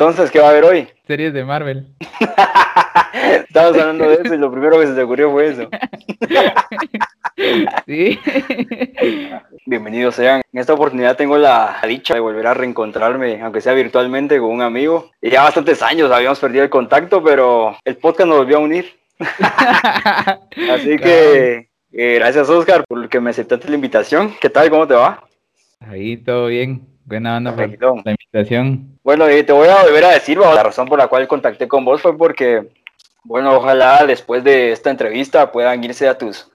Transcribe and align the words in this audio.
entonces 0.00 0.30
qué 0.30 0.40
va 0.40 0.46
a 0.46 0.50
haber 0.50 0.64
hoy? 0.64 0.88
Series 1.06 1.34
de 1.34 1.44
Marvel. 1.44 1.86
Estábamos 3.48 3.78
hablando 3.78 4.08
de 4.08 4.14
eso 4.14 4.34
y 4.34 4.38
lo 4.38 4.50
primero 4.50 4.80
que 4.80 4.86
se 4.86 4.94
te 4.94 5.02
ocurrió 5.02 5.30
fue 5.30 5.48
eso. 5.48 5.68
Sí. 7.86 8.18
Bienvenidos 9.64 10.14
sean. 10.14 10.42
En 10.52 10.60
esta 10.60 10.74
oportunidad 10.74 11.16
tengo 11.16 11.38
la 11.38 11.80
dicha 11.88 12.12
de 12.12 12.20
volver 12.20 12.46
a 12.46 12.52
reencontrarme, 12.52 13.40
aunque 13.40 13.62
sea 13.62 13.72
virtualmente, 13.72 14.38
con 14.38 14.50
un 14.50 14.60
amigo. 14.60 15.10
Y 15.22 15.30
ya 15.30 15.44
bastantes 15.44 15.80
años 15.80 16.10
habíamos 16.12 16.38
perdido 16.38 16.64
el 16.64 16.70
contacto, 16.70 17.24
pero 17.24 17.76
el 17.84 17.96
podcast 17.96 18.28
nos 18.28 18.38
volvió 18.38 18.58
a 18.58 18.60
unir. 18.60 18.94
Así 20.70 20.98
que 20.98 21.70
eh, 21.92 22.14
gracias 22.16 22.50
Oscar 22.50 22.84
por 22.86 23.08
que 23.08 23.20
me 23.20 23.30
aceptaste 23.30 23.68
la 23.68 23.76
invitación. 23.76 24.34
¿Qué 24.38 24.50
tal? 24.50 24.68
¿Cómo 24.68 24.86
te 24.86 24.94
va? 24.94 25.24
Ahí 25.80 26.18
todo 26.18 26.48
bien. 26.48 26.89
Buena 27.10 27.38
onda 27.38 27.50
por 27.50 27.64
Perfecto. 27.64 27.96
la 28.04 28.12
invitación. 28.12 28.98
Bueno, 29.02 29.26
eh, 29.26 29.42
te 29.42 29.52
voy 29.52 29.66
a 29.66 29.82
volver 29.82 30.04
a 30.04 30.10
decir, 30.10 30.38
la 30.38 30.62
razón 30.62 30.86
por 30.86 30.96
la 30.96 31.08
cual 31.08 31.26
contacté 31.26 31.66
con 31.66 31.84
vos 31.84 32.00
fue 32.00 32.16
porque, 32.16 32.68
bueno, 33.24 33.56
ojalá 33.56 34.06
después 34.06 34.44
de 34.44 34.70
esta 34.70 34.90
entrevista 34.90 35.50
puedan 35.50 35.82
irse 35.82 36.06
a 36.06 36.16
tus 36.16 36.52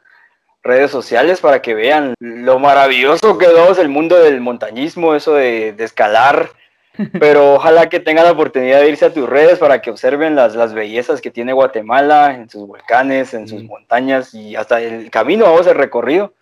redes 0.64 0.92
sociales 0.92 1.42
para 1.42 1.62
que 1.62 1.74
vean 1.74 2.14
lo 2.20 2.58
maravilloso 2.58 3.38
que 3.38 3.48
es 3.48 3.78
el 3.80 3.90
mundo 3.90 4.16
del 4.16 4.40
montañismo, 4.40 5.14
eso 5.14 5.34
de, 5.34 5.74
de 5.74 5.84
escalar. 5.84 6.52
Pero 7.20 7.56
ojalá 7.56 7.90
que 7.90 8.00
tengan 8.00 8.24
la 8.24 8.32
oportunidad 8.32 8.80
de 8.80 8.88
irse 8.88 9.04
a 9.04 9.14
tus 9.14 9.28
redes 9.28 9.60
para 9.60 9.82
que 9.82 9.92
observen 9.92 10.38
las, 10.38 10.56
las 10.56 10.74
bellezas 10.74 11.20
que 11.20 11.32
tiene 11.32 11.52
Guatemala 11.52 12.34
en 12.34 12.50
sus 12.50 12.66
volcanes, 12.66 13.34
en 13.34 13.50
sus 13.50 13.62
montañas 13.62 14.34
y 14.34 14.56
hasta 14.56 14.80
el 14.80 15.12
camino, 15.12 15.44
vamos, 15.44 15.68
el 15.68 15.76
recorrido. 15.76 16.34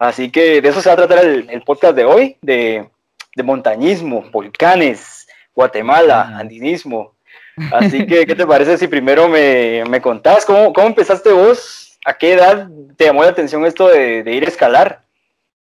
Así 0.00 0.32
que 0.32 0.60
de 0.60 0.68
eso 0.68 0.80
se 0.80 0.88
va 0.88 0.94
a 0.94 1.06
tratar 1.06 1.24
el, 1.24 1.48
el 1.48 1.62
podcast 1.62 1.94
de 1.94 2.04
hoy, 2.04 2.36
de, 2.42 2.84
de 3.36 3.42
montañismo, 3.44 4.24
volcanes, 4.32 5.28
Guatemala, 5.54 6.28
Ah. 6.32 6.38
andinismo. 6.40 7.12
Así 7.72 8.04
que, 8.06 8.26
¿qué 8.26 8.34
te 8.34 8.46
parece 8.46 8.76
si 8.76 8.88
primero 8.88 9.28
me, 9.28 9.84
me 9.88 10.00
contás 10.00 10.44
cómo, 10.44 10.72
cómo 10.72 10.88
empezaste 10.88 11.30
vos? 11.32 11.98
¿A 12.04 12.14
qué 12.14 12.34
edad 12.34 12.68
te 12.96 13.04
llamó 13.04 13.22
la 13.22 13.30
atención 13.30 13.64
esto 13.64 13.88
de, 13.88 14.22
de 14.22 14.32
ir 14.34 14.44
a 14.44 14.48
escalar? 14.48 15.00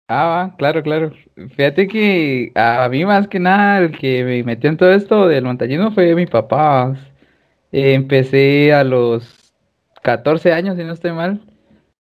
Ah, 0.08 0.26
va, 0.26 0.56
claro, 0.58 0.82
claro. 0.82 1.12
Fíjate 1.56 1.88
que 1.88 2.52
a 2.56 2.88
mí 2.90 3.06
más 3.06 3.28
que 3.28 3.40
nada 3.40 3.80
el 3.80 3.98
que 3.98 4.24
me 4.24 4.44
metió 4.44 4.70
en 4.70 4.78
todo 4.78 4.92
esto 4.92 5.28
del 5.28 5.44
montañismo 5.44 5.92
fue 5.92 6.16
mi 6.16 6.26
papá. 6.26 6.96
Eh, 7.72 7.94
empecé 7.94 8.74
a 8.74 8.84
los 8.84 9.54
14 10.02 10.52
años, 10.52 10.78
si 10.78 10.84
no 10.84 10.94
estoy 10.94 11.12
mal. 11.12 11.40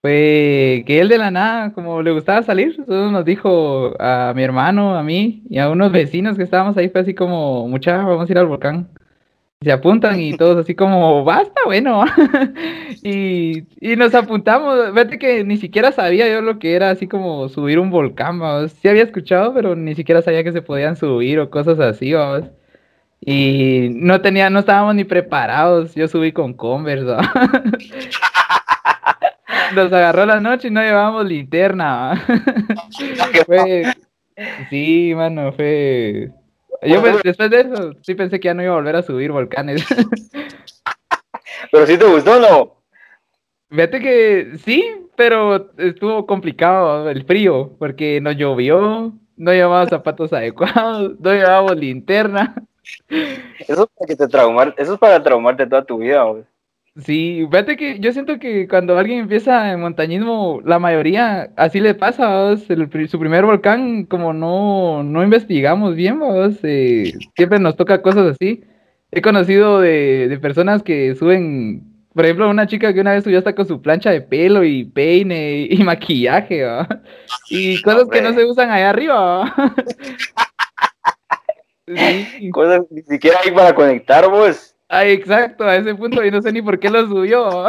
Fue 0.07 0.85
que 0.87 1.01
él 1.01 1.09
de 1.09 1.19
la 1.19 1.33
nada, 1.33 1.73
como 1.73 2.01
le 2.01 2.13
gustaba 2.13 2.41
salir, 2.45 2.77
solo 2.77 3.11
nos 3.11 3.25
dijo 3.25 3.93
a 4.01 4.33
mi 4.37 4.45
hermano, 4.45 4.97
a 4.97 5.03
mí 5.03 5.43
y 5.51 5.59
a 5.59 5.69
unos 5.69 5.91
vecinos 5.91 6.37
que 6.37 6.45
estábamos 6.45 6.77
ahí, 6.77 6.89
fue 6.91 7.01
así 7.01 7.13
como, 7.13 7.67
mucha, 7.67 7.97
vamos 8.05 8.29
a 8.29 8.33
ir 8.33 8.39
al 8.39 8.47
volcán. 8.47 8.89
Se 9.63 9.73
apuntan 9.73 10.21
y 10.21 10.37
todos 10.37 10.59
así 10.59 10.77
como, 10.77 11.25
basta, 11.25 11.61
bueno. 11.65 12.05
y, 13.03 13.65
y 13.81 13.97
nos 13.97 14.15
apuntamos. 14.15 14.91
Fíjate 14.91 15.19
que 15.19 15.43
ni 15.43 15.57
siquiera 15.57 15.91
sabía 15.91 16.33
yo 16.33 16.41
lo 16.41 16.61
que 16.61 16.77
era 16.77 16.91
así 16.91 17.09
como 17.09 17.49
subir 17.49 17.81
un 17.81 17.91
volcán, 17.91 18.39
vamos. 18.39 18.71
Sí 18.75 18.87
había 18.87 19.03
escuchado, 19.03 19.55
pero 19.55 19.75
ni 19.75 19.97
siquiera 19.97 20.23
sabía 20.23 20.45
que 20.45 20.53
se 20.53 20.63
podían 20.63 20.95
subir 20.95 21.41
o 21.41 21.51
cosas 21.51 21.81
así, 21.81 22.13
vamos. 22.13 22.45
Y 23.21 23.89
no 23.93 24.21
tenía, 24.21 24.51
no 24.51 24.61
estábamos 24.61 24.95
ni 24.95 25.05
preparados. 25.05 25.95
Yo 25.95 26.07
subí 26.09 26.33
con 26.33 26.55
Converse. 26.55 27.07
Nos 29.75 29.93
agarró 29.93 30.27
la 30.27 30.41
noche 30.41 30.69
y 30.69 30.71
no 30.71 30.81
llevábamos 30.81 31.27
linterna. 31.27 32.25
sí, 34.71 35.13
mano, 35.15 35.53
fue. 35.53 36.31
Yo 36.83 37.01
pues, 37.01 37.23
después 37.23 37.51
de 37.51 37.61
eso 37.61 37.95
sí 38.03 38.15
pensé 38.15 38.39
que 38.39 38.47
ya 38.47 38.55
no 38.55 38.63
iba 38.63 38.73
a 38.73 38.77
volver 38.77 38.97
a 38.97 39.03
subir 39.03 39.33
volcanes. 39.33 39.85
Pero 41.73 41.87
si 41.87 41.99
te 41.99 42.05
gustó 42.05 42.37
o 42.37 42.41
no? 42.41 42.77
Fíjate 43.71 44.01
que 44.01 44.53
sí, 44.65 44.85
pero 45.17 45.73
estuvo 45.77 46.25
complicado 46.27 47.11
el 47.11 47.25
frío, 47.25 47.75
porque 47.79 48.21
nos 48.21 48.37
llovió, 48.37 49.13
no 49.37 49.53
llevábamos 49.53 49.89
zapatos 49.89 50.33
adecuados, 50.33 51.19
no 51.19 51.33
llevábamos 51.33 51.77
linterna. 51.77 52.55
Eso 53.09 53.83
es 53.83 53.89
para 53.99 54.07
que 54.09 54.17
te 54.17 54.29
traumar, 54.29 54.75
eso 54.79 54.95
es 54.95 54.99
para 54.99 55.23
traumarte 55.23 55.67
toda 55.67 55.85
tu 55.85 55.99
vida, 55.99 56.23
güey. 56.25 56.45
Sí, 57.05 57.47
fíjate 57.51 57.77
que 57.77 57.99
yo 58.01 58.11
siento 58.13 58.39
que 58.39 58.67
cuando 58.69 58.97
alguien 58.99 59.21
empieza 59.21 59.71
en 59.71 59.81
montañismo, 59.81 60.63
la 60.65 60.79
mayoría 60.79 61.51
así 61.57 61.79
le 61.79 61.95
pasa. 61.95 62.53
El 62.53 63.09
su 63.09 63.19
primer 63.19 63.45
volcán, 63.45 64.07
como 64.07 64.33
no, 64.33 65.03
no 65.03 65.23
investigamos 65.23 65.95
bien. 65.95 66.21
Eh, 66.63 67.13
siempre 67.37 67.59
nos 67.59 67.77
toca 67.77 68.01
cosas 68.01 68.29
así. 68.29 68.65
He 69.11 69.21
conocido 69.21 69.81
de, 69.81 70.27
de 70.29 70.39
personas 70.39 70.83
que 70.83 71.15
suben, 71.17 71.83
por 72.15 72.25
ejemplo, 72.25 72.49
una 72.49 72.67
chica 72.67 72.95
que 72.95 73.01
una 73.01 73.13
vez 73.13 73.25
subió 73.25 73.39
hasta 73.39 73.55
con 73.55 73.69
su 73.69 73.83
plancha 73.83 74.11
de 74.11 74.23
pelo 74.23 74.65
y 74.65 74.85
peine 74.85 75.69
y, 75.71 75.77
maquillaje, 75.85 76.65
¿va? 76.65 76.89
Y 77.51 77.81
cosas 77.83 78.09
que 78.11 78.23
no 78.23 78.33
se 78.33 78.45
usan 78.47 78.71
allá 78.71 78.89
arriba. 78.89 79.55
Sí. 81.87 82.51
Cosas 82.51 82.83
ni 82.91 83.03
siquiera 83.03 83.39
hay 83.45 83.53
para 83.53 83.75
conectar, 83.75 84.29
vos. 84.29 84.75
Ay, 84.89 85.13
exacto, 85.13 85.65
a 85.65 85.77
ese 85.77 85.95
punto 85.95 86.23
yo 86.23 86.31
no 86.31 86.43
sé 86.43 86.53
ni 86.53 86.63
por 86.63 86.79
qué 86.79 86.91
lo 86.91 87.07
subió. 87.07 87.67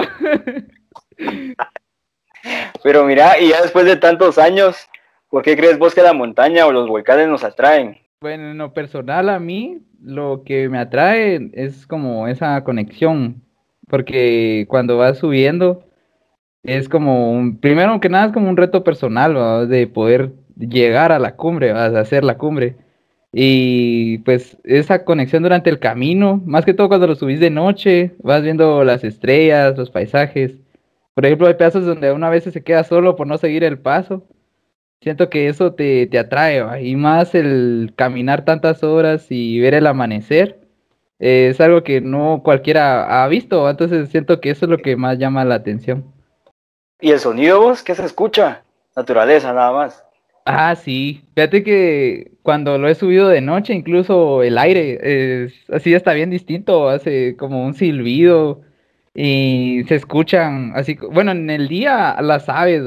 Pero 2.84 3.06
mira, 3.06 3.40
y 3.40 3.50
ya 3.50 3.62
después 3.62 3.86
de 3.86 3.98
tantos 3.98 4.38
años, 4.38 4.88
¿por 5.30 5.44
qué 5.44 5.58
crees 5.58 5.78
vos 5.80 5.96
que 5.96 6.02
la 6.02 6.14
montaña 6.14 6.66
o 6.66 6.72
los 6.72 6.88
volcanes 6.88 7.28
nos 7.28 7.44
atraen? 7.44 7.98
Bueno, 8.22 8.52
en 8.52 8.58
lo 8.58 8.74
personal 8.74 9.30
a 9.30 9.40
mí 9.40 9.80
lo 10.02 10.44
que 10.46 10.70
me 10.70 10.80
atrae 10.80 11.50
es 11.54 11.86
como 11.88 12.28
esa 12.28 12.64
conexión, 12.64 13.44
porque 13.88 14.66
cuando 14.70 14.98
vas 14.98 15.18
subiendo 15.18 15.84
es 16.64 16.90
como 16.90 17.32
un, 17.32 17.60
primero 17.60 18.00
que 18.00 18.10
nada 18.10 18.28
es 18.28 18.34
como 18.34 18.50
un 18.50 18.58
reto 18.58 18.84
personal, 18.84 19.68
de 19.70 19.88
poder 19.88 20.34
llegar 20.58 21.12
a 21.12 21.20
la 21.20 21.36
cumbre, 21.36 21.74
de 21.74 22.00
hacer 22.00 22.24
la 22.24 22.38
cumbre. 22.38 22.76
Y 23.34 24.20
pues 24.20 24.58
esa 24.64 25.04
conexión 25.04 25.44
durante 25.44 25.70
el 25.70 25.80
camino, 25.80 26.42
más 26.46 26.66
que 26.66 26.74
todo 26.74 26.88
cuando 26.88 27.08
lo 27.08 27.16
subís 27.16 27.40
de 27.40 27.50
noche, 27.50 28.16
vas 28.20 28.42
viendo 28.42 28.84
las 28.84 29.04
estrellas, 29.04 29.78
los 29.78 29.92
paisajes. 29.92 30.54
Por 31.14 31.26
ejemplo, 31.26 31.48
hay 31.48 31.56
pedazos 31.56 31.86
donde 31.86 32.12
una 32.12 32.30
vez 32.30 32.46
se 32.46 32.64
queda 32.64 32.84
solo 32.84 33.16
por 33.16 33.28
no 33.28 33.38
seguir 33.38 33.64
el 33.64 33.80
paso. 33.80 34.24
Siento 35.02 35.30
que 35.30 35.48
eso 35.48 35.74
te, 35.74 36.08
te 36.08 36.18
atrae, 36.20 36.84
y 36.84 36.96
más 36.96 37.36
el 37.36 37.94
caminar 37.96 38.46
tantas 38.46 38.84
horas 38.84 39.28
y 39.30 39.60
ver 39.60 39.74
el 39.76 39.88
amanecer. 39.88 40.60
eh, 41.20 41.50
es 41.52 41.62
algo 41.62 41.84
que 41.84 42.02
no 42.02 42.42
cualquiera 42.44 43.24
ha 43.24 43.28
visto, 43.28 43.70
entonces 43.70 44.10
siento 44.10 44.42
que 44.42 44.52
eso 44.52 44.66
es 44.66 44.72
lo 44.72 44.78
que 44.80 44.96
más 44.96 45.18
llama 45.20 45.46
la 45.46 45.56
atención. 45.56 46.06
¿Y 47.00 47.12
el 47.12 47.20
sonido 47.20 47.62
vos? 47.62 47.84
¿Qué 47.84 47.94
se 47.94 48.06
escucha? 48.06 48.64
Naturaleza, 48.96 49.54
nada 49.54 49.72
más. 49.72 50.07
Ah, 50.48 50.76
sí. 50.76 51.22
Fíjate 51.36 51.64
que 51.64 52.32
cuando 52.42 52.78
lo 52.78 52.88
he 52.88 52.96
subido 52.96 53.28
de 53.28 53.42
noche, 53.42 53.74
incluso 53.74 54.44
el 54.44 54.58
aire 54.58 55.46
es 55.46 55.54
así 55.70 55.94
está 55.94 56.14
bien 56.14 56.30
distinto, 56.30 56.88
hace 56.90 57.36
como 57.36 57.66
un 57.66 57.74
silbido 57.74 58.62
y 59.14 59.84
se 59.88 59.96
escuchan 59.96 60.72
así, 60.76 60.98
bueno, 61.12 61.32
en 61.32 61.50
el 61.50 61.68
día 61.68 62.16
las 62.22 62.48
aves. 62.48 62.84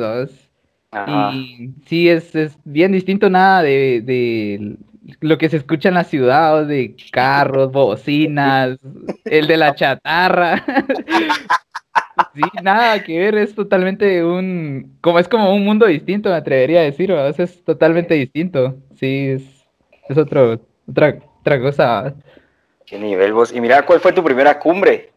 Ajá. 0.91 1.33
Y 1.35 1.71
sí, 1.87 2.09
es, 2.09 2.35
es 2.35 2.59
bien 2.65 2.93
distinto 2.93 3.29
nada 3.29 3.63
de, 3.63 4.01
de 4.01 4.77
lo 5.21 5.37
que 5.39 5.49
se 5.49 5.59
escucha 5.59 5.89
en 5.89 5.95
la 5.97 6.05
ciudad, 6.05 6.55
¿va? 6.55 6.65
de 6.65 6.97
carros, 7.13 7.71
bocinas, 7.73 8.79
el 9.25 9.47
de 9.47 9.57
la 9.57 9.75
chatarra. 9.75 10.65
Sí, 12.35 12.43
nada 12.63 13.03
que 13.03 13.19
ver, 13.19 13.35
es 13.37 13.55
totalmente 13.55 14.25
un, 14.25 14.99
como 15.01 15.19
es 15.19 15.29
como 15.29 15.53
un 15.55 15.65
mundo 15.65 15.87
distinto, 15.87 16.29
me 16.29 16.37
atrevería 16.37 16.81
a 16.81 16.85
decir, 16.85 17.09
sea, 17.09 17.45
es 17.45 17.65
totalmente 17.65 18.15
distinto, 18.15 18.77
sí, 18.95 19.29
es, 19.29 19.67
es 20.09 20.19
otro, 20.19 20.61
otra, 20.89 21.19
otra 21.41 21.61
cosa. 21.61 22.15
¿Qué 22.87 22.99
nivel 22.99 23.33
vos? 23.33 23.53
Y 23.53 23.61
mira, 23.61 23.85
¿cuál 23.85 24.01
fue 24.01 24.13
tu 24.13 24.23
primera 24.23 24.59
cumbre? 24.59 25.11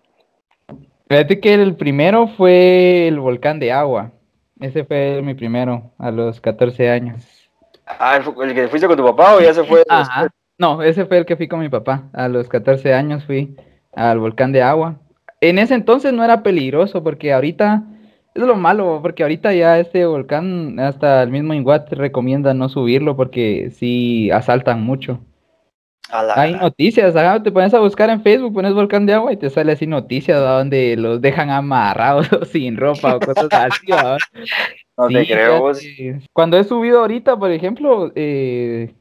Fíjate 1.09 1.39
que 1.39 1.53
el 1.53 1.75
primero 1.75 2.27
fue 2.27 3.07
el 3.07 3.19
volcán 3.19 3.59
de 3.59 3.71
agua, 3.71 4.11
ese 4.59 4.83
fue 4.85 5.21
mi 5.21 5.33
primero, 5.33 5.91
a 5.97 6.09
los 6.09 6.39
14 6.39 6.89
años. 6.89 7.49
Ah, 7.85 8.17
¿el, 8.17 8.49
el 8.49 8.55
que 8.55 8.67
fuiste 8.69 8.87
con 8.87 8.97
tu 8.97 9.03
papá 9.03 9.35
o 9.35 9.41
ya 9.41 9.53
se 9.53 9.63
fue? 9.63 9.83
Ajá, 9.89 10.29
no, 10.57 10.81
ese 10.81 11.05
fue 11.05 11.17
el 11.17 11.25
que 11.25 11.35
fui 11.35 11.47
con 11.47 11.59
mi 11.59 11.69
papá, 11.69 12.09
a 12.13 12.27
los 12.27 12.47
14 12.47 12.93
años 12.93 13.25
fui 13.25 13.57
al 13.93 14.19
volcán 14.19 14.51
de 14.51 14.61
agua. 14.61 14.99
En 15.43 15.59
ese 15.59 15.73
entonces 15.73 16.13
no 16.13 16.23
era 16.23 16.41
peligroso, 16.41 17.03
porque 17.03 17.33
ahorita, 17.33 17.83
es 18.33 18.41
lo 18.41 18.55
malo, 18.55 18.99
porque 19.01 19.23
ahorita 19.23 19.53
ya 19.53 19.77
este 19.77 20.05
volcán, 20.05 20.79
hasta 20.79 21.21
el 21.21 21.31
mismo 21.31 21.53
Inguat 21.53 21.91
recomienda 21.91 22.53
no 22.53 22.69
subirlo, 22.69 23.17
porque 23.17 23.69
sí 23.71 24.31
asaltan 24.31 24.81
mucho. 24.83 25.19
Hay 26.09 26.53
noticias, 26.53 27.13
te 27.43 27.51
pones 27.51 27.73
a 27.73 27.79
buscar 27.79 28.09
en 28.09 28.21
Facebook, 28.21 28.53
pones 28.53 28.73
volcán 28.73 29.05
de 29.05 29.15
agua 29.15 29.33
y 29.33 29.37
te 29.37 29.49
sale 29.49 29.73
así 29.73 29.85
noticias 29.85 30.39
¿va? 30.39 30.59
donde 30.59 30.95
los 30.95 31.19
dejan 31.19 31.49
amarrados 31.49 32.29
sin 32.51 32.77
ropa 32.77 33.17
o 33.17 33.19
cosas 33.19 33.49
así. 33.51 33.91
¿va? 33.91 34.17
no 34.97 35.07
te 35.07 35.25
Sí, 35.25 35.27
creo 35.27 35.71
Cuando 36.31 36.57
he 36.57 36.63
subido 36.63 36.99
ahorita, 36.99 37.35
por 37.35 37.51
ejemplo, 37.51 38.13
eh, 38.15 38.93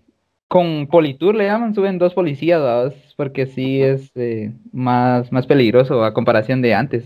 con 0.49 0.89
Politur 0.89 1.37
le 1.37 1.45
llaman, 1.45 1.75
suben 1.75 1.99
dos 1.99 2.15
policías. 2.15 3.12
Porque 3.23 3.47
sí 3.47 3.81
es 3.81 4.11
eh, 4.17 4.51
más, 4.73 5.31
más 5.31 5.47
peligroso 5.47 6.03
a 6.03 6.13
comparación 6.13 6.61
de 6.61 6.75
antes. 6.75 7.05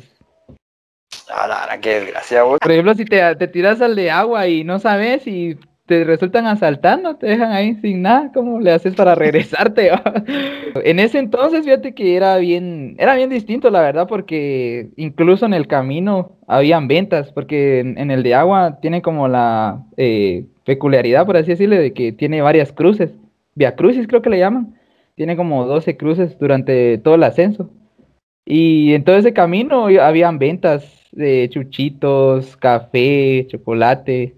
A 1.28 1.46
la 1.46 1.66
gran, 1.66 1.80
qué 1.82 2.00
desgracia 2.00 2.42
vos. 2.42 2.58
Por 2.58 2.72
ejemplo, 2.72 2.94
si 2.94 3.04
te, 3.04 3.36
te 3.36 3.48
tiras 3.48 3.82
al 3.82 3.94
de 3.94 4.10
agua 4.10 4.48
y 4.48 4.64
no 4.64 4.78
sabes 4.78 5.26
y 5.26 5.58
te 5.84 6.04
resultan 6.04 6.46
asaltando, 6.46 7.16
te 7.16 7.26
dejan 7.26 7.52
ahí 7.52 7.74
sin 7.82 8.00
nada, 8.00 8.30
¿cómo 8.32 8.60
le 8.60 8.72
haces 8.72 8.94
para 8.94 9.14
regresarte? 9.24 9.90
en 10.84 11.00
ese 11.00 11.18
entonces, 11.18 11.66
fíjate 11.66 11.94
que 11.94 12.16
era 12.16 12.38
bien, 12.38 12.96
era 12.98 13.14
bien 13.14 13.28
distinto, 13.28 13.68
la 13.68 13.82
verdad, 13.82 14.08
porque 14.08 14.88
incluso 14.96 15.44
en 15.44 15.52
el 15.52 15.66
camino 15.66 16.38
habían 16.48 16.88
ventas, 16.88 17.30
porque 17.30 17.80
en, 17.80 17.98
en 17.98 18.10
el 18.10 18.22
de 18.22 18.34
agua 18.34 18.78
tiene 18.80 19.02
como 19.02 19.28
la 19.28 19.84
eh, 19.98 20.46
peculiaridad, 20.64 21.26
por 21.26 21.36
así 21.36 21.50
decirlo, 21.50 21.76
de 21.76 21.92
que 21.92 22.12
tiene 22.12 22.40
varias 22.40 22.72
cruces, 22.72 23.10
via 23.54 23.76
crucis 23.76 24.08
creo 24.08 24.22
que 24.22 24.30
le 24.30 24.38
llaman, 24.38 24.75
tiene 25.16 25.36
como 25.36 25.66
12 25.66 25.96
cruces 25.96 26.38
durante 26.38 26.98
todo 26.98 27.16
el 27.16 27.24
ascenso. 27.24 27.70
Y 28.44 28.94
en 28.94 29.02
todo 29.02 29.16
ese 29.16 29.32
camino 29.32 29.86
habían 30.00 30.38
ventas 30.38 30.84
de 31.10 31.48
chuchitos, 31.50 32.56
café, 32.56 33.46
chocolate. 33.48 34.36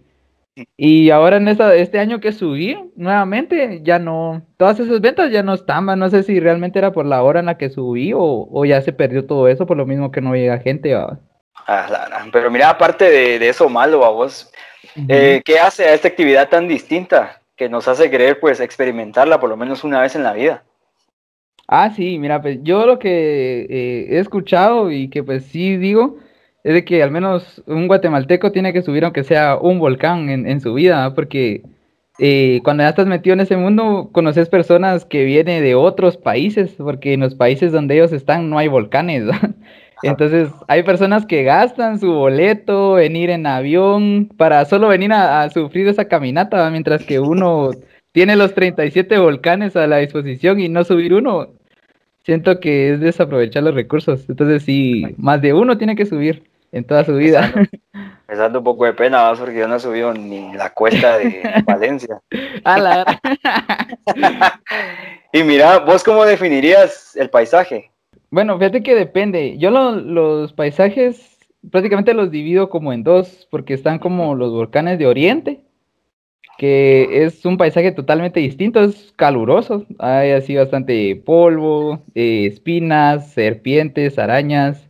Y 0.76 1.10
ahora 1.10 1.36
en 1.36 1.48
esta, 1.48 1.74
este 1.74 1.98
año 1.98 2.20
que 2.20 2.32
subí 2.32 2.76
nuevamente, 2.96 3.80
ya 3.82 3.98
no, 3.98 4.42
todas 4.56 4.80
esas 4.80 5.00
ventas 5.00 5.30
ya 5.30 5.42
no 5.42 5.54
están, 5.54 5.88
va, 5.88 5.94
no 5.94 6.08
sé 6.08 6.22
si 6.22 6.40
realmente 6.40 6.78
era 6.78 6.92
por 6.92 7.06
la 7.06 7.22
hora 7.22 7.40
en 7.40 7.46
la 7.46 7.58
que 7.58 7.70
subí 7.70 8.12
o, 8.12 8.48
o 8.50 8.64
ya 8.64 8.80
se 8.80 8.92
perdió 8.92 9.26
todo 9.26 9.46
eso 9.46 9.66
por 9.66 9.76
lo 9.76 9.86
mismo 9.86 10.10
que 10.10 10.20
no 10.20 10.34
llega 10.34 10.58
gente. 10.58 10.94
va. 10.94 11.20
A 11.66 11.88
la 11.90 12.06
gran. 12.06 12.30
Pero 12.30 12.50
mira, 12.50 12.70
aparte 12.70 13.04
de, 13.04 13.38
de 13.38 13.48
eso 13.48 13.68
malo 13.68 14.04
a 14.04 14.10
vos, 14.10 14.50
eh, 15.08 15.42
¿qué 15.44 15.58
hace 15.58 15.84
a 15.84 15.94
esta 15.94 16.08
actividad 16.08 16.48
tan 16.48 16.66
distinta 16.66 17.42
que 17.56 17.68
nos 17.68 17.88
hace 17.88 18.10
querer 18.10 18.40
pues 18.40 18.58
experimentarla 18.60 19.38
por 19.38 19.50
lo 19.50 19.56
menos 19.56 19.84
una 19.84 20.00
vez 20.00 20.16
en 20.16 20.22
la 20.22 20.32
vida? 20.32 20.64
Ah, 21.70 21.90
sí, 21.94 22.18
mira, 22.18 22.40
pues 22.40 22.60
yo 22.62 22.86
lo 22.86 22.98
que 22.98 23.66
eh, 23.68 24.06
he 24.16 24.18
escuchado 24.20 24.90
y 24.90 25.08
que 25.10 25.22
pues 25.22 25.44
sí 25.44 25.76
digo 25.76 26.16
es 26.64 26.72
de 26.72 26.84
que 26.84 27.02
al 27.02 27.10
menos 27.10 27.62
un 27.66 27.86
guatemalteco 27.88 28.52
tiene 28.52 28.72
que 28.72 28.80
subir 28.80 29.04
aunque 29.04 29.22
sea 29.22 29.58
un 29.58 29.78
volcán 29.78 30.30
en, 30.30 30.46
en 30.46 30.62
su 30.62 30.72
vida, 30.72 31.08
¿va? 31.08 31.14
porque 31.14 31.62
eh, 32.18 32.60
cuando 32.64 32.84
ya 32.84 32.88
estás 32.88 33.06
metido 33.06 33.34
en 33.34 33.40
ese 33.40 33.56
mundo 33.58 34.08
conoces 34.12 34.48
personas 34.48 35.04
que 35.04 35.24
vienen 35.24 35.62
de 35.62 35.74
otros 35.74 36.16
países, 36.16 36.74
porque 36.78 37.12
en 37.12 37.20
los 37.20 37.34
países 37.34 37.70
donde 37.70 37.96
ellos 37.96 38.12
están 38.12 38.48
no 38.48 38.58
hay 38.58 38.68
volcanes, 38.68 39.28
¿va? 39.28 39.38
Entonces 40.02 40.50
hay 40.68 40.84
personas 40.84 41.26
que 41.26 41.42
gastan 41.42 41.98
su 42.00 42.12
boleto 42.12 42.98
en 42.98 43.16
ir 43.16 43.30
en 43.30 43.46
avión 43.46 44.28
para 44.38 44.64
solo 44.64 44.88
venir 44.88 45.12
a, 45.12 45.42
a 45.42 45.50
sufrir 45.50 45.86
esa 45.88 46.06
caminata, 46.06 46.58
¿va? 46.58 46.70
mientras 46.70 47.04
que 47.04 47.20
uno 47.20 47.72
tiene 48.12 48.36
los 48.36 48.54
37 48.54 49.18
volcanes 49.18 49.76
a 49.76 49.86
la 49.86 49.98
disposición 49.98 50.60
y 50.60 50.68
no 50.68 50.84
subir 50.84 51.14
uno, 51.14 51.57
siento 52.28 52.60
que 52.60 52.92
es 52.92 53.00
desaprovechar 53.00 53.62
los 53.62 53.74
recursos. 53.74 54.28
Entonces 54.28 54.62
sí, 54.62 55.02
más 55.16 55.40
de 55.40 55.54
uno 55.54 55.78
tiene 55.78 55.96
que 55.96 56.04
subir 56.04 56.44
en 56.72 56.84
toda 56.84 57.02
su 57.02 57.14
vida. 57.14 57.50
Me 58.28 58.58
un 58.58 58.62
poco 58.64 58.84
de 58.84 58.92
pena, 58.92 59.32
porque 59.38 59.58
yo 59.60 59.66
no 59.66 59.76
he 59.76 59.80
subido 59.80 60.12
ni 60.12 60.52
la 60.52 60.74
cuesta 60.74 61.16
de 61.16 61.40
Valencia. 61.64 62.20
A 62.64 62.78
la- 62.78 63.20
Y 65.32 65.42
mira, 65.42 65.78
¿vos 65.78 66.04
cómo 66.04 66.26
definirías 66.26 67.16
el 67.16 67.30
paisaje? 67.30 67.90
Bueno, 68.30 68.58
fíjate 68.58 68.82
que 68.82 68.94
depende. 68.94 69.56
Yo 69.56 69.70
lo- 69.70 69.92
los 69.96 70.52
paisajes 70.52 71.38
prácticamente 71.70 72.12
los 72.12 72.30
divido 72.30 72.68
como 72.68 72.92
en 72.92 73.04
dos, 73.04 73.48
porque 73.50 73.72
están 73.72 73.98
como 73.98 74.34
los 74.34 74.52
volcanes 74.52 74.98
de 74.98 75.06
Oriente, 75.06 75.62
que 76.58 77.24
es 77.24 77.46
un 77.46 77.56
paisaje 77.56 77.92
totalmente 77.92 78.40
distinto, 78.40 78.82
es 78.82 79.12
caluroso, 79.16 79.86
hay 79.98 80.32
así 80.32 80.56
bastante 80.56 81.14
polvo, 81.24 82.02
eh, 82.16 82.46
espinas, 82.46 83.32
serpientes, 83.32 84.18
arañas, 84.18 84.88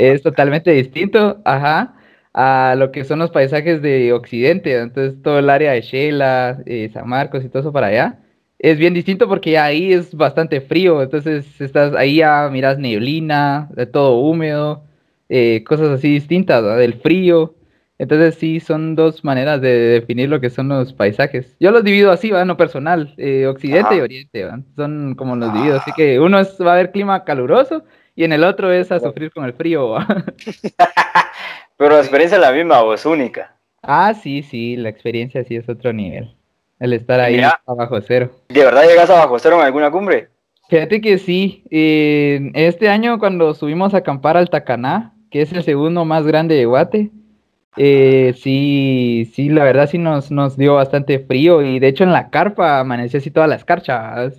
es 0.00 0.22
totalmente 0.22 0.70
distinto, 0.70 1.40
ajá, 1.44 1.96
a 2.32 2.76
lo 2.78 2.92
que 2.92 3.04
son 3.04 3.18
los 3.18 3.30
paisajes 3.30 3.82
de 3.82 4.12
Occidente, 4.12 4.76
entonces 4.78 5.20
todo 5.20 5.40
el 5.40 5.50
área 5.50 5.72
de 5.72 5.80
Shela, 5.82 6.62
eh, 6.64 6.88
San 6.92 7.08
Marcos 7.08 7.44
y 7.44 7.48
todo 7.48 7.60
eso 7.62 7.72
para 7.72 7.88
allá. 7.88 8.20
Es 8.60 8.78
bien 8.78 8.94
distinto 8.94 9.26
porque 9.26 9.58
ahí 9.58 9.92
es 9.92 10.14
bastante 10.14 10.60
frío, 10.60 11.02
entonces 11.02 11.60
estás 11.60 11.94
ahí 11.96 12.16
ya 12.16 12.48
miras 12.52 12.78
neblina, 12.78 13.68
todo 13.92 14.20
húmedo, 14.20 14.84
eh, 15.28 15.64
cosas 15.64 15.88
así 15.88 16.12
distintas, 16.12 16.62
del 16.78 16.94
frío. 16.94 17.54
Entonces 18.00 18.36
sí, 18.36 18.60
son 18.60 18.96
dos 18.96 19.24
maneras 19.24 19.60
de 19.60 19.68
definir 19.68 20.30
lo 20.30 20.40
que 20.40 20.48
son 20.48 20.68
los 20.68 20.94
paisajes. 20.94 21.54
Yo 21.60 21.70
los 21.70 21.84
divido 21.84 22.10
así, 22.10 22.30
¿va? 22.30 22.46
No 22.46 22.56
personal, 22.56 23.12
eh, 23.18 23.46
occidente 23.46 23.94
y 23.96 24.00
oriente, 24.00 24.42
¿va? 24.42 24.58
Son 24.74 25.14
como 25.14 25.36
los 25.36 25.52
divido. 25.52 25.76
Así 25.76 25.92
que 25.92 26.18
uno 26.18 26.38
es, 26.38 26.56
va 26.62 26.70
a 26.70 26.74
haber 26.76 26.92
clima 26.92 27.24
caluroso 27.24 27.84
y 28.16 28.24
en 28.24 28.32
el 28.32 28.42
otro 28.42 28.72
es 28.72 28.90
a 28.90 29.00
sufrir 29.00 29.30
con 29.30 29.44
el 29.44 29.52
frío, 29.52 29.90
¿va? 29.90 30.06
Pero 31.76 31.96
la 31.96 32.00
experiencia 32.00 32.36
es 32.36 32.40
la 32.40 32.52
misma, 32.52 32.80
vos, 32.80 33.04
única. 33.04 33.54
Ah, 33.82 34.14
sí, 34.14 34.42
sí, 34.42 34.78
la 34.78 34.88
experiencia 34.88 35.44
sí 35.44 35.56
es 35.56 35.68
otro 35.68 35.92
nivel. 35.92 36.34
El 36.78 36.94
estar 36.94 37.20
ahí 37.20 37.34
Mira. 37.34 37.60
abajo 37.66 38.00
cero. 38.00 38.30
¿De 38.48 38.64
verdad 38.64 38.88
llegas 38.88 39.10
a 39.10 39.16
bajo 39.16 39.38
cero 39.38 39.56
en 39.56 39.66
alguna 39.66 39.90
cumbre? 39.90 40.30
Fíjate 40.70 41.02
que 41.02 41.18
sí, 41.18 41.64
eh, 41.70 42.50
este 42.54 42.88
año 42.88 43.18
cuando 43.18 43.52
subimos 43.52 43.92
a 43.92 43.98
acampar 43.98 44.38
al 44.38 44.48
Tacaná, 44.48 45.12
que 45.30 45.42
es 45.42 45.52
el 45.52 45.62
segundo 45.64 46.06
más 46.06 46.26
grande 46.26 46.54
de 46.54 46.64
Guate, 46.64 47.10
eh, 47.76 48.34
sí, 48.38 49.30
sí, 49.34 49.48
la 49.48 49.64
verdad 49.64 49.88
sí 49.88 49.98
nos, 49.98 50.30
nos 50.30 50.56
dio 50.56 50.74
bastante 50.76 51.18
frío 51.20 51.62
y 51.62 51.78
de 51.78 51.88
hecho 51.88 52.04
en 52.04 52.12
la 52.12 52.30
carpa 52.30 52.80
amaneció 52.80 53.18
así 53.18 53.30
todas 53.30 53.48
las 53.48 53.60
escarcha. 53.60 54.30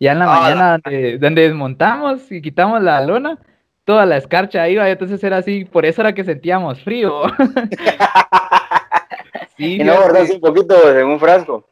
Ya 0.00 0.12
en 0.12 0.20
la 0.20 0.26
Ah, 0.26 0.40
mañana 0.40 0.78
donde, 0.84 1.18
donde 1.18 1.42
desmontamos 1.42 2.30
y 2.32 2.40
quitamos 2.40 2.82
la 2.82 3.00
lona, 3.04 3.38
toda 3.84 4.06
la 4.06 4.16
escarcha 4.16 4.68
iba, 4.68 4.88
entonces 4.88 5.22
era 5.24 5.38
así, 5.38 5.64
por 5.64 5.84
eso 5.86 6.02
era 6.02 6.14
que 6.14 6.24
sentíamos 6.24 6.80
frío. 6.82 7.22
Sí, 9.56 9.74
Y 9.76 9.84
no 9.84 9.96
fíjate. 9.96 9.98
guardas 9.98 10.30
un 10.30 10.40
poquito 10.40 10.96
en 10.96 11.06
un 11.06 11.18
frasco. 11.20 11.68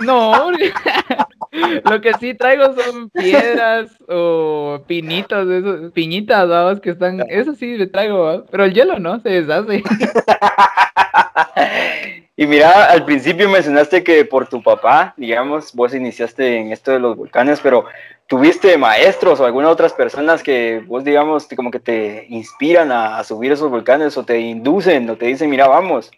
No, 0.00 0.50
lo 1.52 2.00
que 2.00 2.12
sí 2.14 2.34
traigo 2.34 2.74
son 2.74 3.10
piedras 3.10 3.90
o 4.08 4.82
pinitos, 4.86 5.48
esos, 5.48 5.92
piñitas, 5.92 6.48
vamos, 6.48 6.80
que 6.80 6.90
están, 6.90 7.24
eso 7.28 7.54
sí 7.54 7.76
me 7.78 7.86
traigo, 7.86 8.20
¿va? 8.20 8.44
pero 8.50 8.64
el 8.64 8.74
hielo 8.74 8.98
no, 8.98 9.20
se 9.20 9.42
deshace. 9.42 9.82
Y 12.40 12.46
mira, 12.46 12.86
al 12.86 13.04
principio 13.04 13.50
mencionaste 13.50 14.02
que 14.02 14.24
por 14.24 14.48
tu 14.48 14.62
papá, 14.62 15.12
digamos, 15.18 15.74
vos 15.74 15.94
iniciaste 15.94 16.56
en 16.56 16.72
esto 16.72 16.90
de 16.90 16.98
los 16.98 17.14
volcanes, 17.14 17.60
pero 17.60 17.84
¿tuviste 18.28 18.78
maestros 18.78 19.40
o 19.40 19.44
algunas 19.44 19.70
otras 19.70 19.92
personas 19.92 20.42
que 20.42 20.82
vos, 20.86 21.04
digamos, 21.04 21.46
como 21.54 21.70
que 21.70 21.80
te 21.80 22.24
inspiran 22.30 22.92
a, 22.92 23.18
a 23.18 23.24
subir 23.24 23.52
esos 23.52 23.70
volcanes 23.70 24.16
o 24.16 24.24
te 24.24 24.40
inducen 24.40 25.10
o 25.10 25.16
te 25.16 25.26
dicen, 25.26 25.50
mira, 25.50 25.68
vamos? 25.68 26.10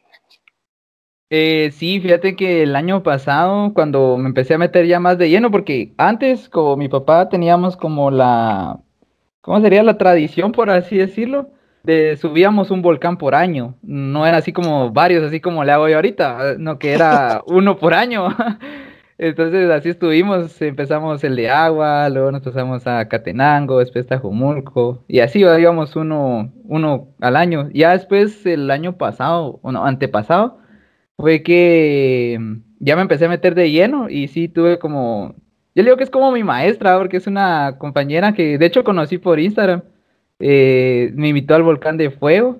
Eh, 1.34 1.70
sí, 1.72 1.98
fíjate 1.98 2.36
que 2.36 2.62
el 2.62 2.76
año 2.76 3.02
pasado, 3.02 3.72
cuando 3.72 4.18
me 4.18 4.28
empecé 4.28 4.52
a 4.52 4.58
meter 4.58 4.86
ya 4.86 5.00
más 5.00 5.16
de 5.16 5.30
lleno, 5.30 5.50
porque 5.50 5.94
antes, 5.96 6.50
como 6.50 6.76
mi 6.76 6.90
papá, 6.90 7.30
teníamos 7.30 7.74
como 7.74 8.10
la, 8.10 8.80
¿cómo 9.40 9.58
sería 9.62 9.82
la 9.82 9.96
tradición, 9.96 10.52
por 10.52 10.68
así 10.68 10.98
decirlo? 10.98 11.48
De 11.84 12.18
subíamos 12.18 12.70
un 12.70 12.82
volcán 12.82 13.16
por 13.16 13.34
año. 13.34 13.76
No 13.82 14.26
era 14.26 14.36
así 14.36 14.52
como 14.52 14.92
varios, 14.92 15.24
así 15.24 15.40
como 15.40 15.64
le 15.64 15.72
hago 15.72 15.88
yo 15.88 15.96
ahorita, 15.96 16.56
no 16.58 16.78
que 16.78 16.92
era 16.92 17.40
uno 17.46 17.78
por 17.78 17.94
año. 17.94 18.28
Entonces 19.16 19.70
así 19.70 19.88
estuvimos, 19.88 20.60
empezamos 20.60 21.24
el 21.24 21.36
de 21.36 21.48
agua, 21.48 22.10
luego 22.10 22.30
nos 22.30 22.42
pasamos 22.42 22.86
a 22.86 23.08
Catenango, 23.08 23.78
después 23.78 24.06
Tajumulco, 24.06 25.04
y 25.08 25.20
así 25.20 25.40
íbamos 25.40 25.96
uno, 25.96 26.52
uno 26.64 27.08
al 27.20 27.36
año. 27.36 27.70
Ya 27.72 27.92
después, 27.92 28.44
el 28.44 28.70
año 28.70 28.98
pasado, 28.98 29.60
o 29.62 29.72
no, 29.72 29.86
antepasado, 29.86 30.61
fue 31.16 31.42
que 31.42 32.38
mm, 32.40 32.56
ya 32.80 32.96
me 32.96 33.02
empecé 33.02 33.26
a 33.26 33.28
meter 33.28 33.54
de 33.54 33.70
lleno 33.70 34.08
y 34.10 34.28
sí 34.28 34.48
tuve 34.48 34.78
como, 34.78 35.34
yo 35.74 35.82
le 35.82 35.84
digo 35.84 35.96
que 35.96 36.04
es 36.04 36.10
como 36.10 36.32
mi 36.32 36.44
maestra, 36.44 36.98
porque 36.98 37.16
es 37.18 37.26
una 37.26 37.76
compañera 37.78 38.34
que 38.34 38.58
de 38.58 38.66
hecho 38.66 38.84
conocí 38.84 39.18
por 39.18 39.40
Instagram, 39.40 39.82
eh, 40.40 41.12
me 41.14 41.28
invitó 41.28 41.54
al 41.54 41.62
volcán 41.62 41.96
de 41.96 42.10
fuego 42.10 42.58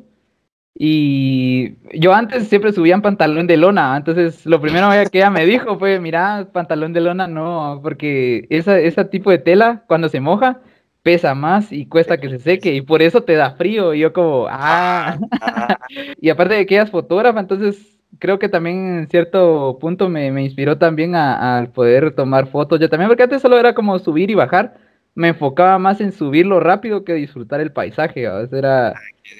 y 0.74 1.76
yo 1.98 2.14
antes 2.14 2.48
siempre 2.48 2.72
subía 2.72 2.94
en 2.94 3.02
pantalón 3.02 3.46
de 3.46 3.56
lona, 3.58 3.96
entonces 3.96 4.46
lo 4.46 4.60
primero 4.60 4.88
que 5.10 5.18
ella 5.18 5.30
me 5.30 5.44
dijo 5.46 5.78
fue, 5.78 6.00
mira, 6.00 6.48
pantalón 6.52 6.92
de 6.94 7.00
lona 7.02 7.28
no, 7.28 7.80
porque 7.82 8.46
esa, 8.50 8.78
ese 8.78 9.04
tipo 9.06 9.30
de 9.30 9.38
tela 9.38 9.84
cuando 9.86 10.08
se 10.08 10.20
moja 10.20 10.60
pesa 11.02 11.34
más 11.34 11.72
y 11.72 11.86
cuesta 11.86 12.18
que 12.18 12.28
se 12.30 12.38
seque 12.38 12.74
y 12.74 12.80
por 12.82 13.02
eso 13.02 13.22
te 13.24 13.34
da 13.34 13.52
frío 13.52 13.92
y 13.94 14.00
yo 14.00 14.12
como, 14.12 14.46
ah, 14.48 15.18
Ah, 15.40 15.78
y 16.20 16.30
aparte 16.30 16.54
de 16.54 16.66
que 16.66 16.74
ella 16.74 16.84
es 16.84 16.90
fotógrafa, 16.90 17.40
entonces 17.40 18.01
creo 18.18 18.38
que 18.38 18.48
también 18.48 18.98
en 19.00 19.08
cierto 19.08 19.78
punto 19.80 20.08
me, 20.08 20.30
me 20.32 20.42
inspiró 20.44 20.78
también 20.78 21.14
a- 21.14 21.58
al 21.58 21.70
poder 21.72 22.14
tomar 22.14 22.46
fotos. 22.48 22.80
Yo 22.80 22.88
también, 22.88 23.08
porque 23.08 23.22
antes 23.24 23.42
solo 23.42 23.58
era 23.58 23.74
como 23.74 23.98
subir 23.98 24.30
y 24.30 24.34
bajar. 24.34 24.76
Me 25.14 25.28
enfocaba 25.28 25.78
más 25.78 26.00
en 26.00 26.12
subirlo 26.12 26.58
rápido 26.60 27.04
que 27.04 27.14
disfrutar 27.14 27.60
el 27.60 27.72
paisaje. 27.72 28.26
¿va? 28.28 28.42
Esa 28.42 28.58
Era, 28.58 28.94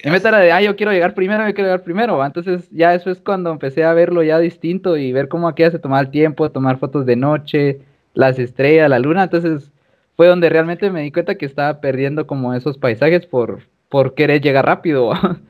mi 0.05 0.11
meta 0.11 0.29
era 0.29 0.39
de, 0.39 0.53
ah, 0.53 0.61
yo 0.63 0.77
quiero 0.77 0.93
llegar 0.93 1.15
primero, 1.15 1.47
yo 1.47 1.55
quiero 1.55 1.69
llegar 1.69 1.83
primero. 1.85 2.19
¿va? 2.19 2.27
Entonces 2.27 2.69
ya 2.71 2.95
eso 2.95 3.11
es 3.11 3.21
cuando 3.21 3.51
empecé 3.51 3.85
a 3.85 3.95
verlo 3.95 4.23
ya 4.23 4.39
distinto 4.39 4.97
y 4.97 5.13
ver 5.13 5.29
cómo 5.29 5.49
aquella 5.49 5.71
se 5.71 5.79
tomaba 5.79 6.03
el 6.03 6.11
tiempo, 6.11 6.51
tomar 6.51 6.79
fotos 6.79 7.07
de 7.07 7.17
noche, 7.17 7.81
las 8.15 8.39
estrellas, 8.39 8.91
la 8.91 8.99
luna. 8.99 9.25
Entonces 9.25 9.71
fue 10.17 10.27
donde 10.27 10.49
realmente 10.51 10.91
me 10.91 11.03
di 11.03 11.11
cuenta 11.13 11.37
que 11.37 11.47
estaba 11.47 11.81
perdiendo 11.81 12.27
como 12.27 12.53
esos 12.55 12.79
paisajes 12.79 13.27
por, 13.27 13.63
por 13.89 14.15
querer 14.15 14.41
llegar 14.43 14.67
rápido. 14.67 15.09
¿va? 15.09 15.41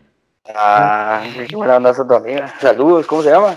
Ah, 0.55 1.23
qué 1.49 1.55
buena 1.55 1.77
onda 1.77 1.95
tu 1.95 2.15
amiga. 2.15 2.49
Saludos, 2.61 3.07
¿cómo 3.07 3.23
se 3.23 3.31
llama? 3.31 3.57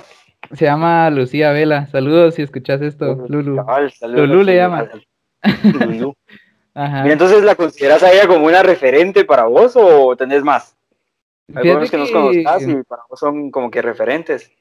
Se 0.53 0.65
llama 0.65 1.09
Lucía 1.09 1.51
Vela. 1.51 1.87
Saludos 1.87 2.35
si 2.35 2.43
escuchas 2.43 2.81
esto, 2.81 3.25
Lulu. 3.27 3.55
Cabal, 3.57 3.91
saludos. 3.91 4.29
Lulú 4.29 4.43
le 4.43 4.55
llama. 4.55 4.87
Lulú. 5.63 6.15
Ajá. 6.75 7.01
Mira, 7.03 7.13
entonces, 7.13 7.43
¿la 7.43 7.55
consideras 7.55 8.03
a 8.03 8.11
ella 8.11 8.27
como 8.27 8.45
una 8.45 8.61
referente 8.61 9.23
para 9.23 9.45
vos 9.45 9.73
o 9.75 10.15
tenés 10.15 10.43
más? 10.43 10.75
Algunos 11.53 11.89
que 11.89 11.97
nos 11.97 12.11
conozcas 12.11 12.67
y 12.67 12.83
para 12.83 13.03
vos 13.09 13.19
son 13.19 13.49
como 13.49 13.71
que 13.71 13.81
referentes. 13.81 14.51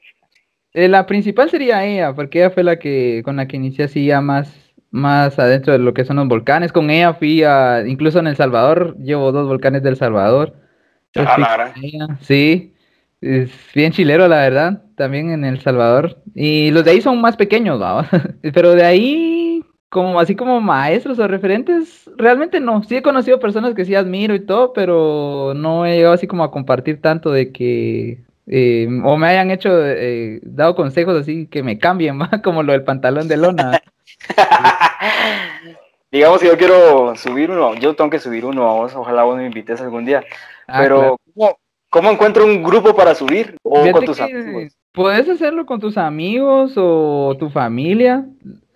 eh, 0.73 0.87
la 0.87 1.05
principal 1.05 1.49
sería 1.49 1.83
ella, 1.83 2.13
porque 2.13 2.39
ella 2.39 2.51
fue 2.51 2.63
la 2.63 2.79
que 2.79 3.21
con 3.25 3.35
la 3.35 3.47
que 3.47 3.57
inicié 3.57 3.85
así 3.85 4.05
ya 4.05 4.21
más, 4.21 4.73
más 4.91 5.37
adentro 5.39 5.73
de 5.73 5.79
lo 5.79 5.93
que 5.93 6.05
son 6.05 6.15
los 6.17 6.27
volcanes. 6.27 6.71
Con 6.71 6.89
ella 6.89 7.13
fui 7.13 7.43
a, 7.43 7.83
incluso 7.85 8.19
en 8.19 8.27
El 8.27 8.35
Salvador, 8.35 8.95
llevo 8.97 9.31
dos 9.31 9.47
volcanes 9.47 9.83
del 9.83 9.97
Salvador. 9.97 10.53
Ah, 11.15 11.73
Sí, 12.21 12.73
es 13.21 13.49
bien 13.73 13.91
chilero 13.91 14.27
la 14.27 14.37
verdad, 14.37 14.83
también 14.95 15.31
en 15.31 15.45
El 15.45 15.61
Salvador. 15.61 16.17
Y 16.33 16.71
los 16.71 16.83
de 16.83 16.91
ahí 16.91 17.01
son 17.01 17.21
más 17.21 17.35
pequeños. 17.37 17.81
Pero 18.41 18.71
de 18.71 18.83
ahí, 18.83 19.63
como 19.89 20.19
así 20.19 20.35
como 20.35 20.59
maestros 20.61 21.19
o 21.19 21.27
referentes, 21.27 22.09
realmente 22.17 22.59
no. 22.59 22.83
Sí 22.83 22.97
he 22.97 23.01
conocido 23.01 23.39
personas 23.39 23.73
que 23.73 23.85
sí 23.85 23.95
admiro 23.95 24.35
y 24.35 24.45
todo, 24.45 24.73
pero 24.73 25.53
no 25.55 25.85
he 25.85 25.95
llegado 25.95 26.13
así 26.13 26.27
como 26.27 26.43
a 26.43 26.51
compartir 26.51 27.01
tanto 27.01 27.31
de 27.31 27.51
que 27.51 28.25
eh, 28.47 28.87
o 29.03 29.17
me 29.17 29.27
hayan 29.27 29.49
hecho, 29.51 29.69
eh, 29.83 30.39
dado 30.43 30.75
consejos 30.75 31.19
así 31.19 31.47
que 31.47 31.63
me 31.63 31.79
cambien, 31.79 32.19
¿va? 32.21 32.29
Como 32.43 32.63
lo 32.63 32.73
del 32.73 32.83
pantalón 32.83 33.27
de 33.27 33.37
lona. 33.37 33.81
Digamos 36.11 36.39
que 36.39 36.47
yo 36.47 36.57
quiero 36.57 37.15
subir 37.15 37.51
uno, 37.51 37.75
yo 37.75 37.95
tengo 37.95 38.09
que 38.09 38.19
subir 38.19 38.45
uno 38.45 38.69
a 38.69 38.73
vos, 38.73 38.95
ojalá 38.95 39.23
vos 39.23 39.35
me 39.37 39.45
invites 39.47 39.81
algún 39.81 40.05
día. 40.05 40.23
Ah, 40.67 40.79
Pero, 40.81 40.97
claro. 40.99 41.17
¿cómo, 41.33 41.57
cómo 41.89 42.11
encuentro 42.11 42.45
un 42.45 42.63
grupo 42.63 42.95
para 42.95 43.15
subir? 43.15 43.57
¿O 43.63 43.81
Fíjate 43.83 43.93
con 43.93 44.05
tus 44.05 44.19
amigos? 44.19 44.75
Puedes 44.95 45.27
hacerlo 45.27 45.65
con 45.65 45.81
tus 45.81 45.97
amigos 45.97 46.73
o 46.77 47.35
tu 47.37 47.49
familia. 47.49 48.25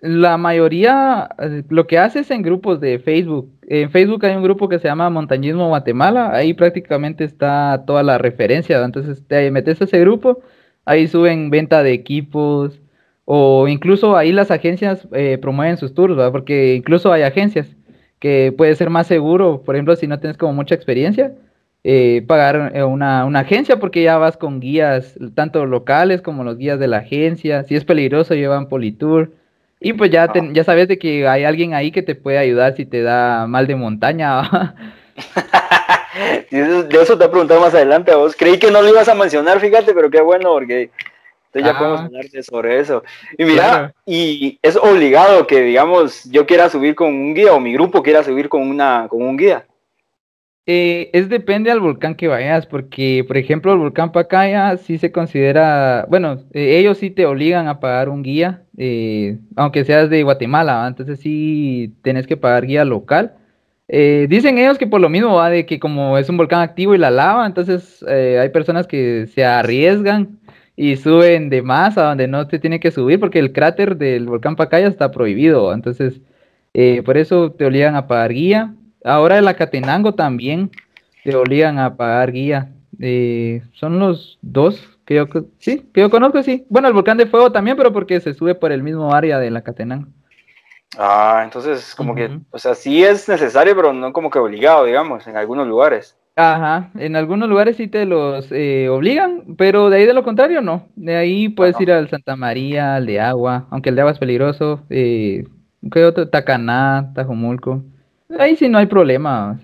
La 0.02 0.36
mayoría 0.36 1.30
eh, 1.38 1.62
lo 1.70 1.86
que 1.86 1.98
hace 1.98 2.20
es 2.20 2.30
en 2.30 2.42
grupos 2.42 2.78
de 2.78 2.98
Facebook. 2.98 3.50
En 3.66 3.90
Facebook 3.90 4.26
hay 4.26 4.36
un 4.36 4.42
grupo 4.42 4.68
que 4.68 4.78
se 4.78 4.86
llama 4.86 5.08
Montañismo 5.08 5.68
Guatemala. 5.68 6.30
Ahí 6.34 6.52
prácticamente 6.52 7.24
está 7.24 7.84
toda 7.86 8.02
la 8.02 8.18
referencia. 8.18 8.84
Entonces 8.84 9.26
te 9.26 9.50
metes 9.50 9.80
a 9.80 9.84
ese 9.84 9.98
grupo. 10.00 10.40
Ahí 10.84 11.08
suben 11.08 11.48
venta 11.48 11.82
de 11.82 11.94
equipos. 11.94 12.80
O 13.24 13.66
incluso 13.66 14.14
ahí 14.14 14.30
las 14.30 14.50
agencias 14.50 15.08
eh, 15.12 15.38
promueven 15.40 15.78
sus 15.78 15.94
tours, 15.94 16.18
¿va? 16.18 16.30
Porque 16.30 16.74
incluso 16.74 17.12
hay 17.12 17.22
agencias 17.22 17.76
que 18.18 18.52
puede 18.56 18.74
ser 18.74 18.90
más 18.90 19.06
seguro. 19.06 19.62
Por 19.62 19.74
ejemplo, 19.74 19.96
si 19.96 20.06
no 20.06 20.20
tienes 20.20 20.36
como 20.36 20.52
mucha 20.52 20.74
experiencia 20.74 21.32
eh, 21.84 22.22
pagar 22.26 22.72
eh, 22.74 22.82
una, 22.84 23.24
una 23.24 23.40
agencia 23.40 23.78
porque 23.78 24.02
ya 24.02 24.18
vas 24.18 24.36
con 24.36 24.60
guías, 24.60 25.14
tanto 25.34 25.64
locales 25.66 26.20
como 26.22 26.44
los 26.44 26.58
guías 26.58 26.78
de 26.78 26.88
la 26.88 26.98
agencia. 26.98 27.64
Si 27.64 27.74
es 27.74 27.84
peligroso, 27.84 28.34
llevan 28.34 28.68
Politour. 28.68 29.32
Y 29.80 29.94
pues 29.94 30.10
ya, 30.10 30.28
te- 30.28 30.40
Ah. 30.40 30.48
ya 30.52 30.62
sabes 30.64 30.88
de 30.88 30.98
que 30.98 31.26
hay 31.26 31.44
alguien 31.44 31.72
ahí 31.72 31.90
que 31.90 32.02
te 32.02 32.14
puede 32.14 32.36
ayudar 32.38 32.76
si 32.76 32.84
te 32.84 33.00
da 33.02 33.46
mal 33.46 33.66
de 33.66 33.76
montaña. 33.76 34.74
de 36.50 36.88
eso 36.90 37.16
te 37.18 37.24
voy 37.24 37.24
a 37.26 37.30
preguntar 37.30 37.60
más 37.60 37.74
adelante 37.74 38.12
a 38.12 38.16
vos. 38.16 38.34
Creí 38.36 38.58
que 38.58 38.70
no 38.70 38.82
lo 38.82 38.88
ibas 38.88 39.08
a 39.08 39.14
mencionar, 39.14 39.60
fíjate, 39.60 39.94
pero 39.94 40.10
qué 40.10 40.20
bueno, 40.20 40.50
porque 40.50 40.90
entonces 41.52 41.64
ya 41.64 41.70
Ah. 41.70 41.78
podemos 41.78 42.00
hablar 42.00 42.24
de- 42.26 42.42
sobre 42.42 42.78
eso. 42.80 43.02
Y 43.38 43.44
mira, 43.44 43.62
Claro. 43.68 43.92
y 44.06 44.58
es 44.62 44.76
obligado 44.76 45.46
que, 45.46 45.62
digamos, 45.62 46.24
yo 46.30 46.46
quiera 46.46 46.68
subir 46.68 46.94
con 46.94 47.08
un 47.08 47.34
guía 47.34 47.52
o 47.54 47.60
mi 47.60 47.72
grupo 47.72 48.02
quiera 48.02 48.22
subir 48.22 48.48
con, 48.48 48.62
una, 48.68 49.06
con 49.08 49.22
un 49.22 49.36
guía. 49.36 49.64
Eh, 50.72 51.10
es 51.14 51.28
depende 51.28 51.72
al 51.72 51.80
volcán 51.80 52.14
que 52.14 52.28
vayas, 52.28 52.64
porque 52.64 53.24
por 53.26 53.36
ejemplo 53.36 53.72
el 53.72 53.80
volcán 53.80 54.12
Pacaya 54.12 54.76
sí 54.76 54.98
se 54.98 55.10
considera, 55.10 56.06
bueno, 56.08 56.44
eh, 56.52 56.78
ellos 56.78 56.98
sí 56.98 57.10
te 57.10 57.26
obligan 57.26 57.66
a 57.66 57.80
pagar 57.80 58.08
un 58.08 58.22
guía, 58.22 58.62
eh, 58.78 59.38
aunque 59.56 59.84
seas 59.84 60.08
de 60.10 60.22
Guatemala, 60.22 60.86
entonces 60.86 61.18
sí 61.18 61.92
tenés 62.02 62.28
que 62.28 62.36
pagar 62.36 62.66
guía 62.66 62.84
local. 62.84 63.32
Eh, 63.88 64.28
dicen 64.30 64.58
ellos 64.58 64.78
que 64.78 64.86
por 64.86 65.00
lo 65.00 65.08
mismo 65.08 65.34
va 65.34 65.50
de 65.50 65.66
que 65.66 65.80
como 65.80 66.16
es 66.18 66.28
un 66.28 66.36
volcán 66.36 66.60
activo 66.60 66.94
y 66.94 66.98
la 66.98 67.10
lava, 67.10 67.46
entonces 67.46 68.04
hay 68.04 68.48
personas 68.50 68.86
que 68.86 69.26
se 69.34 69.44
arriesgan 69.44 70.38
y 70.76 70.96
suben 70.96 71.50
de 71.50 71.62
más 71.62 71.98
a 71.98 72.04
donde 72.04 72.28
no 72.28 72.46
te 72.46 72.60
tiene 72.60 72.78
que 72.78 72.92
subir, 72.92 73.18
porque 73.18 73.40
el 73.40 73.52
cráter 73.52 73.96
del 73.96 74.26
volcán 74.26 74.54
Pacaya 74.54 74.86
está 74.86 75.10
prohibido, 75.10 75.74
entonces 75.74 76.20
por 77.04 77.16
eso 77.16 77.50
te 77.50 77.66
obligan 77.66 77.96
a 77.96 78.06
pagar 78.06 78.32
guía. 78.32 78.74
Ahora 79.04 79.38
el 79.38 79.48
Acatenango 79.48 80.14
también 80.14 80.70
te 81.24 81.34
obligan 81.34 81.78
a 81.78 81.96
pagar 81.96 82.32
guía. 82.32 82.70
Eh, 83.00 83.62
son 83.72 83.98
los 83.98 84.38
dos 84.42 84.98
que 85.06 85.14
yo, 85.16 85.26
sí, 85.58 85.88
que 85.92 86.02
yo 86.02 86.10
conozco, 86.10 86.42
sí. 86.42 86.66
Bueno, 86.68 86.88
el 86.88 86.94
volcán 86.94 87.16
de 87.16 87.26
fuego 87.26 87.50
también, 87.50 87.76
pero 87.76 87.92
porque 87.92 88.20
se 88.20 88.34
sube 88.34 88.54
por 88.54 88.72
el 88.72 88.82
mismo 88.82 89.12
área 89.14 89.38
del 89.38 89.56
Acatenango. 89.56 90.08
Ah, 90.98 91.42
entonces 91.44 91.94
como 91.94 92.14
que, 92.14 92.40
o 92.50 92.58
sea, 92.58 92.74
sí 92.74 93.04
es 93.04 93.28
necesario, 93.28 93.76
pero 93.76 93.92
no 93.92 94.12
como 94.12 94.28
que 94.28 94.38
obligado, 94.38 94.84
digamos, 94.84 95.26
en 95.26 95.36
algunos 95.36 95.66
lugares. 95.66 96.16
Ajá, 96.36 96.90
en 96.94 97.16
algunos 97.16 97.48
lugares 97.48 97.76
sí 97.76 97.86
te 97.86 98.06
los 98.06 98.50
eh, 98.50 98.88
obligan, 98.88 99.56
pero 99.58 99.90
de 99.90 99.98
ahí 99.98 100.06
de 100.06 100.14
lo 100.14 100.24
contrario 100.24 100.62
no. 100.62 100.86
De 100.96 101.16
ahí 101.16 101.48
puedes 101.48 101.74
Ajá. 101.74 101.82
ir 101.82 101.92
al 101.92 102.08
Santa 102.08 102.34
María, 102.36 102.96
al 102.96 103.06
de 103.06 103.20
agua, 103.20 103.66
aunque 103.70 103.90
el 103.90 103.96
de 103.96 104.00
agua 104.02 104.12
es 104.12 104.18
peligroso. 104.18 104.82
Eh, 104.90 105.44
¿qué 105.92 106.04
otro? 106.04 106.28
Tacaná, 106.28 107.12
Tajumulco. 107.14 107.82
Ahí 108.38 108.56
sí 108.56 108.68
no 108.68 108.78
hay 108.78 108.86
problema. 108.86 109.58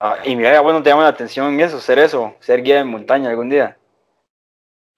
Ah, 0.00 0.16
y 0.24 0.34
mira, 0.34 0.60
bueno, 0.60 0.82
te 0.82 0.90
llama 0.90 1.04
la 1.04 1.08
atención 1.08 1.58
eso, 1.60 1.80
ser 1.80 1.98
eso, 1.98 2.34
ser 2.40 2.62
guía 2.62 2.76
de 2.78 2.84
montaña 2.84 3.30
algún 3.30 3.48
día. 3.48 3.76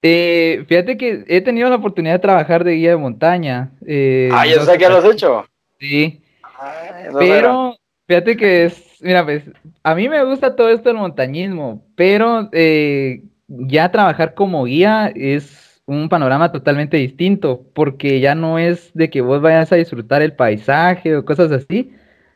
Eh, 0.03 0.64
fíjate 0.69 0.97
que 0.97 1.25
he 1.29 1.41
tenido 1.41 1.69
la 1.71 1.76
oportunidad 1.76 2.14
de 2.14 2.19
trabajar 2.19 2.62
de 2.62 2.75
guía 2.75 2.91
de 2.91 2.97
montaña. 2.97 3.71
eh, 3.87 4.29
Ah, 4.33 4.47
ya 4.47 4.57
dos 4.57 4.67
sé 4.67 4.76
que 4.76 4.88
lo 4.88 4.99
has 4.99 5.05
hecho. 5.05 5.47
Sí, 5.79 6.23
Ah, 6.43 7.09
pero 7.19 7.75
fíjate 8.07 8.37
que 8.37 8.64
es, 8.67 8.97
mira, 9.00 9.25
pues, 9.25 9.45
a 9.83 9.95
mí 9.95 10.09
me 10.09 10.25
gusta 10.25 10.55
todo 10.57 10.69
esto 10.69 10.88
del 10.88 10.99
montañismo, 10.99 11.85
pero 11.97 12.49
eh, 12.53 13.23
ya 13.49 13.91
trabajar 13.91 14.35
como 14.35 14.64
guía 14.64 15.12
es 15.14 15.83
un 15.87 16.09
panorama 16.09 16.53
totalmente 16.53 16.97
distinto, 16.97 17.62
porque 17.75 18.21
ya 18.21 18.35
no 18.35 18.59
es 18.59 18.91
de 18.95 19.11
que 19.11 19.21
vos 19.21 19.41
vayas 19.43 19.73
a 19.73 19.76
disfrutar 19.76 20.23
el 20.23 20.35
paisaje 20.35 21.17
o 21.17 21.25
cosas 21.25 21.50
así, 21.53 21.93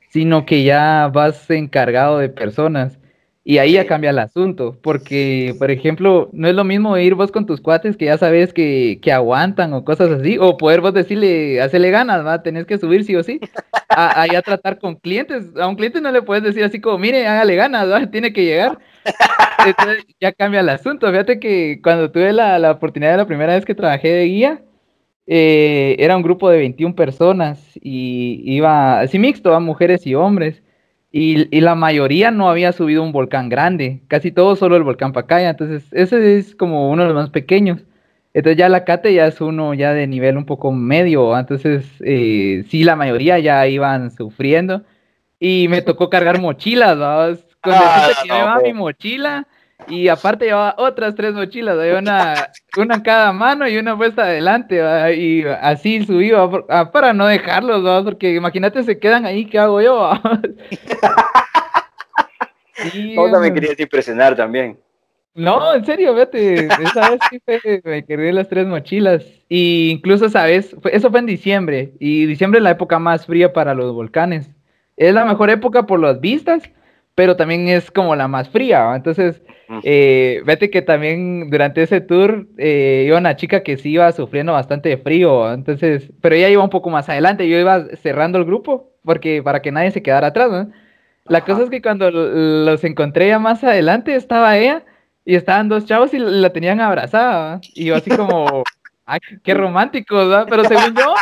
sino 0.09 0.47
que 0.47 0.65
ya 0.65 1.11
vas 1.13 1.51
encargado 1.51 2.19
de 2.19 2.29
personas. 2.29 2.99
Y 3.45 3.57
ahí 3.57 3.73
ya 3.73 3.87
cambia 3.87 4.11
el 4.11 4.19
asunto, 4.19 4.77
porque, 4.83 5.55
por 5.59 5.71
ejemplo, 5.71 6.29
no 6.35 6.49
es 6.49 6.55
lo 6.55 6.65
mismo 6.65 6.99
ir 6.99 7.15
vos 7.15 7.33
con 7.33 7.47
tus 7.47 7.63
cuates 7.63 7.97
que 7.97 8.05
ya 8.05 8.19
sabes 8.19 8.53
que, 8.53 8.99
que 9.01 9.11
aguantan 9.11 9.73
o 9.73 9.85
cosas 9.87 10.11
así, 10.11 10.37
o 10.39 10.59
poder 10.59 10.83
vos 10.83 10.93
decirle, 10.93 11.59
hacele 11.63 11.91
ganas, 11.91 12.27
va, 12.27 12.43
tenés 12.43 12.67
que 12.67 12.77
subir 12.77 13.05
sí 13.05 13.17
o 13.17 13.23
sí, 13.23 13.41
a, 13.89 14.21
a 14.21 14.27
ya 14.27 14.43
tratar 14.43 14.79
con 14.79 14.97
clientes. 14.97 15.47
A 15.57 15.67
un 15.67 15.77
cliente 15.77 16.03
no 16.03 16.13
le 16.13 16.21
puedes 16.21 16.45
decir 16.45 16.63
así 16.63 16.79
como, 16.79 16.99
mire, 16.99 17.27
hágale 17.27 17.57
ganas, 17.57 17.91
¿va? 17.91 18.07
tiene 18.11 18.35
que 18.35 18.45
llegar. 18.45 18.79
Entonces 19.65 20.05
ya 20.21 20.33
cambia 20.33 20.61
el 20.61 20.69
asunto. 20.69 21.09
Fíjate 21.11 21.41
que 21.41 21.81
cuando 21.83 22.11
tuve 22.11 22.33
la, 22.35 22.59
la 22.59 22.73
oportunidad 22.73 23.13
de 23.13 23.17
la 23.19 23.27
primera 23.27 23.55
vez 23.55 23.65
que 23.65 23.75
trabajé 23.75 24.09
de 24.09 24.25
guía, 24.27 24.63
eh, 25.31 25.97
era 25.99 26.17
un 26.17 26.23
grupo 26.23 26.49
de 26.49 26.57
21 26.59 26.95
personas 26.95 27.61
y 27.83 28.41
iba 28.47 29.01
así 29.01 29.19
mixto, 29.19 29.55
a 29.55 29.61
mujeres 29.61 30.07
y 30.07 30.15
hombres. 30.15 30.63
Y, 31.13 31.55
y 31.57 31.61
la 31.61 31.75
mayoría 31.75 32.31
no 32.31 32.51
había 32.51 32.73
subido 32.73 33.03
un 33.03 33.13
volcán 33.13 33.49
grande, 33.51 34.03
casi 34.09 34.33
todo 34.33 34.57
solo 34.57 34.77
el 34.77 34.85
volcán 34.85 35.13
Pacaya. 35.13 35.51
Entonces, 35.51 35.85
ese 35.93 36.39
es 36.39 36.55
como 36.55 36.91
uno 36.91 37.03
de 37.03 37.09
los 37.09 37.17
más 37.17 37.31
pequeños. 37.31 37.85
Entonces 38.35 38.59
ya 38.59 38.69
la 38.69 38.85
Cate 38.85 39.13
ya 39.13 39.27
es 39.27 39.41
uno 39.41 39.75
ya 39.75 39.93
de 39.93 40.07
nivel 40.07 40.39
un 40.39 40.47
poco 40.47 40.73
medio. 40.73 41.37
Entonces, 41.39 41.85
eh, 42.01 42.65
sí, 42.71 42.85
la 42.85 42.97
mayoría 42.97 43.39
ya 43.39 43.67
iban 43.69 44.11
sufriendo. 44.11 44.85
Y 45.39 45.69
me 45.69 45.83
tocó 45.83 46.09
cargar 46.11 46.41
mochilas, 46.41 46.99
¿va? 46.99 47.37
Con 47.63 47.75
Ah, 47.75 48.07
decirte 48.07 48.23
que 48.23 48.29
yo 48.29 48.35
no, 48.35 48.41
llevaba 48.41 48.63
mi 48.63 48.73
mochila 48.73 49.47
y 49.89 50.09
aparte 50.09 50.47
llevaba 50.47 50.75
otras 50.79 51.15
tres 51.15 51.35
mochilas, 51.35 51.77
una, 51.99 52.51
una 52.77 52.95
en 52.97 53.01
cada 53.01 53.33
mano 53.33 53.69
y 53.69 53.79
una 53.79 53.97
puesta 53.97 54.23
adelante, 54.25 54.81
¿va? 54.81 55.13
y 55.13 55.45
así 55.45 56.05
subí 56.05 56.33
ah, 56.33 56.91
para 56.93 57.13
no 57.13 57.27
dejarlos, 57.27 57.85
¿va? 57.85 58.03
porque 58.05 58.35
imagínate 58.35 58.83
se 58.83 58.99
quedan 58.99 59.27
ahí, 59.27 59.47
¿qué 59.47 59.59
hago 59.59 59.81
yo? 59.81 60.13
Sí, 62.93 63.17
Vos 63.17 63.31
también 63.33 63.51
hombre. 63.53 63.55
querías 63.55 63.81
impresionar 63.81 64.37
también. 64.37 64.79
No, 65.35 65.75
en 65.75 65.85
serio, 65.85 66.15
vete. 66.15 66.67
Esa 66.67 67.11
vez 67.11 67.21
sí 67.31 67.41
fue, 67.45 67.81
me 67.85 68.05
quedé 68.05 68.33
las 68.33 68.49
tres 68.49 68.67
mochilas. 68.67 69.25
Y 69.49 69.91
incluso 69.91 70.27
esa 70.27 70.45
vez, 70.45 70.75
eso 70.93 71.11
fue 71.11 71.21
en 71.21 71.27
diciembre. 71.27 71.93
Y 72.01 72.27
diciembre 72.27 72.59
es 72.59 72.65
la 72.65 72.71
época 72.71 72.99
más 72.99 73.27
fría 73.27 73.53
para 73.53 73.75
los 73.75 73.93
volcanes. 73.95 74.51
Es 74.97 75.15
la 75.15 75.25
mejor 75.25 75.51
época 75.51 75.87
por 75.87 76.01
las 76.01 76.21
vistas, 76.21 76.63
pero 77.19 77.35
también 77.35 77.67
es 77.67 77.91
como 77.91 78.15
la 78.15 78.29
más 78.29 78.49
fría. 78.49 78.85
¿va? 78.85 78.95
Entonces, 78.95 79.43
eh, 79.83 80.41
vete 80.47 80.71
que 80.71 80.83
también 80.83 81.51
durante 81.51 81.83
ese 81.83 82.01
tour 82.01 82.47
eh, 82.59 83.07
iba 83.09 83.19
una 83.19 83.35
chica 83.35 83.65
que 83.65 83.77
sí 83.77 83.91
iba 83.91 84.13
sufriendo 84.13 84.53
bastante 84.53 84.89
de 84.89 84.99
frío. 84.99 85.41
¿va? 85.41 85.55
Entonces, 85.55 86.13
pero 86.21 86.37
ella 86.37 86.49
iba 86.49 86.63
un 86.63 86.71
poco 86.71 86.91
más 86.91 87.09
adelante. 87.09 87.49
Yo 87.49 87.59
iba 87.59 87.87
cerrando 87.97 88.39
el 88.39 88.45
grupo 88.45 88.93
porque 89.03 89.43
para 89.43 89.63
que 89.63 89.73
nadie 89.73 89.91
se 89.91 90.01
quedara 90.01 90.29
atrás. 90.29 90.49
¿no? 90.49 90.71
La 91.25 91.39
Ajá. 91.39 91.47
cosa 91.47 91.65
es 91.65 91.71
que 91.71 91.83
cuando 91.83 92.09
los 92.09 92.85
encontré 92.85 93.27
ya 93.27 93.41
más 93.41 93.65
adelante, 93.65 94.15
estaba 94.15 94.57
ella 94.57 94.85
y 95.25 95.35
estaban 95.35 95.69
dos 95.69 95.87
chavos 95.87 96.15
y 96.15 96.21
la 96.21 96.51
tenían 96.51 96.81
abrazada. 96.81 97.57
¿va? 97.57 97.61
Y 97.75 97.87
yo 97.87 97.97
así 97.97 98.11
como, 98.11 98.63
ay, 99.09 99.21
qué 99.43 99.55
románticos, 99.55 100.31
¿va? 100.31 100.45
Pero 100.47 100.65
según 100.65 100.95
yo, 100.95 101.15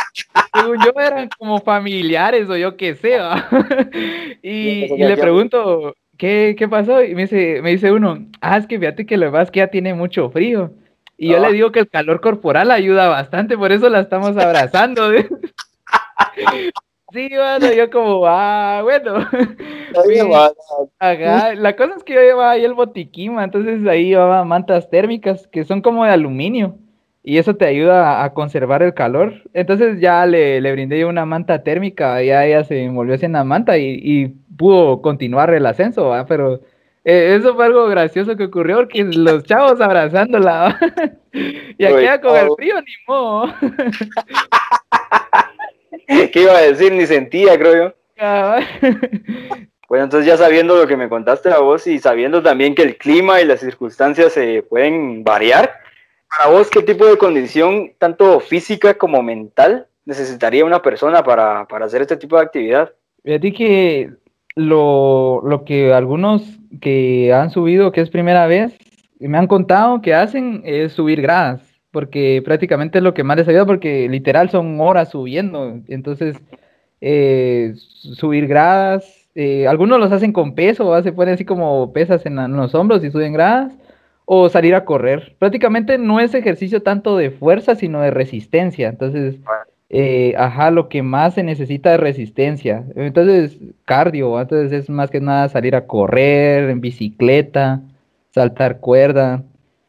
según 0.53 0.77
yo 0.83 0.91
eran 0.99 1.29
como 1.37 1.59
familiares 1.59 2.49
o 2.49 2.57
yo 2.57 2.75
qué 2.77 2.95
sé. 2.95 3.17
Y, 4.43 4.87
le 4.97 5.17
pregunto, 5.17 5.95
¿qué, 6.17 6.55
qué 6.57 6.67
pasó? 6.67 7.01
Y 7.01 7.15
me 7.15 7.23
dice, 7.23 7.61
me 7.61 7.71
dice 7.71 7.91
uno, 7.91 8.27
ah, 8.41 8.57
es 8.57 8.67
que 8.67 8.77
fíjate 8.77 9.05
que 9.05 9.17
lo 9.17 9.27
que 9.27 9.31
pasa 9.31 9.43
es 9.43 9.51
que 9.51 9.59
ya 9.59 9.67
tiene 9.67 9.93
mucho 9.93 10.29
frío. 10.29 10.71
Y 11.17 11.29
yo 11.29 11.37
Ah. 11.37 11.39
le 11.39 11.53
digo 11.53 11.71
que 11.71 11.79
el 11.79 11.89
calor 11.89 12.21
corporal 12.21 12.69
ayuda 12.71 13.07
bastante, 13.07 13.57
por 13.57 13.71
eso 13.71 13.89
la 13.89 14.01
estamos 14.01 14.37
abrazando. 14.37 15.09
Sí, 17.13 17.29
bueno, 17.29 17.71
yo 17.71 17.89
como, 17.89 18.27
ah, 18.27 18.81
bueno. 18.83 19.25
Ajá, 20.99 21.55
la 21.55 21.75
cosa 21.77 21.93
es 21.95 22.03
que 22.03 22.13
yo 22.13 22.19
llevaba 22.19 22.51
ahí 22.51 22.65
el 22.65 22.73
botiquín, 22.73 23.39
entonces 23.39 23.87
ahí 23.87 24.09
llevaba 24.09 24.43
mantas 24.43 24.89
térmicas 24.89 25.47
que 25.47 25.63
son 25.63 25.81
como 25.81 26.03
de 26.03 26.11
aluminio 26.11 26.77
y 27.27 27.39
eso 27.39 27.57
te 27.57 27.65
ayuda 27.65 28.23
a, 28.23 28.33
conservar 28.33 28.81
el 28.83 28.93
calor. 28.93 29.33
Entonces 29.53 29.99
ya 29.99 30.25
le, 30.25 30.61
le 30.61 30.71
brindé 30.71 30.97
yo 30.97 31.09
una 31.09 31.25
manta 31.25 31.61
térmica, 31.61 32.23
ya 32.23 32.45
ella 32.45 32.63
se 32.63 32.85
envolvió 32.85 33.17
en 33.19 33.33
la 33.33 33.43
manta 33.43 33.77
y, 33.77 33.99
y 34.01 34.27
pudo 34.55 35.01
continuar 35.01 35.53
el 35.53 35.65
ascenso, 35.65 36.07
¿va? 36.07 36.25
Pero 36.25 36.61
eh, 37.03 37.35
eso 37.37 37.53
fue 37.53 37.65
algo 37.65 37.85
gracioso 37.87 38.37
que 38.37 38.45
ocurrió 38.45 38.77
porque 38.77 39.03
los 39.03 39.43
chavos 39.43 39.81
abrazándola, 39.81 40.53
¿va? 40.53 40.79
y 41.33 41.83
Uy, 41.83 41.85
aquella 41.85 42.21
con 42.21 42.37
el 42.37 42.47
frío 42.55 42.75
ni 42.79 42.93
modo. 43.05 43.53
¿Qué 46.31 46.41
iba 46.41 46.53
a 46.53 46.61
decir? 46.61 46.93
Ni 46.93 47.05
sentía, 47.05 47.59
creo 47.59 47.89
yo. 47.89 47.95
Cabal. 48.15 48.65
Bueno, 49.89 50.03
entonces 50.03 50.27
ya 50.27 50.35
sabiendo 50.35 50.75
lo 50.75 50.85
que 50.85 50.97
me 50.97 51.07
contaste 51.07 51.49
a 51.49 51.59
vos 51.59 51.87
y 51.87 51.97
sabiendo 51.99 52.43
también 52.43 52.75
que 52.75 52.81
el 52.81 52.97
clima 52.97 53.39
y 53.39 53.45
las 53.45 53.61
circunstancias 53.61 54.33
se 54.33 54.61
pueden 54.61 55.23
variar, 55.23 55.79
para 56.29 56.49
vos, 56.51 56.69
¿qué 56.69 56.81
tipo 56.81 57.05
de 57.05 57.17
condición, 57.17 57.91
tanto 57.97 58.39
física 58.39 58.93
como 58.97 59.21
mental, 59.23 59.87
necesitaría 60.05 60.65
una 60.65 60.81
persona 60.81 61.23
para, 61.23 61.67
para 61.67 61.85
hacer 61.85 62.01
este 62.01 62.17
tipo 62.17 62.35
de 62.37 62.43
actividad? 62.43 62.91
Fíjate 63.23 63.53
que 63.53 64.11
lo, 64.55 65.41
lo 65.43 65.63
que 65.65 65.93
algunos 65.93 66.43
que 66.81 67.33
han 67.33 67.49
subido, 67.51 67.91
que 67.91 68.01
es 68.01 68.09
primera 68.09 68.47
vez, 68.47 68.73
me 69.19 69.37
han 69.37 69.47
contado 69.47 70.01
que 70.01 70.13
hacen 70.13 70.61
es 70.65 70.93
subir 70.93 71.21
gradas, 71.21 71.61
porque 71.91 72.41
prácticamente 72.45 72.99
es 72.99 73.03
lo 73.03 73.13
que 73.13 73.23
más 73.23 73.37
les 73.37 73.47
ayuda, 73.47 73.65
porque 73.65 74.07
literal 74.09 74.49
son 74.49 74.79
horas 74.79 75.09
subiendo. 75.09 75.79
Entonces, 75.87 76.37
eh, 77.01 77.73
subir 77.75 78.47
gradas, 78.47 79.27
eh, 79.35 79.67
algunos 79.67 79.99
los 79.99 80.11
hacen 80.11 80.33
con 80.33 80.55
peso, 80.55 80.87
¿va? 80.87 81.03
se 81.03 81.11
ponen 81.13 81.35
así 81.35 81.45
como 81.45 81.93
pesas 81.93 82.25
en, 82.25 82.35
la- 82.37 82.45
en 82.45 82.55
los 82.57 82.73
hombros 82.75 83.03
y 83.03 83.11
suben 83.11 83.33
gradas, 83.33 83.73
o 84.29 84.49
salir 84.49 84.75
a 84.75 84.83
correr. 84.83 85.37
Prácticamente 85.39 85.97
no 85.97 86.19
es 86.19 86.33
ejercicio 86.33 86.83
tanto 86.83 87.15
de 87.15 87.31
fuerza, 87.31 87.75
sino 87.75 88.01
de 88.01 88.11
resistencia. 88.11 88.89
Entonces, 88.89 89.37
eh, 89.89 90.33
ajá, 90.37 90.69
lo 90.69 90.89
que 90.89 91.01
más 91.01 91.35
se 91.35 91.43
necesita 91.43 91.93
es 91.93 91.99
resistencia. 92.01 92.83
Entonces, 92.97 93.57
cardio, 93.85 94.39
entonces 94.39 94.73
es 94.73 94.89
más 94.89 95.09
que 95.09 95.21
nada 95.21 95.47
salir 95.47 95.77
a 95.77 95.87
correr 95.87 96.69
en 96.69 96.81
bicicleta, 96.81 97.79
saltar 98.31 98.81
cuerda, 98.81 99.43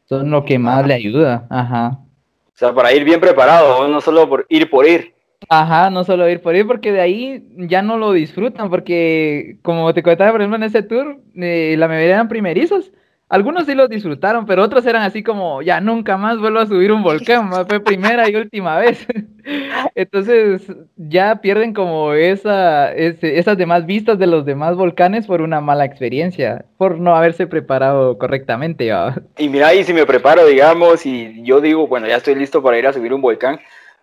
son 0.05 0.31
lo 0.31 0.45
que 0.45 0.57
más 0.57 0.87
le 0.87 0.93
ayuda, 0.93 1.45
ajá. 1.49 1.99
O 2.47 2.57
sea, 2.57 2.73
para 2.73 2.93
ir 2.93 3.03
bien 3.03 3.19
preparado, 3.19 3.89
no 3.89 3.99
solo 3.99 4.29
por 4.29 4.45
ir 4.47 4.69
por 4.69 4.87
ir. 4.87 5.13
Ajá, 5.49 5.89
no 5.89 6.05
solo 6.05 6.29
ir 6.29 6.41
por 6.41 6.55
ir, 6.55 6.65
porque 6.65 6.93
de 6.93 7.01
ahí 7.01 7.45
ya 7.57 7.81
no 7.81 7.97
lo 7.97 8.13
disfrutan, 8.13 8.69
porque 8.69 9.57
como 9.63 9.93
te 9.93 10.01
contaba, 10.01 10.31
por 10.31 10.39
ejemplo, 10.39 10.55
en 10.55 10.63
ese 10.63 10.81
tour, 10.81 11.17
eh, 11.35 11.75
la 11.77 11.89
mayoría 11.89 12.15
eran 12.15 12.29
primerizos. 12.29 12.93
Algunos 13.29 13.67
sí 13.67 13.75
los 13.75 13.89
disfrutaron, 13.89 14.47
pero 14.47 14.63
otros 14.63 14.83
eran 14.87 15.03
así 15.03 15.21
como, 15.21 15.61
ya 15.61 15.79
nunca 15.79 16.17
más 16.17 16.39
vuelvo 16.39 16.59
a 16.59 16.65
subir 16.65 16.91
un 16.91 17.03
volcán, 17.03 17.51
fue 17.67 17.79
primera 17.79 18.27
y 18.27 18.35
última 18.35 18.79
vez. 18.79 19.05
Entonces 19.95 20.63
ya 20.95 21.35
pierden 21.41 21.73
como 21.73 22.13
esa, 22.13 22.91
ese- 22.93 23.37
esas 23.37 23.57
demás 23.57 23.85
vistas 23.85 24.17
de 24.19 24.27
los 24.27 24.45
demás 24.45 24.75
volcanes 24.75 25.27
por 25.27 25.41
una 25.41 25.61
mala 25.61 25.85
experiencia, 25.85 26.65
por 26.77 26.99
no 26.99 27.15
haberse 27.15 27.47
preparado 27.47 28.17
correctamente. 28.17 28.91
¿va? 28.91 29.15
Y 29.37 29.49
mira, 29.49 29.73
y 29.73 29.83
si 29.83 29.93
me 29.93 30.05
preparo, 30.05 30.45
digamos, 30.45 31.05
y 31.05 31.43
yo 31.43 31.61
digo, 31.61 31.87
bueno, 31.87 32.07
ya 32.07 32.17
estoy 32.17 32.35
listo 32.35 32.61
para 32.63 32.79
ir 32.79 32.87
a 32.87 32.93
subir 32.93 33.13
un 33.13 33.21
volcán, 33.21 33.59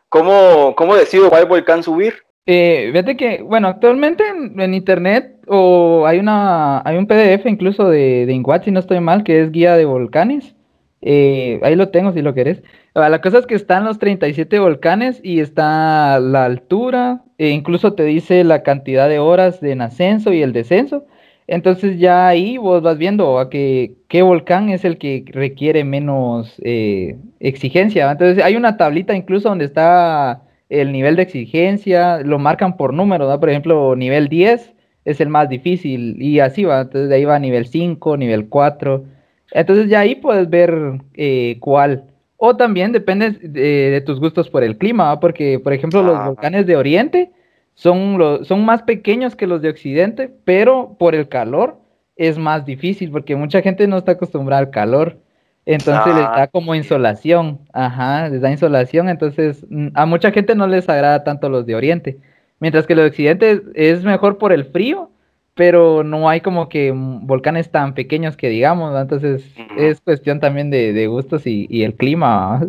¿cómo, 0.08 0.74
cómo 0.76 0.94
decido 0.94 1.28
cuál 1.30 1.46
volcán 1.46 1.82
subir? 1.82 2.14
Eh, 2.46 2.90
fíjate 2.92 3.16
que, 3.16 3.42
bueno, 3.42 3.66
actualmente 3.68 4.22
en, 4.28 4.60
en 4.60 4.72
internet 4.74 5.35
o 5.46 6.06
hay 6.06 6.18
una, 6.18 6.82
hay 6.84 6.96
un 6.96 7.06
PDF 7.06 7.46
incluso 7.46 7.88
de, 7.88 8.26
de 8.26 8.32
Inguat, 8.32 8.64
si 8.64 8.70
no 8.70 8.80
estoy 8.80 9.00
mal, 9.00 9.24
que 9.24 9.42
es 9.42 9.52
guía 9.52 9.76
de 9.76 9.84
volcanes. 9.84 10.54
Eh, 11.02 11.60
ahí 11.62 11.76
lo 11.76 11.90
tengo 11.90 12.12
si 12.12 12.22
lo 12.22 12.34
querés. 12.34 12.62
Ah, 12.94 13.08
La 13.08 13.20
cosa 13.20 13.38
es 13.38 13.46
que 13.46 13.54
están 13.54 13.84
los 13.84 13.98
37 13.98 14.58
volcanes 14.58 15.20
y 15.22 15.40
está 15.40 16.18
la 16.20 16.44
altura, 16.46 17.22
e 17.38 17.50
incluso 17.50 17.94
te 17.94 18.04
dice 18.04 18.42
la 18.44 18.62
cantidad 18.62 19.08
de 19.08 19.18
horas 19.18 19.60
de 19.60 19.74
ascenso 19.74 20.32
y 20.32 20.42
el 20.42 20.52
descenso. 20.52 21.06
Entonces 21.46 21.98
ya 21.98 22.26
ahí 22.26 22.56
vos 22.58 22.82
vas 22.82 22.98
viendo 22.98 23.38
a 23.38 23.50
que, 23.50 23.94
qué 24.08 24.22
volcán 24.22 24.68
es 24.70 24.84
el 24.84 24.98
que 24.98 25.24
requiere 25.28 25.84
menos 25.84 26.54
eh, 26.64 27.18
exigencia. 27.38 28.10
Entonces 28.10 28.42
hay 28.42 28.56
una 28.56 28.76
tablita 28.76 29.14
incluso 29.14 29.48
donde 29.48 29.64
está 29.66 30.42
el 30.68 30.90
nivel 30.90 31.14
de 31.14 31.22
exigencia, 31.22 32.18
lo 32.18 32.38
marcan 32.40 32.76
por 32.76 32.92
número, 32.92 33.28
¿no? 33.28 33.38
Por 33.38 33.50
ejemplo, 33.50 33.94
nivel 33.94 34.28
10 34.28 34.75
es 35.06 35.20
el 35.22 35.30
más 35.30 35.48
difícil 35.48 36.20
y 36.20 36.40
así 36.40 36.64
va. 36.64 36.82
Entonces 36.82 37.08
de 37.08 37.14
ahí 37.14 37.24
va 37.24 37.38
nivel 37.38 37.66
5, 37.66 38.18
nivel 38.18 38.48
4. 38.50 39.04
Entonces 39.52 39.88
ya 39.88 40.00
ahí 40.00 40.16
puedes 40.16 40.50
ver 40.50 41.00
eh, 41.14 41.56
cuál. 41.60 42.04
O 42.36 42.54
también 42.56 42.92
depende 42.92 43.30
de, 43.30 43.90
de 43.90 44.00
tus 44.02 44.20
gustos 44.20 44.50
por 44.50 44.62
el 44.62 44.76
clima, 44.76 45.04
¿va? 45.04 45.20
porque 45.20 45.58
por 45.58 45.72
ejemplo 45.72 46.02
los 46.02 46.16
Ah. 46.18 46.26
volcanes 46.28 46.66
de 46.66 46.76
Oriente 46.76 47.30
son, 47.74 48.18
los, 48.18 48.46
son 48.46 48.64
más 48.66 48.82
pequeños 48.82 49.34
que 49.36 49.46
los 49.46 49.62
de 49.62 49.70
Occidente, 49.70 50.30
pero 50.44 50.96
por 50.98 51.14
el 51.14 51.28
calor 51.28 51.78
es 52.16 52.36
más 52.38 52.64
difícil 52.66 53.10
porque 53.10 53.36
mucha 53.36 53.62
gente 53.62 53.86
no 53.86 53.96
está 53.98 54.12
acostumbrada 54.12 54.60
al 54.60 54.70
calor. 54.70 55.18
Entonces 55.66 56.14
les 56.14 56.24
Ah. 56.24 56.34
da 56.36 56.46
como 56.48 56.74
insolación, 56.74 57.58
ajá, 57.72 58.28
les 58.28 58.40
da 58.40 58.50
insolación, 58.52 59.08
entonces 59.08 59.64
mm, 59.68 59.88
a 59.94 60.06
mucha 60.06 60.30
gente 60.30 60.54
no 60.54 60.66
les 60.66 60.88
agrada 60.88 61.24
tanto 61.24 61.48
los 61.48 61.66
de 61.66 61.74
Oriente, 61.74 62.18
mientras 62.60 62.86
que 62.86 62.94
los 62.94 63.04
de 63.04 63.10
Occidente 63.10 63.62
es 63.74 64.04
mejor 64.04 64.38
por 64.38 64.52
el 64.52 64.64
frío, 64.64 65.10
pero 65.54 66.04
no 66.04 66.28
hay 66.28 66.40
como 66.40 66.68
que 66.68 66.92
volcanes 66.94 67.70
tan 67.70 67.94
pequeños 67.94 68.36
que 68.36 68.48
digamos, 68.48 68.94
entonces 69.00 69.44
es 69.76 70.00
cuestión 70.00 70.38
también 70.38 70.70
de, 70.70 70.92
de 70.92 71.06
gustos 71.06 71.46
y, 71.46 71.66
y 71.70 71.82
el 71.84 71.94
clima. 71.94 72.68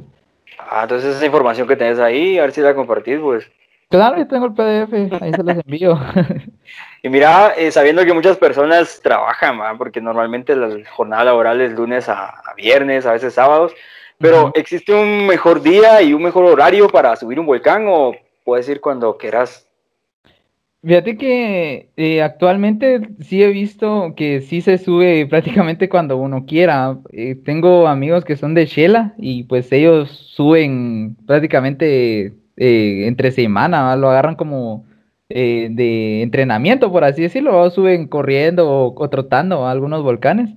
Ah, 0.58 0.84
entonces 0.84 1.15
esa 1.15 1.26
información 1.26 1.67
que 1.67 1.76
tenés 1.76 2.00
ahí, 2.00 2.38
a 2.38 2.43
ver 2.43 2.52
si 2.52 2.62
la 2.62 2.73
compartís, 2.73 3.19
pues. 3.19 3.50
Claro, 3.89 4.17
yo 4.17 4.28
tengo 4.28 4.47
el 4.47 4.54
PDF, 4.54 5.21
ahí 5.21 5.32
se 5.34 5.43
los 5.43 5.58
envío. 5.58 6.00
Y 7.04 7.10
mira, 7.10 7.54
eh, 7.56 7.71
sabiendo 7.71 8.04
que 8.04 8.12
muchas 8.12 8.38
personas 8.38 9.00
trabajan, 9.02 9.62
¿va? 9.62 9.78
porque 9.78 10.02
normalmente 10.02 10.56
la 10.56 10.69
jornada 10.89 11.26
laboral 11.26 11.62
es 11.62 11.71
lunes 11.71 12.10
a, 12.10 12.30
a 12.30 12.54
viernes, 12.58 13.06
a 13.06 13.13
veces 13.13 13.36
sábados, 13.36 13.73
pero. 14.17 14.52
¿existe 14.56 14.93
un 14.93 15.28
mejor 15.28 15.62
día 15.62 16.02
y 16.02 16.13
un 16.13 16.23
mejor 16.23 16.45
horario 16.45 16.89
para 16.89 17.15
subir 17.15 17.39
un 17.39 17.45
volcán 17.45 17.86
o 17.88 18.15
puedes 18.43 18.67
ir 18.67 18.82
cuando 18.82 19.15
quieras? 19.17 19.66
Fíjate 20.83 21.17
que 21.17 21.91
eh, 21.97 22.21
actualmente 22.21 23.01
sí 23.19 23.43
he 23.43 23.49
visto 23.49 24.13
que 24.15 24.41
sí 24.41 24.61
se 24.61 24.77
sube 24.77 25.25
prácticamente 25.27 25.89
cuando 25.89 26.17
uno 26.17 26.45
quiera. 26.45 26.99
Eh, 27.11 27.35
tengo 27.35 27.87
amigos 27.87 28.23
que 28.23 28.37
son 28.37 28.53
de 28.53 28.65
Shela 28.67 29.13
y 29.17 29.43
pues 29.43 29.71
ellos 29.71 30.09
suben 30.09 31.17
prácticamente 31.25 32.33
eh, 32.57 33.07
entre 33.07 33.31
semana, 33.31 33.83
¿va? 33.83 33.95
lo 33.95 34.09
agarran 34.09 34.35
como 34.35 34.85
de 35.29 36.21
entrenamiento, 36.21 36.89
por 36.89 37.03
así 37.03 37.21
decirlo, 37.23 37.59
o 37.61 37.69
suben 37.69 38.07
corriendo 38.07 38.69
o, 38.69 38.93
o 38.95 39.09
trotando 39.09 39.65
a 39.65 39.71
algunos 39.71 40.01
volcanes 40.01 40.51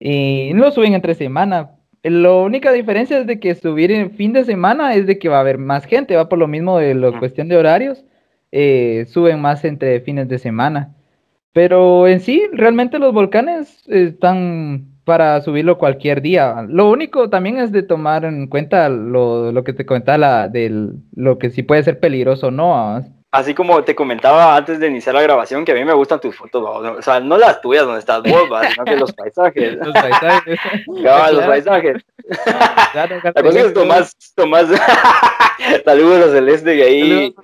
y 0.00 0.52
no 0.54 0.64
lo 0.64 0.70
suben 0.70 0.94
entre 0.94 1.14
semana. 1.14 1.72
La 2.02 2.32
única 2.32 2.72
diferencia 2.72 3.18
es 3.18 3.26
de 3.26 3.38
que 3.40 3.54
subir 3.54 3.90
en 3.92 4.12
fin 4.12 4.32
de 4.32 4.44
semana 4.44 4.94
es 4.94 5.06
de 5.06 5.18
que 5.18 5.28
va 5.28 5.38
a 5.38 5.40
haber 5.40 5.58
más 5.58 5.84
gente, 5.84 6.16
va 6.16 6.28
por 6.28 6.38
lo 6.38 6.48
mismo 6.48 6.78
de 6.78 6.94
la 6.94 7.18
cuestión 7.18 7.48
de 7.48 7.56
horarios 7.58 8.04
eh, 8.52 9.06
suben 9.08 9.40
más 9.40 9.64
entre 9.64 10.00
fines 10.00 10.28
de 10.28 10.38
semana. 10.38 10.94
Pero 11.52 12.06
en 12.06 12.20
sí, 12.20 12.44
realmente 12.52 12.98
los 12.98 13.12
volcanes 13.12 13.82
están 13.88 14.98
para 15.04 15.40
subirlo 15.40 15.78
cualquier 15.78 16.20
día. 16.20 16.66
Lo 16.68 16.90
único 16.90 17.30
también 17.30 17.58
es 17.58 17.72
de 17.72 17.82
tomar 17.82 18.24
en 18.24 18.46
cuenta 18.46 18.88
lo, 18.90 19.52
lo 19.52 19.64
que 19.64 19.72
te 19.72 19.86
comentaba 19.86 20.18
la, 20.18 20.48
del, 20.48 20.96
lo 21.16 21.38
que 21.38 21.50
sí 21.50 21.62
puede 21.62 21.82
ser 21.82 21.98
peligroso 21.98 22.48
o 22.48 22.50
no. 22.50 22.76
¿ah? 22.78 23.02
Así 23.30 23.54
como 23.54 23.82
te 23.84 23.94
comentaba 23.94 24.56
antes 24.56 24.78
de 24.80 24.86
iniciar 24.86 25.14
la 25.14 25.22
grabación, 25.22 25.64
que 25.64 25.72
a 25.72 25.74
mí 25.74 25.84
me 25.84 25.92
gustan 25.92 26.20
tus 26.20 26.36
fotos, 26.36 26.64
¿va? 26.64 26.92
o 26.92 27.02
sea, 27.02 27.20
no 27.20 27.36
las 27.36 27.60
tuyas 27.60 27.84
donde 27.84 28.00
estás 28.00 28.22
vos, 28.22 28.50
¿va? 28.52 28.70
sino 28.70 28.84
que 28.84 28.96
los 28.96 29.12
paisajes. 29.12 29.76
Los 29.84 29.92
paisajes. 29.92 30.58
Cabal, 31.02 31.36
los 31.36 31.44
paisajes. 31.44 32.04
Claro, 32.92 33.20
La 33.22 33.42
cosa 33.42 33.60
es 33.60 33.74
Tomás, 33.74 34.16
Tomás, 34.34 34.66
saludos 35.84 36.28
a 36.28 36.32
Celeste 36.32 36.76
y 36.76 36.80
ahí 36.82 37.34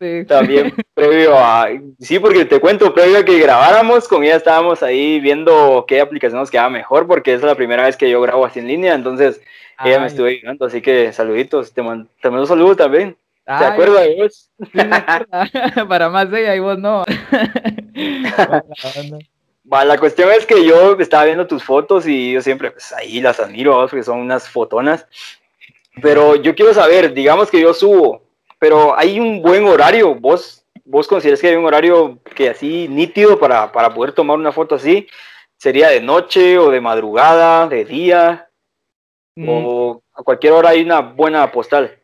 Sí. 0.00 0.26
también 0.26 0.72
previo 0.94 1.36
a, 1.38 1.68
sí, 1.98 2.18
porque 2.18 2.44
te 2.44 2.60
cuento, 2.60 2.94
previo 2.94 3.18
a 3.18 3.24
que 3.24 3.38
grabáramos, 3.38 4.08
con 4.08 4.22
ella 4.24 4.36
estábamos 4.36 4.82
ahí 4.82 5.20
viendo 5.20 5.84
qué 5.88 6.00
aplicación 6.00 6.40
nos 6.40 6.50
quedaba 6.50 6.70
mejor, 6.70 7.06
porque 7.06 7.34
es 7.34 7.42
la 7.42 7.54
primera 7.54 7.84
vez 7.84 7.96
que 7.96 8.10
yo 8.10 8.20
grabo 8.20 8.44
así 8.46 8.60
en 8.60 8.68
línea, 8.68 8.94
entonces 8.94 9.40
ella 9.82 10.00
me 10.00 10.06
Ay, 10.06 10.08
estuvo 10.08 10.26
ayudando, 10.26 10.66
así 10.66 10.82
que 10.82 11.12
saluditos, 11.12 11.72
te, 11.72 11.82
man- 11.82 12.08
te 12.20 12.28
mando 12.30 12.42
un 12.42 12.48
saludo 12.48 12.76
también. 12.76 13.16
¿Te 13.56 13.64
ay, 13.64 13.64
acuerdas 13.64 14.04
de 14.04 14.14
vos? 14.16 14.50
sí. 14.72 15.06
Para 15.88 16.08
más 16.10 16.32
ella 16.32 16.54
y 16.54 16.60
vos 16.60 16.78
no. 16.78 17.04
Va, 19.72 19.84
la 19.84 19.98
cuestión 19.98 20.30
es 20.32 20.46
que 20.46 20.64
yo 20.64 20.98
estaba 20.98 21.24
viendo 21.26 21.46
tus 21.46 21.62
fotos 21.62 22.06
y 22.06 22.32
yo 22.32 22.40
siempre, 22.42 22.72
pues 22.72 22.92
ahí 22.92 23.20
las 23.20 23.38
admiro, 23.40 23.78
porque 23.88 24.02
son 24.02 24.18
unas 24.20 24.48
fotonas. 24.48 25.06
Pero 26.02 26.36
yo 26.36 26.54
quiero 26.54 26.72
saber, 26.74 27.12
digamos 27.12 27.50
que 27.50 27.60
yo 27.60 27.74
subo, 27.74 28.22
pero 28.60 28.96
hay 28.96 29.18
un 29.18 29.42
buen 29.42 29.64
horario. 29.64 30.14
¿Vos, 30.14 30.64
vos 30.84 31.08
consideras 31.08 31.40
que 31.40 31.48
hay 31.48 31.56
un 31.56 31.64
horario 31.64 32.20
que 32.36 32.50
así 32.50 32.86
nítido 32.88 33.40
para, 33.40 33.72
para 33.72 33.92
poder 33.92 34.12
tomar 34.12 34.38
una 34.38 34.52
foto 34.52 34.76
así? 34.76 35.08
¿Sería 35.56 35.88
de 35.88 36.00
noche 36.00 36.58
o 36.58 36.70
de 36.70 36.80
madrugada, 36.80 37.66
de 37.66 37.84
día? 37.86 38.48
Mm, 39.34 39.48
¿O 39.48 40.02
a 40.12 40.22
cualquier 40.22 40.52
hora 40.52 40.70
hay 40.70 40.82
una 40.82 41.00
buena 41.00 41.50
postal? 41.50 41.98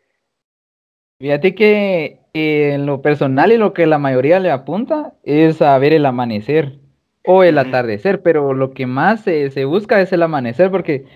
Fíjate 1.21 1.55
que 1.55 2.21
eh, 2.33 2.73
en 2.73 2.87
lo 2.87 3.03
personal 3.03 3.53
y 3.53 3.59
lo 3.59 3.75
que 3.75 3.87
la 3.87 3.99
mayoría 3.99 4.40
le 4.40 4.51
apunta 4.51 5.12
es 5.25 5.61
a 5.61 5.77
ver 5.79 5.92
el 5.92 6.07
amanecer 6.07 6.79
o 7.25 7.42
el 7.42 7.59
atardecer, 7.59 8.23
pero 8.23 8.55
lo 8.55 8.73
que 8.73 8.87
más 8.87 9.23
se 9.23 9.64
busca 9.64 10.01
es 10.01 10.12
el 10.12 10.23
amanecer 10.23 10.71
porque 10.71 11.07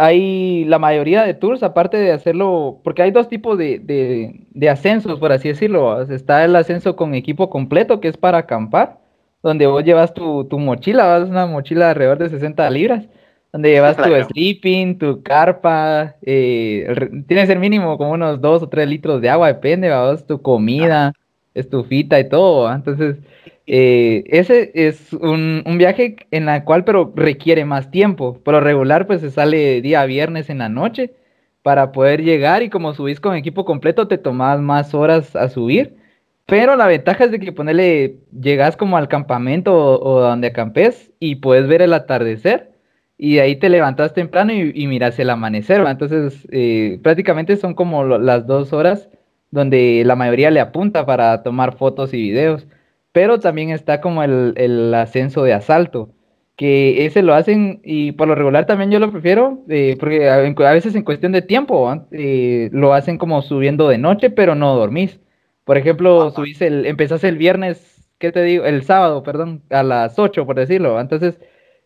hay 0.00 0.64
la 0.66 0.78
mayoría 0.78 1.24
de 1.24 1.34
tours, 1.34 1.62
aparte 1.64 1.96
de 1.96 2.12
hacerlo, 2.12 2.80
porque 2.84 3.02
hay 3.02 3.10
dos 3.10 3.28
tipos 3.28 3.58
de, 3.58 3.80
de, 3.80 4.46
de 4.50 4.70
ascensos, 4.70 5.18
por 5.18 5.32
así 5.32 5.48
decirlo. 5.48 6.00
Está 6.02 6.44
el 6.44 6.54
ascenso 6.56 6.94
con 6.96 7.14
equipo 7.14 7.50
completo, 7.50 8.00
que 8.00 8.08
es 8.08 8.16
para 8.16 8.38
acampar, 8.38 9.00
donde 9.42 9.66
vos 9.66 9.82
llevas 9.84 10.14
tu, 10.14 10.44
tu 10.44 10.58
mochila, 10.58 11.04
vas 11.06 11.28
una 11.28 11.46
mochila 11.46 11.86
de 11.86 11.90
alrededor 11.92 12.18
de 12.18 12.28
60 12.30 12.70
libras, 12.70 13.08
donde 13.52 13.70
llevas 13.70 13.98
tu 14.00 14.10
sleeping, 14.24 14.98
tu 14.98 15.22
carpa, 15.22 16.16
eh, 16.22 16.84
el 16.88 16.96
re- 16.96 17.08
tiene 17.26 17.42
que 17.42 17.46
ser 17.48 17.58
mínimo 17.58 17.98
como 17.98 18.12
unos 18.12 18.40
2 18.40 18.62
o 18.62 18.68
3 18.68 18.88
litros 18.88 19.20
de 19.20 19.30
agua, 19.30 19.48
depende, 19.48 19.88
vamos, 19.88 20.26
tu 20.26 20.40
comida, 20.42 21.12
estufita 21.54 22.18
y 22.20 22.28
todo. 22.28 22.72
Entonces, 22.72 23.16
eh, 23.66 24.24
ese 24.28 24.70
es 24.74 25.12
un, 25.12 25.62
un 25.66 25.78
viaje 25.78 26.16
en 26.30 26.46
la 26.46 26.64
cual, 26.64 26.84
pero 26.84 27.12
requiere 27.14 27.64
más 27.64 27.90
tiempo. 27.90 28.38
Por 28.42 28.54
lo 28.54 28.60
regular, 28.60 29.06
pues 29.06 29.20
se 29.20 29.30
sale 29.30 29.80
día 29.82 30.04
viernes 30.06 30.50
en 30.50 30.58
la 30.58 30.68
noche 30.68 31.12
para 31.62 31.92
poder 31.92 32.22
llegar 32.22 32.62
y 32.62 32.70
como 32.70 32.94
subís 32.94 33.20
con 33.20 33.36
equipo 33.36 33.64
completo, 33.64 34.08
te 34.08 34.18
tomas 34.18 34.60
más 34.60 34.94
horas 34.94 35.36
a 35.36 35.48
subir. 35.48 35.96
Pero 36.46 36.76
la 36.76 36.86
ventaja 36.86 37.24
es 37.24 37.30
de 37.30 37.40
que 37.40 37.52
ponerle, 37.52 38.20
llegas 38.32 38.76
como 38.76 38.96
al 38.96 39.08
campamento 39.08 40.00
o, 40.00 40.20
donde 40.20 40.46
acampes 40.48 41.12
y 41.20 41.36
puedes 41.36 41.68
ver 41.68 41.82
el 41.82 41.92
atardecer 41.92 42.72
y 43.18 43.34
de 43.34 43.42
ahí 43.42 43.56
te 43.56 43.68
levantas 43.68 44.14
temprano 44.14 44.54
y, 44.54 44.86
miras 44.86 45.18
el 45.18 45.28
amanecer, 45.28 45.84
¿va? 45.84 45.90
Entonces, 45.90 46.48
eh, 46.50 47.00
prácticamente 47.02 47.56
son 47.58 47.74
como 47.74 48.04
las 48.04 48.46
dos 48.46 48.72
horas 48.72 49.10
donde 49.50 50.02
la 50.04 50.16
mayoría 50.16 50.50
le 50.50 50.60
apunta 50.60 51.06
para 51.06 51.42
tomar 51.42 51.76
fotos 51.76 52.14
y 52.14 52.22
videos. 52.22 52.66
Pero 53.12 53.40
también 53.40 53.70
está 53.70 54.00
como 54.00 54.22
el, 54.22 54.54
el 54.56 54.94
ascenso 54.94 55.42
de 55.42 55.54
asalto, 55.54 56.10
que 56.58 57.06
ese 57.06 57.22
lo 57.22 57.34
hacen 57.34 57.80
y 57.84 58.12
por 58.12 58.28
lo 58.28 58.34
regular 58.34 58.66
también 58.66 58.90
yo 58.90 58.98
lo 58.98 59.12
prefiero, 59.12 59.64
eh, 59.68 59.96
porque 59.98 60.28
a, 60.28 60.72
veces 60.72 60.94
en 60.96 61.04
cuestión 61.04 61.30
de 61.32 61.40
tiempo 61.42 61.82
¿va? 61.82 62.06
Eh, 62.10 62.68
lo 62.72 62.94
hacen 62.94 63.16
como 63.16 63.42
subiendo 63.42 63.88
de 63.88 63.98
noche, 63.98 64.30
pero 64.30 64.56
no 64.56 64.74
dormís. 64.74 65.20
Por 65.64 65.78
ejemplo, 65.78 66.30
subís 66.32 66.60
el, 66.62 66.86
empezás 66.86 67.22
el 67.24 67.38
viernes, 67.38 68.10
¿qué 68.18 68.32
te 68.32 68.42
digo? 68.42 68.64
El 68.64 68.82
sábado, 68.82 69.22
perdón, 69.22 69.62
a 69.70 69.84
las 69.84 70.18
8, 70.18 70.46
por 70.46 70.56
decirlo. 70.56 71.00
Entonces, 71.00 71.38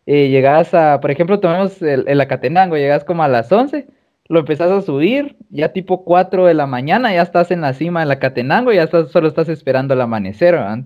eh, 0.07 0.29
llegás 0.31 0.73
a, 0.75 1.01
por 1.01 1.11
ejemplo, 1.11 1.41
tomemos 1.41 1.83
el, 1.83 2.05
el 2.09 2.21
Acatenango, 2.21 2.77
llegas 2.77 3.05
como 3.05 3.23
a 3.25 3.29
las 3.29 3.53
11, 3.53 3.87
lo 4.29 4.41
empezás 4.41 4.71
a 4.71 4.81
subir, 4.83 5.37
ya 5.51 5.73
tipo 5.73 6.05
4 6.05 6.47
de 6.47 6.55
la 6.55 6.67
mañana, 6.67 7.13
ya 7.13 7.23
estás 7.23 7.51
en 7.51 7.61
la 7.61 7.73
cima 7.75 8.01
del 8.01 8.11
Acatenango, 8.13 8.73
ya 8.73 8.85
estás, 8.85 9.11
solo 9.11 9.29
estás 9.29 9.49
esperando 9.49 9.95
el 9.95 10.01
amanecer, 10.01 10.55
¿verdad? 10.55 10.79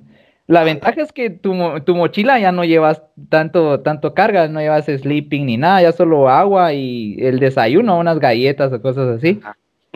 La 0.49 0.62
ventaja 0.62 1.03
es 1.03 1.12
que 1.12 1.29
tu, 1.31 1.55
mo- 1.55 1.83
tu 1.83 1.94
mochila 1.96 2.38
ya 2.38 2.53
no 2.53 2.64
llevas 2.64 3.03
tanto, 3.29 3.81
tanto 3.81 4.14
carga, 4.14 4.46
no 4.49 4.61
llevas 4.61 4.87
sleeping 4.87 5.44
ni 5.46 5.57
nada, 5.57 5.83
ya 5.83 5.92
solo 5.92 6.29
agua 6.29 6.72
y 6.72 7.16
el 7.18 7.40
desayuno, 7.40 7.99
unas 7.99 8.20
galletas 8.20 8.72
o 8.72 8.81
cosas 8.81 9.18
así. 9.18 9.40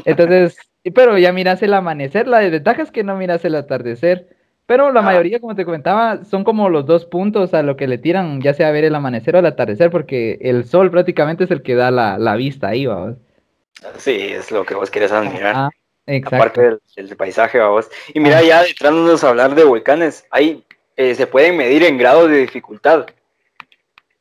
Entonces, 0.05 0.59
pero 0.95 1.19
ya 1.19 1.33
miras 1.33 1.63
el 1.63 1.75
amanecer, 1.75 2.27
la 2.27 2.39
desventaja 2.41 2.83
es 2.83 2.91
que 2.91 3.05
no 3.05 3.17
miras 3.17 3.45
el 3.45 3.55
atardecer. 3.55 4.29
Pero 4.67 4.93
la 4.93 5.01
Ah. 5.01 5.05
mayoría, 5.05 5.41
como 5.41 5.55
te 5.57 5.65
comentaba, 5.65 6.25
son 6.25 6.45
como 6.45 6.69
los 6.69 6.87
dos 6.87 7.05
puntos 7.05 7.55
a 7.55 7.63
lo 7.63 7.77
que 7.77 7.89
le 7.89 7.99
tiran, 7.99 8.41
ya 8.41 8.55
sea 8.55 8.71
ver 8.71 8.85
el 8.85 8.95
amanecer 8.95 9.35
o 9.35 9.41
el 9.41 9.47
atardecer, 9.47 9.91
porque 9.91 10.39
el 10.43 10.65
sol 10.65 10.91
prácticamente 10.91 11.45
es 11.45 11.51
el 11.51 11.63
que 11.63 11.75
da 11.75 11.91
la, 11.91 12.19
la 12.19 12.37
vista 12.37 12.69
ahí, 12.69 12.87
vamos. 12.87 13.17
Sí, 13.99 14.13
es 14.13 14.51
lo 14.51 14.65
que 14.65 14.75
vos 14.75 14.91
querés 14.91 15.13
admirar. 15.13 15.71
Aparte 16.27 16.61
del, 16.63 16.81
del 16.97 17.17
paisaje, 17.17 17.59
vamos. 17.59 17.89
Y 18.15 18.21
mira, 18.21 18.43
ya 18.43 18.65
entrándonos 18.65 19.23
a 19.23 19.29
hablar 19.31 19.55
de 19.55 19.65
volcanes, 19.65 20.25
ahí 20.31 20.65
eh, 20.97 21.15
se 21.15 21.27
pueden 21.27 21.57
medir 21.57 21.83
en 21.85 21.97
grados 21.99 22.29
de 22.31 22.39
dificultad. 22.39 23.07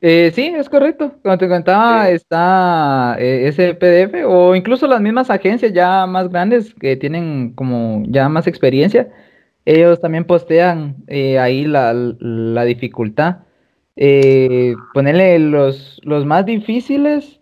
Eh, 0.02 0.32
sí, 0.34 0.54
es 0.56 0.70
correcto. 0.70 1.14
Como 1.24 1.38
te 1.38 1.50
contaba, 1.50 2.06
Sí. 2.08 2.14
está 2.14 3.18
eh, 3.20 3.48
ese 3.48 3.74
PDF 3.74 4.24
o 4.26 4.56
incluso 4.56 4.88
las 4.88 5.02
mismas 5.02 5.30
agencias 5.30 5.74
ya 5.74 6.06
más 6.06 6.30
grandes 6.30 6.74
que 6.76 6.96
tienen 6.96 7.52
como 7.54 8.04
ya 8.08 8.30
más 8.30 8.48
experiencia, 8.48 9.10
ellos 9.66 10.00
también 10.00 10.24
postean 10.26 10.96
eh, 11.08 11.38
ahí 11.38 11.66
la, 11.66 11.94
la 11.94 12.64
dificultad. 12.66 13.38
Ponerle 14.94 15.40
los, 15.40 16.00
los 16.04 16.26
más 16.26 16.46
difíciles. 16.46 17.40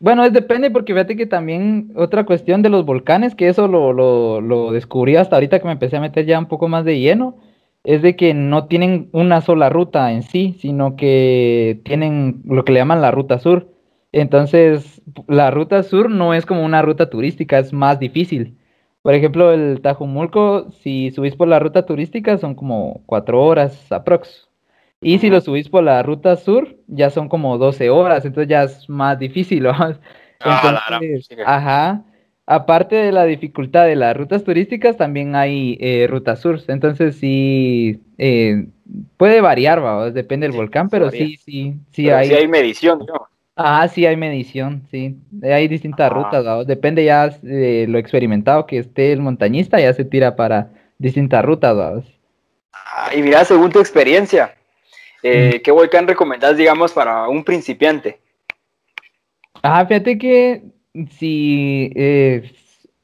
Bueno, 0.00 0.24
es 0.24 0.32
depende 0.32 0.70
porque 0.70 0.92
fíjate 0.92 1.16
que 1.16 1.26
también 1.26 1.92
otra 1.94 2.24
cuestión 2.26 2.62
de 2.62 2.70
los 2.70 2.84
volcanes, 2.84 3.34
que 3.34 3.48
eso 3.48 3.68
lo, 3.68 3.92
lo, 3.92 4.40
lo 4.40 4.72
descubrí 4.72 5.16
hasta 5.16 5.36
ahorita 5.36 5.60
que 5.60 5.66
me 5.66 5.72
empecé 5.72 5.96
a 5.98 6.00
meter 6.00 6.26
ya 6.26 6.38
un 6.38 6.46
poco 6.46 6.68
más 6.68 6.84
de 6.84 6.98
lleno 6.98 7.38
es 7.84 8.02
de 8.02 8.16
que 8.16 8.34
no 8.34 8.66
tienen 8.66 9.08
una 9.12 9.40
sola 9.40 9.68
ruta 9.70 10.12
en 10.12 10.22
sí, 10.22 10.56
sino 10.60 10.96
que 10.96 11.80
tienen 11.84 12.42
lo 12.44 12.64
que 12.64 12.72
le 12.72 12.80
llaman 12.80 13.00
la 13.00 13.10
ruta 13.10 13.38
sur. 13.38 13.72
Entonces, 14.12 15.02
la 15.28 15.50
ruta 15.50 15.82
sur 15.82 16.10
no 16.10 16.34
es 16.34 16.46
como 16.46 16.64
una 16.64 16.82
ruta 16.82 17.08
turística, 17.10 17.58
es 17.58 17.72
más 17.72 17.98
difícil. 17.98 18.58
Por 19.02 19.14
ejemplo, 19.14 19.52
el 19.52 19.80
Tajumulco, 19.80 20.70
si 20.72 21.10
subís 21.12 21.36
por 21.36 21.48
la 21.48 21.58
ruta 21.58 21.86
turística, 21.86 22.36
son 22.38 22.54
como 22.54 23.02
cuatro 23.06 23.42
horas 23.42 23.90
aprox. 23.92 24.49
Y 25.02 25.18
si 25.18 25.30
lo 25.30 25.40
subís 25.40 25.68
por 25.68 25.82
la 25.82 26.02
ruta 26.02 26.36
sur, 26.36 26.76
ya 26.86 27.08
son 27.10 27.28
como 27.28 27.56
12 27.58 27.88
horas, 27.88 28.24
entonces 28.24 28.48
ya 28.50 28.64
es 28.64 28.88
más 28.88 29.18
difícil. 29.18 29.62
¿no? 29.64 29.72
Ah, 30.40 30.98
Entonces, 31.00 31.28
ajá. 31.44 32.04
Aparte 32.46 32.96
de 32.96 33.12
la 33.12 33.24
dificultad 33.24 33.86
de 33.86 33.94
las 33.96 34.16
rutas 34.16 34.42
turísticas, 34.42 34.96
también 34.96 35.36
hay 35.36 35.78
eh, 35.80 36.06
rutas 36.10 36.40
sur. 36.40 36.58
Entonces 36.68 37.14
sí 37.16 38.00
eh, 38.18 38.66
puede 39.16 39.40
variar, 39.40 39.82
¿va? 39.84 40.10
depende 40.10 40.44
del 40.44 40.52
Sí, 40.52 40.58
volcán, 40.58 40.88
pero 40.90 41.06
varía. 41.06 41.26
sí, 41.26 41.36
sí, 41.36 41.74
sí 41.92 42.04
Pero 42.06 42.16
hay. 42.16 42.28
sí 42.28 42.34
hay 42.34 42.48
medición, 42.48 42.98
¿no? 43.06 43.28
Ah, 43.56 43.86
sí 43.88 44.04
hay 44.06 44.16
medición, 44.16 44.82
sí. 44.90 45.16
Hay 45.42 45.68
distintas 45.68 46.10
Ah. 46.10 46.14
rutas, 46.14 46.44
¿va? 46.46 46.64
Depende 46.64 47.04
ya 47.04 47.28
de 47.28 47.86
lo 47.88 47.98
experimentado 47.98 48.66
que 48.66 48.78
esté 48.78 49.12
el 49.12 49.20
montañista, 49.20 49.78
ya 49.80 49.92
se 49.92 50.04
tira 50.04 50.34
para 50.34 50.70
distintas 50.98 51.44
rutas, 51.44 51.76
¿va? 51.76 52.02
Ah, 52.72 53.10
y 53.14 53.22
mira, 53.22 53.44
según 53.44 53.70
tu 53.70 53.78
experiencia, 53.78 54.54
eh, 55.22 55.60
¿qué 55.62 55.70
volcán 55.70 56.06
recomendás, 56.08 56.56
digamos, 56.56 56.92
para 56.92 57.28
un 57.28 57.44
principiante? 57.44 58.20
Ah, 59.62 59.84
fíjate 59.84 60.18
que 60.18 60.62
si 61.10 61.92
eh, 61.94 62.50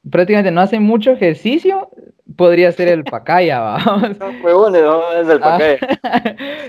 prácticamente 0.09 0.51
no 0.51 0.61
hace 0.61 0.79
mucho 0.79 1.11
ejercicio, 1.11 1.89
podría 2.35 2.71
ser 2.71 2.87
el 2.87 3.03
Pacaya, 3.03 3.59
¿va? 3.61 4.07
Huevones, 4.43 4.81
¿no? 4.81 5.11
Es 5.13 5.27
el 5.27 5.39
Ah, 5.43 5.57
paquete. 5.57 5.87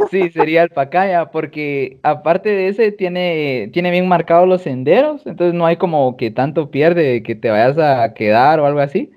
sí, 0.10 0.30
sería 0.30 0.62
el 0.62 0.70
Pacaya, 0.70 1.30
porque 1.30 1.98
aparte 2.02 2.50
de 2.50 2.68
ese 2.68 2.92
tiene, 2.92 3.70
tiene 3.72 3.90
bien 3.90 4.08
marcados 4.08 4.48
los 4.48 4.62
senderos, 4.62 5.26
entonces 5.26 5.54
no 5.54 5.66
hay 5.66 5.76
como 5.76 6.16
que 6.16 6.30
tanto 6.30 6.70
pierde 6.70 7.22
que 7.22 7.34
te 7.34 7.50
vayas 7.50 7.78
a 7.78 8.12
quedar 8.14 8.60
o 8.60 8.66
algo 8.66 8.80
así. 8.80 9.10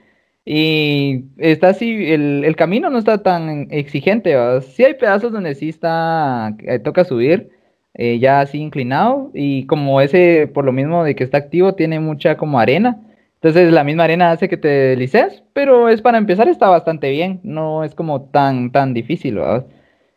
Y 0.46 1.26
está 1.38 1.70
así, 1.70 2.12
el, 2.12 2.44
el 2.44 2.56
camino 2.56 2.90
no 2.90 2.98
está 2.98 3.22
tan 3.22 3.68
exigente, 3.72 4.36
¿va? 4.36 4.62
Sí 4.62 4.84
hay 4.84 4.96
pedazos 4.96 5.32
donde 5.32 5.54
sí 5.56 5.70
está, 5.70 6.56
eh, 6.60 6.80
toca 6.80 7.04
subir, 7.06 7.50
eh, 7.94 8.18
ya 8.20 8.42
así 8.42 8.58
inclinado 8.60 9.30
y 9.36 9.66
como 9.68 10.02
ese, 10.02 10.48
por 10.52 10.66
lo 10.66 10.72
mismo 10.72 11.04
de 11.04 11.16
que 11.16 11.24
está 11.24 11.38
activo, 11.38 11.76
tiene 11.76 12.00
mucha 12.00 12.38
como 12.38 12.60
arena. 12.60 13.00
Entonces 13.36 13.72
la 13.72 13.84
misma 13.84 14.04
arena 14.06 14.32
hace 14.32 14.50
que 14.50 14.58
te 14.58 14.68
deslices, 14.68 15.44
pero 15.54 15.90
es 15.90 16.02
para 16.02 16.18
empezar 16.18 16.48
está 16.48 16.70
bastante 16.70 17.10
bien, 17.12 17.40
no 17.44 17.84
es 17.84 17.94
como 17.96 18.24
tan, 18.30 18.72
tan 18.72 18.94
difícil, 18.96 19.36
¿verdad? 19.36 19.68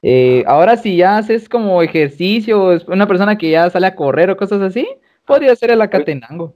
Eh, 0.03 0.45
ahora 0.47 0.77
si 0.77 0.97
ya 0.97 1.17
haces 1.19 1.49
como 1.49 1.83
ejercicio, 1.83 2.79
una 2.89 3.07
persona 3.07 3.37
que 3.39 3.51
ya 3.51 3.69
sale 3.71 3.87
a 3.87 3.95
correr 3.97 4.31
o 4.31 4.37
cosas 4.37 4.61
así, 4.63 4.87
podría 5.27 5.55
ser 5.57 5.71
el 5.71 5.81
Acatenango. 5.83 6.55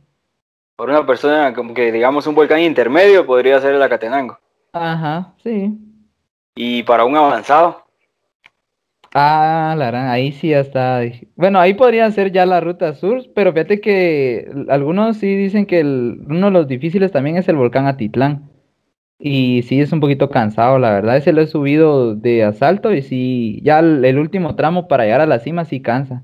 Por 0.78 0.90
una 0.90 1.04
persona 1.04 1.52
como 1.54 1.74
que 1.74 1.90
digamos 1.90 2.28
un 2.28 2.36
volcán 2.36 2.60
intermedio 2.60 3.26
podría 3.26 3.60
ser 3.60 3.74
el 3.74 3.82
Acatenango. 3.82 4.38
Ajá, 4.72 5.34
sí. 5.42 5.76
Y 6.54 6.84
para 6.84 7.04
un 7.04 7.16
avanzado. 7.16 7.82
Ah, 9.12 9.74
la 9.76 10.12
ahí 10.12 10.30
sí 10.30 10.50
ya 10.50 10.60
está. 10.60 11.00
Bueno, 11.34 11.58
ahí 11.58 11.74
podría 11.74 12.08
ser 12.12 12.30
ya 12.30 12.46
la 12.46 12.60
ruta 12.60 12.94
sur, 12.94 13.24
pero 13.34 13.52
fíjate 13.52 13.80
que 13.80 14.48
algunos 14.68 15.16
sí 15.16 15.34
dicen 15.34 15.66
que 15.66 15.80
el- 15.80 16.20
uno 16.28 16.46
de 16.46 16.52
los 16.52 16.68
difíciles 16.68 17.10
también 17.10 17.36
es 17.38 17.48
el 17.48 17.56
volcán 17.56 17.88
Atitlán. 17.88 18.48
Y 19.18 19.62
sí 19.64 19.80
es 19.80 19.92
un 19.92 19.98
poquito 19.98 20.30
cansado, 20.30 20.78
la 20.78 20.92
verdad. 20.92 21.16
Ese 21.16 21.32
lo 21.32 21.42
he 21.42 21.48
subido 21.48 22.14
de 22.14 22.44
asalto 22.44 22.92
y 22.94 23.02
sí, 23.02 23.60
ya 23.64 23.80
el, 23.80 24.04
el 24.04 24.16
último 24.20 24.54
tramo 24.54 24.86
para 24.86 25.04
llegar 25.06 25.22
a 25.22 25.26
la 25.26 25.40
cima 25.40 25.64
sí 25.64 25.82
cansa. 25.82 26.22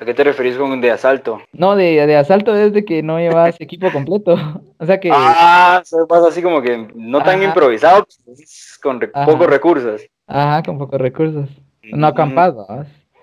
¿A 0.00 0.04
qué 0.04 0.12
te 0.14 0.24
referís 0.24 0.56
con 0.56 0.80
de 0.80 0.90
asalto? 0.90 1.40
No, 1.52 1.74
de, 1.74 2.06
de 2.06 2.16
asalto 2.16 2.54
es 2.54 2.72
de 2.72 2.84
que 2.84 3.02
no 3.02 3.18
llevas 3.18 3.60
equipo 3.60 3.90
completo. 3.92 4.36
O 4.78 4.84
sea 4.84 5.00
que, 5.00 5.08
Ah, 5.10 5.80
eso 5.82 6.06
pasa 6.06 6.28
así 6.28 6.42
como 6.42 6.60
que 6.60 6.76
no 6.94 7.22
tan 7.22 7.42
improvisado, 7.42 8.06
pues, 8.26 8.78
con 8.82 9.00
re- 9.00 9.10
Ajá. 9.14 9.24
pocos 9.24 9.46
recursos. 9.46 10.02
ajá, 10.26 10.62
con 10.62 10.76
pocos 10.76 11.00
recursos. 11.00 11.48
No 11.82 12.06
Mm, 12.08 12.10
acampado. 12.10 12.66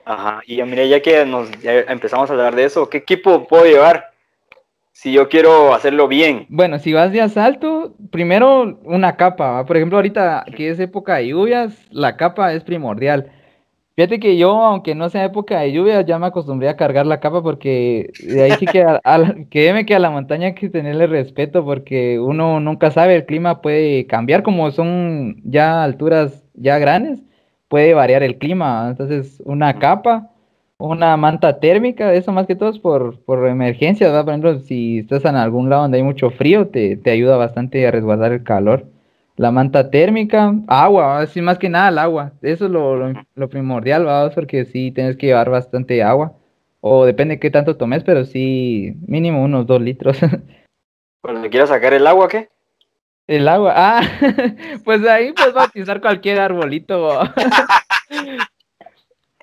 Ajá, 0.05 0.41
y 0.47 0.55
ya 0.55 0.65
mira, 0.65 0.83
ya 0.85 0.99
que 1.01 1.25
nos 1.27 1.51
ya 1.61 1.81
empezamos 1.81 2.27
a 2.29 2.33
hablar 2.33 2.55
de 2.55 2.65
eso, 2.65 2.89
¿qué 2.89 2.97
equipo 2.97 3.47
puedo 3.47 3.65
llevar? 3.65 4.09
Si 4.93 5.11
yo 5.13 5.29
quiero 5.29 5.73
hacerlo 5.75 6.07
bien. 6.07 6.45
Bueno, 6.49 6.79
si 6.79 6.91
vas 6.93 7.11
de 7.11 7.21
asalto, 7.21 7.93
primero 8.11 8.79
una 8.83 9.15
capa. 9.15 9.51
¿va? 9.51 9.65
Por 9.65 9.77
ejemplo, 9.77 9.97
ahorita 9.99 10.45
que 10.55 10.69
es 10.71 10.79
época 10.79 11.17
de 11.17 11.27
lluvias, 11.27 11.75
la 11.91 12.17
capa 12.17 12.53
es 12.53 12.63
primordial. 12.63 13.31
Fíjate 13.95 14.19
que 14.19 14.37
yo, 14.37 14.51
aunque 14.63 14.95
no 14.95 15.07
sea 15.09 15.25
época 15.25 15.59
de 15.59 15.71
lluvias, 15.71 16.03
ya 16.07 16.17
me 16.17 16.25
acostumbré 16.25 16.67
a 16.67 16.75
cargar 16.75 17.05
la 17.05 17.19
capa 17.19 17.43
porque 17.43 18.15
de 18.17 18.41
ahí 18.41 18.55
sí 18.55 18.67
que 18.67 18.81
a, 18.81 18.95
a 19.03 19.17
la- 19.19 19.35
créeme 19.51 19.85
que 19.85 19.93
a 19.93 19.99
la 19.99 20.09
montaña 20.09 20.47
hay 20.47 20.55
que 20.55 20.69
tenerle 20.69 21.05
respeto 21.05 21.63
porque 21.63 22.19
uno 22.19 22.59
nunca 22.59 22.89
sabe, 22.89 23.15
el 23.15 23.25
clima 23.27 23.61
puede 23.61 24.07
cambiar 24.07 24.41
como 24.41 24.71
son 24.71 25.35
ya 25.43 25.83
alturas 25.83 26.43
ya 26.55 26.79
grandes, 26.79 27.21
puede 27.67 27.93
variar 27.93 28.23
el 28.23 28.39
clima. 28.39 28.87
Entonces, 28.89 29.39
una 29.45 29.77
capa, 29.77 30.31
una 30.79 31.15
manta 31.15 31.59
térmica, 31.59 32.13
eso 32.15 32.31
más 32.31 32.47
que 32.47 32.55
todo 32.55 32.69
es 32.69 32.79
por, 32.79 33.19
por 33.23 33.47
emergencias. 33.47 34.11
Por 34.23 34.29
ejemplo, 34.33 34.59
si 34.59 34.99
estás 34.99 35.23
en 35.25 35.35
algún 35.35 35.69
lado 35.69 35.83
donde 35.83 35.97
hay 35.99 36.03
mucho 36.03 36.31
frío, 36.31 36.67
te, 36.67 36.97
te 36.97 37.11
ayuda 37.11 37.37
bastante 37.37 37.85
a 37.87 37.91
resguardar 37.91 38.31
el 38.31 38.43
calor. 38.43 38.87
La 39.35 39.51
manta 39.51 39.89
térmica, 39.89 40.53
agua, 40.67 41.19
así 41.19 41.41
más 41.41 41.57
que 41.57 41.69
nada 41.69 41.89
el 41.89 41.97
agua. 41.97 42.33
Eso 42.41 42.65
es 42.65 42.71
lo, 42.71 42.95
lo, 42.95 43.13
lo 43.33 43.49
primordial, 43.49 44.07
¿va? 44.07 44.29
Porque 44.29 44.65
sí 44.65 44.91
tienes 44.91 45.17
que 45.17 45.27
llevar 45.27 45.49
bastante 45.49 46.03
agua. 46.03 46.33
O 46.81 47.05
depende 47.05 47.35
de 47.35 47.39
qué 47.39 47.49
tanto 47.49 47.77
tomes, 47.77 48.03
pero 48.03 48.25
sí, 48.25 48.93
mínimo 49.07 49.41
unos 49.41 49.65
dos 49.65 49.81
litros. 49.81 50.17
Cuando 51.21 51.41
le 51.41 51.49
quieras 51.49 51.69
sacar 51.69 51.93
el 51.93 52.05
agua, 52.05 52.27
¿qué? 52.27 52.49
El 53.25 53.47
agua, 53.47 53.73
ah, 53.73 54.01
pues 54.83 55.07
ahí 55.07 55.31
puedes 55.31 55.53
bautizar 55.53 56.01
cualquier 56.01 56.41
arbolito. 56.41 57.21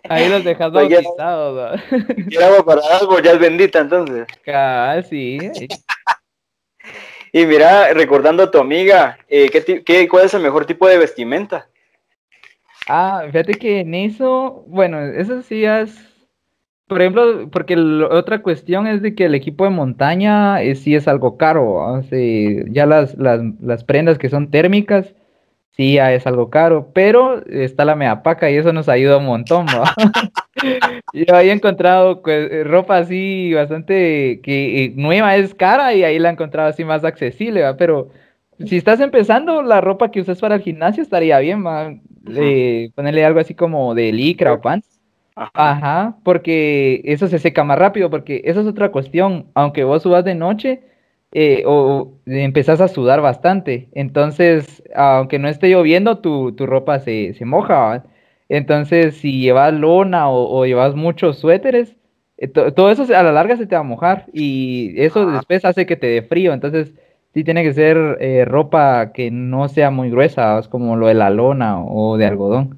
Ahí 0.08 0.28
los 0.28 0.42
dejas 0.42 0.72
bautizados. 0.72 1.80
el 1.90 2.42
agua 2.42 2.64
para 2.64 2.80
algo 2.98 3.20
ya 3.20 3.32
es 3.32 3.38
bendita, 3.38 3.78
entonces. 3.80 4.26
Sí. 5.08 5.38
Y 7.32 7.46
mira, 7.46 7.92
recordando 7.92 8.42
a 8.42 8.50
tu 8.50 8.58
amiga, 8.58 9.18
eh, 9.28 9.48
¿qué, 9.50 9.82
qué- 9.84 10.08
¿cuál 10.08 10.26
es 10.26 10.34
el 10.34 10.42
mejor 10.42 10.66
tipo 10.66 10.88
de 10.88 10.98
vestimenta? 10.98 11.68
Ah, 12.88 13.22
fíjate 13.26 13.54
que 13.54 13.80
en 13.80 13.94
eso, 13.94 14.64
bueno, 14.66 14.98
eso 15.00 15.42
sí 15.42 15.64
es, 15.64 15.96
por 16.88 17.00
ejemplo, 17.00 17.48
porque 17.50 17.76
la 17.76 18.08
otra 18.08 18.42
cuestión 18.42 18.86
es 18.86 19.02
de 19.02 19.14
que 19.14 19.26
el 19.26 19.34
equipo 19.34 19.64
de 19.64 19.70
montaña 19.70 20.62
eh, 20.62 20.74
sí 20.74 20.94
es 20.94 21.06
algo 21.06 21.36
caro, 21.36 21.74
¿va? 21.74 22.02
Sí, 22.04 22.58
ya 22.70 22.86
las, 22.86 23.16
las, 23.16 23.40
las 23.60 23.84
prendas 23.84 24.18
que 24.18 24.28
son 24.28 24.50
térmicas, 24.50 25.14
sí 25.76 25.94
ya 25.94 26.12
es 26.12 26.26
algo 26.26 26.50
caro, 26.50 26.90
pero 26.94 27.44
está 27.46 27.84
la 27.84 27.94
meapaca 27.96 28.50
y 28.50 28.56
eso 28.56 28.72
nos 28.72 28.88
ayuda 28.88 29.18
un 29.18 29.26
montón, 29.26 29.66
¿va? 29.66 29.94
Yo 31.12 31.34
había 31.34 31.52
encontrado 31.52 32.22
pues, 32.22 32.50
eh, 32.50 32.64
ropa 32.64 32.98
así 32.98 33.52
bastante 33.54 34.40
que 34.42 34.84
eh, 34.84 34.92
nueva 34.96 35.36
es 35.36 35.54
cara 35.54 35.94
y 35.94 36.04
ahí 36.04 36.18
la 36.18 36.28
he 36.28 36.32
encontrado 36.32 36.68
así 36.68 36.84
más 36.84 37.04
accesible, 37.04 37.62
¿va? 37.62 37.76
Pero 37.76 38.10
si 38.58 38.76
estás 38.76 39.00
empezando, 39.00 39.62
la 39.62 39.80
ropa 39.80 40.10
que 40.10 40.20
usas 40.20 40.38
para 40.40 40.56
el 40.56 40.62
gimnasio 40.62 41.02
estaría 41.02 41.38
bien, 41.38 41.64
¿va? 41.64 41.94
Eh, 42.28 42.90
ponerle 42.94 43.24
algo 43.24 43.40
así 43.40 43.54
como 43.54 43.94
de 43.94 44.12
licra 44.12 44.52
o 44.52 44.60
pants. 44.60 45.00
Ajá. 45.34 45.50
Ajá, 45.54 46.16
porque 46.24 47.00
eso 47.04 47.26
se 47.28 47.38
seca 47.38 47.64
más 47.64 47.78
rápido, 47.78 48.10
porque 48.10 48.42
esa 48.44 48.60
es 48.60 48.66
otra 48.66 48.90
cuestión. 48.90 49.46
Aunque 49.54 49.84
vos 49.84 50.02
subas 50.02 50.24
de 50.24 50.34
noche, 50.34 50.82
eh, 51.32 51.62
o 51.66 52.12
empezás 52.26 52.80
a 52.80 52.88
sudar 52.88 53.20
bastante. 53.22 53.88
Entonces, 53.92 54.82
aunque 54.94 55.38
no 55.38 55.48
esté 55.48 55.68
lloviendo, 55.70 56.18
tu, 56.18 56.52
tu 56.52 56.66
ropa 56.66 56.98
se, 56.98 57.32
se 57.34 57.44
moja. 57.46 57.74
¿va? 57.78 58.04
Entonces, 58.50 59.16
si 59.16 59.40
llevas 59.40 59.72
lona 59.72 60.28
o, 60.28 60.58
o 60.60 60.66
llevas 60.66 60.94
muchos 60.94 61.38
suéteres, 61.38 61.96
eh, 62.36 62.48
to- 62.48 62.74
todo 62.74 62.90
eso 62.90 63.04
a 63.04 63.22
la 63.22 63.32
larga 63.32 63.56
se 63.56 63.66
te 63.66 63.74
va 63.76 63.80
a 63.80 63.84
mojar 63.84 64.26
y 64.32 64.92
eso 65.00 65.20
Ah. 65.28 65.32
después 65.36 65.64
hace 65.64 65.86
que 65.86 65.96
te 65.96 66.08
dé 66.08 66.22
frío. 66.22 66.52
Entonces, 66.52 66.92
sí 67.32 67.44
tiene 67.44 67.62
que 67.62 67.72
ser 67.72 68.18
eh, 68.20 68.44
ropa 68.44 69.12
que 69.12 69.30
no 69.30 69.68
sea 69.68 69.90
muy 69.90 70.10
gruesa, 70.10 70.58
es 70.58 70.66
como 70.68 70.96
lo 70.96 71.06
de 71.06 71.14
la 71.14 71.30
lona 71.30 71.80
o 71.82 72.16
de 72.16 72.26
algodón. 72.26 72.76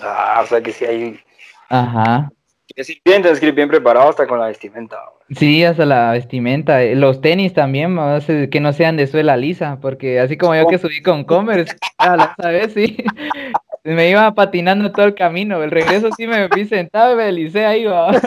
Ah, 0.00 0.40
o 0.42 0.46
sea 0.46 0.62
que 0.62 0.72
sí 0.72 0.84
hay 0.84 1.18
Ajá. 1.68 2.30
sí, 2.76 3.00
bien, 3.04 3.20
tienes 3.22 3.40
que 3.40 3.46
ir 3.48 3.54
bien 3.54 3.68
preparado 3.68 4.08
hasta 4.10 4.26
con 4.26 4.38
la 4.38 4.46
vestimenta. 4.46 4.96
Sí, 5.30 5.64
hasta 5.64 5.86
la 5.86 6.12
vestimenta, 6.12 6.82
eh, 6.82 6.94
los 6.94 7.20
tenis 7.20 7.52
también, 7.54 7.96
que 8.50 8.60
no 8.60 8.72
sean 8.72 8.96
de 8.96 9.06
suela 9.06 9.36
lisa, 9.36 9.78
porque 9.80 10.20
así 10.20 10.36
como 10.36 10.54
yo 10.54 10.66
que 10.68 10.78
subí 10.78 11.02
con 11.02 11.24
Converse, 11.24 11.76
a 11.98 12.16
la 12.36 12.48
vez 12.50 12.74
sí, 12.74 12.96
me 13.84 14.10
iba 14.10 14.34
patinando 14.34 14.92
todo 14.92 15.06
el 15.06 15.14
camino, 15.14 15.62
el 15.62 15.70
regreso 15.70 16.10
sí 16.16 16.26
me 16.26 16.48
vi 16.48 16.64
sentado 16.64 17.14
y 17.14 17.16
me 17.16 17.24
deslicé 17.24 17.66
ahí, 17.66 17.84
¿va? 17.84 18.12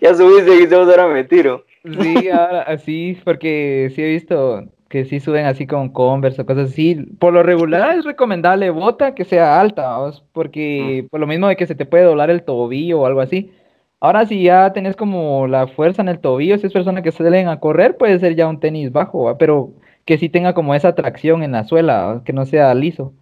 Ya 0.00 0.12
subiste 0.14 0.68
y 0.68 0.74
ahora 0.74 1.06
me 1.06 1.24
tiro. 1.24 1.64
Sí, 1.84 2.28
ahora 2.28 2.62
así, 2.62 3.16
porque 3.24 3.92
sí 3.94 4.02
he 4.02 4.08
visto 4.08 4.64
que 4.88 5.04
sí 5.04 5.20
suben 5.20 5.46
así 5.46 5.66
con 5.66 5.90
Converse 5.90 6.42
o 6.42 6.46
cosas 6.46 6.70
así. 6.70 6.96
Por 7.18 7.32
lo 7.32 7.42
regular 7.42 7.96
es 7.98 8.04
recomendable 8.04 8.70
bota 8.70 9.14
que 9.14 9.24
sea 9.24 9.60
alta, 9.60 9.96
porque 10.32 11.06
por 11.10 11.20
lo 11.20 11.26
mismo 11.26 11.48
de 11.48 11.56
que 11.56 11.66
se 11.66 11.74
te 11.74 11.86
puede 11.86 12.04
doblar 12.04 12.30
el 12.30 12.42
tobillo 12.42 13.00
o 13.00 13.06
algo 13.06 13.20
así. 13.20 13.52
Ahora 14.00 14.26
si 14.26 14.42
ya 14.42 14.72
tenés 14.72 14.96
como 14.96 15.46
la 15.46 15.66
fuerza 15.66 16.02
en 16.02 16.08
el 16.08 16.20
tobillo, 16.20 16.58
si 16.58 16.66
es 16.66 16.72
persona 16.72 17.02
que 17.02 17.12
salen 17.12 17.48
a 17.48 17.60
correr, 17.60 17.96
puede 17.96 18.18
ser 18.18 18.36
ya 18.36 18.48
un 18.48 18.60
tenis 18.60 18.92
bajo, 18.92 19.24
¿va? 19.24 19.38
pero 19.38 19.72
que 20.04 20.18
sí 20.18 20.28
tenga 20.28 20.54
como 20.54 20.74
esa 20.74 20.94
tracción 20.94 21.42
en 21.42 21.52
la 21.52 21.64
suela, 21.64 22.04
¿va? 22.04 22.24
que 22.24 22.32
no 22.32 22.46
sea 22.46 22.74
liso. 22.74 23.12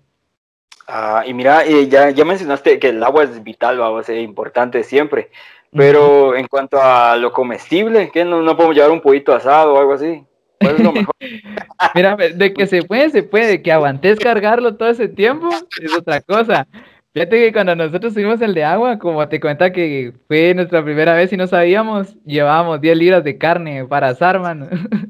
Ah, 0.87 1.25
y 1.27 1.35
mira, 1.35 1.64
eh, 1.64 1.88
ya, 1.88 2.11
ya 2.11 2.25
mencionaste 2.25 2.79
que 2.79 2.90
el 2.90 3.03
agua 3.03 3.25
es 3.25 3.42
vital, 3.42 3.81
va 3.81 3.99
a 3.99 4.03
ser 4.03 4.18
importante 4.18 4.85
siempre. 4.85 5.31
Pero 5.72 6.37
en 6.37 6.46
cuanto 6.46 6.81
a 6.81 7.16
lo 7.16 7.33
comestible, 7.33 8.11
¿qué? 8.12 8.25
¿No, 8.25 8.40
no 8.40 8.57
podemos 8.57 8.77
llevar 8.77 8.92
un 8.92 9.01
pollito 9.01 9.35
asado 9.35 9.75
o 9.75 9.79
algo 9.79 9.94
así? 9.94 10.25
¿Cuál 10.61 10.77
es 10.77 10.81
lo 10.83 10.92
mejor? 10.92 11.14
Mira, 11.94 12.16
de 12.16 12.55
que 12.55 12.66
se 12.66 12.83
puede, 12.83 13.11
se 13.11 13.22
puede, 13.22 13.62
que 13.62 13.72
aguantes 13.72 14.18
cargarlo 14.18 14.77
todo 14.77 14.88
ese 14.88 15.09
tiempo, 15.09 15.49
es 15.83 15.96
otra 15.96 16.20
cosa. 16.22 16.66
Fíjate 17.12 17.46
que 17.46 17.53
cuando 17.53 17.75
nosotros 17.75 18.12
subimos 18.12 18.40
el 18.42 18.55
de 18.55 18.64
agua, 18.64 18.99
como 18.99 19.27
te 19.29 19.40
cuenta 19.40 19.72
que 19.72 20.12
fue 20.29 20.55
nuestra 20.55 20.85
primera 20.85 21.14
vez 21.14 21.33
y 21.33 21.37
no 21.37 21.46
sabíamos, 21.46 22.14
llevábamos 22.25 22.81
10 22.81 22.96
libras 22.96 23.25
de 23.25 23.38
carne 23.38 23.85
para 23.87 24.09
asar, 24.09 24.38
mano. 24.38 24.68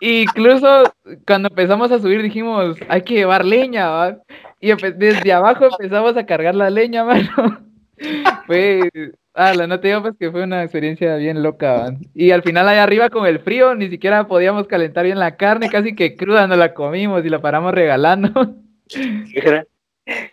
Incluso 0.00 0.84
cuando 1.26 1.48
empezamos 1.48 1.90
a 1.92 1.98
subir 1.98 2.22
dijimos, 2.22 2.76
hay 2.88 3.02
que 3.02 3.14
llevar 3.14 3.44
leña, 3.44 3.88
¿va? 3.90 4.18
Y 4.60 4.72
desde 4.96 5.32
abajo 5.32 5.66
empezamos 5.66 6.16
a 6.16 6.26
cargar 6.26 6.54
la 6.54 6.70
leña, 6.70 7.04
mano. 7.04 7.66
Fue, 8.46 8.90
ah, 9.34 9.54
no 9.66 9.80
te 9.80 9.88
digo 9.88 10.02
pues 10.02 10.14
que 10.18 10.30
fue 10.30 10.42
una 10.44 10.62
experiencia 10.62 11.16
bien 11.16 11.42
loca, 11.42 11.72
¿va? 11.72 11.92
Y 12.14 12.30
al 12.30 12.42
final 12.42 12.68
allá 12.68 12.82
arriba 12.82 13.08
con 13.10 13.26
el 13.26 13.38
frío 13.40 13.74
ni 13.74 13.88
siquiera 13.88 14.26
podíamos 14.28 14.66
calentar 14.66 15.04
bien 15.04 15.18
la 15.18 15.36
carne, 15.36 15.70
casi 15.70 15.94
que 15.94 16.14
cruda 16.16 16.46
nos 16.46 16.58
la 16.58 16.74
comimos 16.74 17.24
y 17.24 17.30
la 17.30 17.40
paramos 17.40 17.72
regalando. 17.72 18.54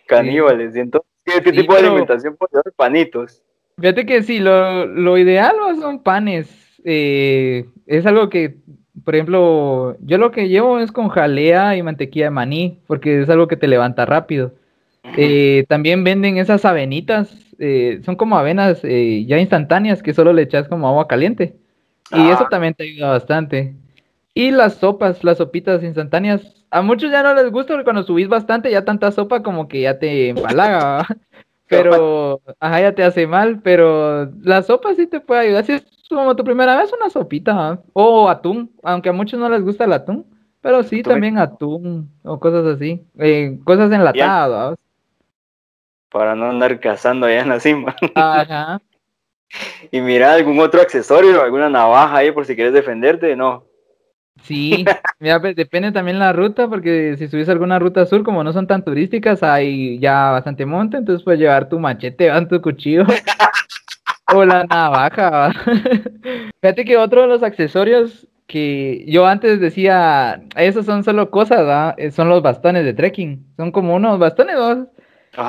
Caníbales. 0.06 0.76
¿Y 0.76 0.80
entonces 0.80 1.10
qué, 1.24 1.42
qué 1.42 1.50
Sí, 1.50 1.56
tipo 1.56 1.74
de 1.74 1.80
alimentación 1.80 2.36
llevar? 2.36 2.62
Panitos. 2.76 3.42
Fíjate 3.78 4.06
que 4.06 4.22
sí, 4.22 4.38
lo, 4.38 4.86
lo 4.86 5.18
ideal 5.18 5.54
son 5.80 6.02
panes. 6.02 6.48
eh, 6.84 7.64
es 7.86 8.06
algo 8.06 8.28
que, 8.28 8.56
por 9.02 9.14
ejemplo, 9.14 9.96
yo 10.00 10.18
lo 10.18 10.30
que 10.30 10.48
llevo 10.48 10.78
es 10.78 10.92
con 10.92 11.08
jalea 11.08 11.76
y 11.76 11.82
mantequilla 11.82 12.26
de 12.26 12.30
maní, 12.30 12.78
porque 12.86 13.22
es 13.22 13.28
algo 13.30 13.48
que 13.48 13.56
te 13.56 13.66
levanta 13.66 14.06
rápido. 14.06 14.52
Eh, 15.16 15.64
también 15.68 16.02
venden 16.04 16.38
esas 16.38 16.64
avenitas 16.64 17.34
eh, 17.58 18.00
son 18.04 18.16
como 18.16 18.36
avenas 18.36 18.80
eh, 18.84 19.24
ya 19.26 19.38
instantáneas 19.38 20.02
que 20.02 20.12
solo 20.14 20.32
le 20.32 20.42
echas 20.42 20.68
como 20.68 20.88
agua 20.88 21.06
caliente. 21.08 21.54
Y 22.10 22.28
eso 22.28 22.44
Ah. 22.44 22.48
también 22.50 22.74
te 22.74 22.84
ayuda 22.84 23.10
bastante. 23.10 23.74
Y 24.34 24.50
las 24.50 24.74
sopas, 24.74 25.22
las 25.24 25.38
sopitas 25.38 25.82
instantáneas, 25.84 26.42
a 26.70 26.82
muchos 26.82 27.10
ya 27.12 27.22
no 27.22 27.34
les 27.34 27.50
gusta 27.52 27.72
porque 27.74 27.84
cuando 27.84 28.02
subís 28.02 28.28
bastante 28.28 28.70
ya 28.70 28.84
tanta 28.84 29.12
sopa 29.12 29.42
como 29.42 29.68
que 29.68 29.82
ya 29.82 29.98
te 29.98 30.28
empalaga. 30.30 31.06
Pero 31.82 32.40
ajá, 32.60 32.80
ya 32.80 32.94
te 32.94 33.04
hace 33.04 33.26
mal, 33.26 33.60
pero 33.62 34.26
la 34.42 34.62
sopa 34.62 34.94
sí 34.94 35.06
te 35.06 35.20
puede 35.20 35.42
ayudar. 35.42 35.64
Si 35.64 35.72
es 35.72 35.84
como 36.08 36.36
tu 36.36 36.44
primera 36.44 36.76
vez, 36.76 36.92
una 36.92 37.10
sopita, 37.10 37.80
o 37.92 38.28
atún, 38.28 38.70
aunque 38.82 39.08
a 39.08 39.12
muchos 39.12 39.38
no 39.38 39.48
les 39.48 39.62
gusta 39.62 39.84
el 39.84 39.92
atún, 39.92 40.26
pero 40.60 40.82
sí 40.82 41.00
Atún. 41.00 41.12
también 41.12 41.38
atún 41.38 42.10
o 42.22 42.38
cosas 42.40 42.66
así, 42.66 43.04
eh, 43.18 43.58
cosas 43.64 43.92
enlatadas. 43.92 44.76
Para 46.10 46.34
no 46.34 46.50
andar 46.50 46.78
cazando 46.80 47.26
allá 47.26 47.42
en 47.42 47.48
la 47.48 47.60
cima. 47.60 47.94
Ajá. 48.14 48.80
Y 49.92 50.00
mira, 50.00 50.32
algún 50.32 50.58
otro 50.58 50.80
accesorio, 50.80 51.40
alguna 51.40 51.68
navaja 51.68 52.16
ahí 52.16 52.32
por 52.32 52.44
si 52.44 52.56
quieres 52.56 52.72
defenderte, 52.72 53.36
no. 53.36 53.64
Sí, 54.42 54.84
mira, 55.20 55.40
pues, 55.40 55.56
depende 55.56 55.92
también 55.92 56.18
la 56.18 56.32
ruta, 56.32 56.68
porque 56.68 57.16
si 57.16 57.28
subís 57.28 57.48
alguna 57.48 57.78
ruta 57.78 58.04
sur, 58.04 58.22
como 58.22 58.44
no 58.44 58.52
son 58.52 58.66
tan 58.66 58.84
turísticas, 58.84 59.42
hay 59.42 59.98
ya 59.98 60.32
bastante 60.32 60.66
monte, 60.66 60.98
entonces 60.98 61.24
puedes 61.24 61.40
llevar 61.40 61.68
tu 61.68 61.78
machete, 61.78 62.30
tu 62.48 62.60
cuchillo 62.60 63.04
o 64.34 64.44
la 64.44 64.64
navaja. 64.64 65.30
¿va? 65.30 65.52
Fíjate 66.60 66.84
que 66.84 66.96
otro 66.96 67.22
de 67.22 67.28
los 67.28 67.42
accesorios 67.42 68.28
que 68.46 69.04
yo 69.08 69.26
antes 69.26 69.60
decía, 69.60 70.42
esos 70.56 70.84
son 70.84 71.04
solo 71.04 71.30
cosas, 71.30 71.66
¿va? 71.66 71.94
Eh, 71.96 72.10
son 72.10 72.28
los 72.28 72.42
bastones 72.42 72.84
de 72.84 72.92
trekking, 72.92 73.46
son 73.56 73.72
como 73.72 73.94
unos 73.94 74.18
bastones, 74.18 74.56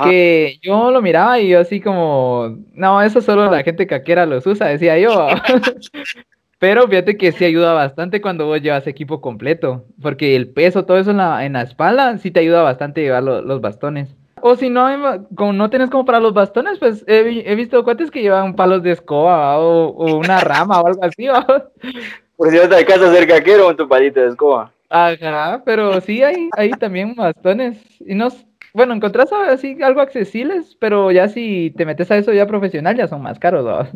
que 0.04 0.58
yo 0.62 0.90
lo 0.92 1.02
miraba 1.02 1.40
y 1.40 1.50
yo 1.50 1.60
así 1.60 1.82
como, 1.82 2.58
no, 2.74 3.02
eso 3.02 3.22
solo 3.22 3.52
la 3.52 3.64
gente 3.64 3.86
caquera 3.86 4.26
los 4.26 4.48
usa, 4.48 4.68
decía 4.68 4.98
yo. 4.98 5.28
Pero 6.66 6.88
fíjate 6.88 7.16
que 7.16 7.32
sí 7.32 7.46
ayuda 7.46 7.74
bastante 7.74 8.22
cuando 8.22 8.48
vos 8.48 8.60
llevas 8.60 8.88
equipo 8.88 9.22
completo, 9.22 9.86
porque 10.02 10.36
el 10.36 10.50
peso, 10.50 10.84
todo 10.84 10.98
eso 10.98 11.12
en 11.12 11.18
la, 11.18 11.46
en 11.46 11.54
la 11.54 11.62
espalda, 11.62 12.18
sí 12.18 12.32
te 12.32 12.40
ayuda 12.40 12.64
bastante 12.64 13.02
llevar 13.02 13.22
lo- 13.22 13.44
los 13.44 13.62
bastones. 13.62 14.16
O 14.42 14.56
si 14.56 14.72
no, 14.72 14.88
como 15.36 15.54
no 15.54 15.70
tienes 15.70 15.92
como 15.92 16.06
para 16.06 16.20
los 16.20 16.34
bastones, 16.34 16.80
pues 16.80 17.04
he, 17.08 17.22
vi- 17.22 17.44
he 17.46 17.54
visto 17.54 17.84
cuates 17.84 18.10
que 18.10 18.24
llevan 18.24 18.56
palos 18.56 18.82
de 18.82 18.94
escoba 18.94 19.60
o, 19.60 19.90
o 19.90 20.18
una 20.18 20.40
rama 20.40 20.82
o 20.82 20.88
algo 20.88 21.04
así. 21.04 21.28
¿va? 21.28 21.46
Por 22.36 22.50
si 22.50 22.58
no 22.58 22.68
te 22.68 22.76
alcanzas 22.78 23.10
a 23.10 23.14
ser 23.14 23.28
caquero 23.28 23.66
con 23.66 23.78
tu 23.78 23.88
palito 23.88 24.20
de 24.22 24.30
escoba. 24.30 24.72
Ajá, 24.90 25.62
pero 25.66 26.02
sí 26.02 26.24
hay, 26.24 26.50
hay 26.58 26.72
también 26.72 27.14
bastones. 27.14 27.78
Y 28.00 28.16
no, 28.16 28.30
bueno, 28.74 28.96
encontrás 28.96 29.32
así 29.32 29.78
algo 29.84 30.02
accesibles, 30.02 30.76
pero 30.80 31.12
ya 31.12 31.28
si 31.30 31.72
te 31.78 31.86
metes 31.86 32.10
a 32.10 32.18
eso 32.18 32.34
ya 32.34 32.48
profesional, 32.48 32.96
ya 32.98 33.08
son 33.08 33.22
más 33.22 33.38
caros, 33.38 33.68
¿va? 33.68 33.88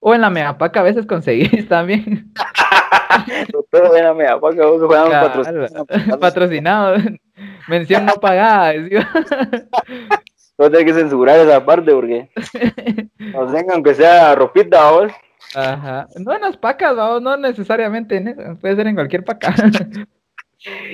O 0.00 0.14
en 0.14 0.20
la 0.20 0.30
Megapaca 0.30 0.80
a 0.80 0.84
veces 0.84 1.06
conseguís 1.06 1.68
también. 1.68 2.32
Todo 3.70 3.96
era 3.96 4.14
mega 4.14 4.40
paca, 4.40 4.66
vos 4.66 4.82
juegan 4.82 5.10
Cabal, 5.10 5.32
patrocinado. 5.32 5.86
Patrocinado. 6.20 6.96
Mención 7.68 8.06
no 8.06 8.14
pagada. 8.14 8.72
Voy 10.56 10.66
a 10.66 10.70
tener 10.70 10.86
que 10.86 10.94
censurar 10.94 11.38
esa 11.38 11.64
parte 11.64 11.92
porque 11.92 12.28
nos 13.18 13.52
den 13.52 13.70
aunque 13.70 13.94
sea 13.94 14.34
ropita, 14.34 14.90
vos. 14.90 15.12
Ajá. 15.54 16.06
No 16.16 16.34
en 16.34 16.42
las 16.42 16.56
pacas, 16.56 16.96
¿va? 16.96 17.20
no 17.20 17.36
necesariamente 17.36 18.16
en 18.16 18.28
eso, 18.28 18.42
puede 18.60 18.76
ser 18.76 18.86
en 18.86 18.94
cualquier 18.94 19.24
paca. 19.24 19.54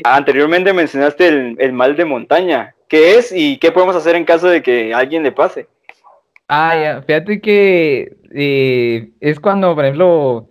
Anteriormente 0.04 0.72
mencionaste 0.72 1.28
el, 1.28 1.56
el 1.58 1.72
mal 1.72 1.96
de 1.96 2.04
montaña. 2.04 2.74
¿Qué 2.88 3.16
es 3.16 3.32
y 3.32 3.58
qué 3.58 3.72
podemos 3.72 3.96
hacer 3.96 4.16
en 4.16 4.24
caso 4.24 4.48
de 4.48 4.62
que 4.62 4.92
a 4.92 4.98
alguien 4.98 5.22
le 5.22 5.32
pase? 5.32 5.68
Ah, 6.48 6.74
ya, 6.76 7.02
fíjate 7.02 7.40
que 7.40 8.16
eh, 8.32 9.12
es 9.20 9.40
cuando, 9.40 9.74
por 9.74 9.84
ejemplo, 9.84 10.50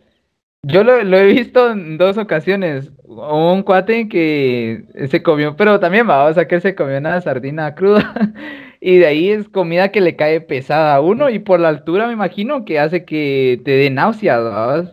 yo 0.64 0.84
lo, 0.84 1.04
lo 1.04 1.18
he 1.18 1.26
visto 1.34 1.72
en 1.72 1.98
dos 1.98 2.18
ocasiones. 2.18 2.92
Un 3.04 3.64
cuate 3.64 4.08
que 4.10 4.86
se 5.10 5.22
comió, 5.22 5.56
pero 5.56 5.80
también 5.80 6.10
va, 6.10 6.26
o 6.26 6.34
sea, 6.34 6.48
que 6.48 6.62
se 6.62 6.76
comió 6.76 6.98
una 6.98 7.22
sardina 7.22 7.76
cruda. 7.76 8.14
Y 8.86 8.98
de 8.98 9.06
ahí 9.06 9.30
es 9.30 9.48
comida 9.48 9.94
que 9.94 10.02
le 10.02 10.18
cae 10.18 10.42
pesada 10.42 10.96
a 10.96 11.00
uno 11.00 11.30
y 11.30 11.40
por 11.40 11.58
la 11.62 11.70
altura 11.70 12.08
me 12.08 12.12
imagino 12.12 12.66
que 12.66 12.80
hace 12.80 13.06
que 13.06 13.62
te 13.64 13.72
dé 13.72 13.90
náuseas, 13.90 14.42
¿va? 14.44 14.92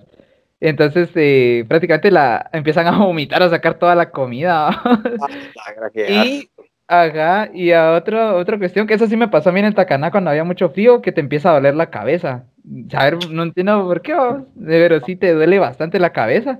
Entonces 0.61 1.11
eh, 1.17 1.65
prácticamente 1.67 2.13
la 2.13 2.51
empiezan 2.53 2.87
a 2.87 2.99
vomitar, 2.99 3.43
a 3.43 3.51
sacar 3.51 3.81
toda 3.81 3.97
la 3.97 4.11
comida. 4.11 4.81
¿va? 4.85 5.91
Y, 6.09 6.50
ajá, 6.91 7.51
y 7.55 7.71
a 7.73 7.93
otro, 7.93 8.37
otra 8.37 8.59
cuestión, 8.59 8.87
que 8.87 8.95
eso 8.95 9.07
sí 9.07 9.17
me 9.17 9.29
pasó 9.29 9.51
a 9.51 9.53
mí 9.53 9.61
en 9.61 9.67
el 9.67 9.75
Tacaná 9.75 10.11
cuando 10.11 10.31
había 10.31 10.45
mucho 10.45 10.71
frío, 10.71 11.01
que 11.01 11.13
te 11.13 11.21
empieza 11.21 11.51
a 11.51 11.55
doler 11.55 11.75
la 11.77 11.91
cabeza. 11.91 12.45
Saber, 12.91 13.17
no 13.31 13.45
entiendo 13.45 13.85
por 13.87 14.03
qué, 14.03 14.13
¿va? 14.15 14.45
pero 14.67 15.01
sí 15.01 15.17
te 15.17 15.33
duele 15.33 15.59
bastante 15.59 15.99
la 15.99 16.11
cabeza. 16.13 16.59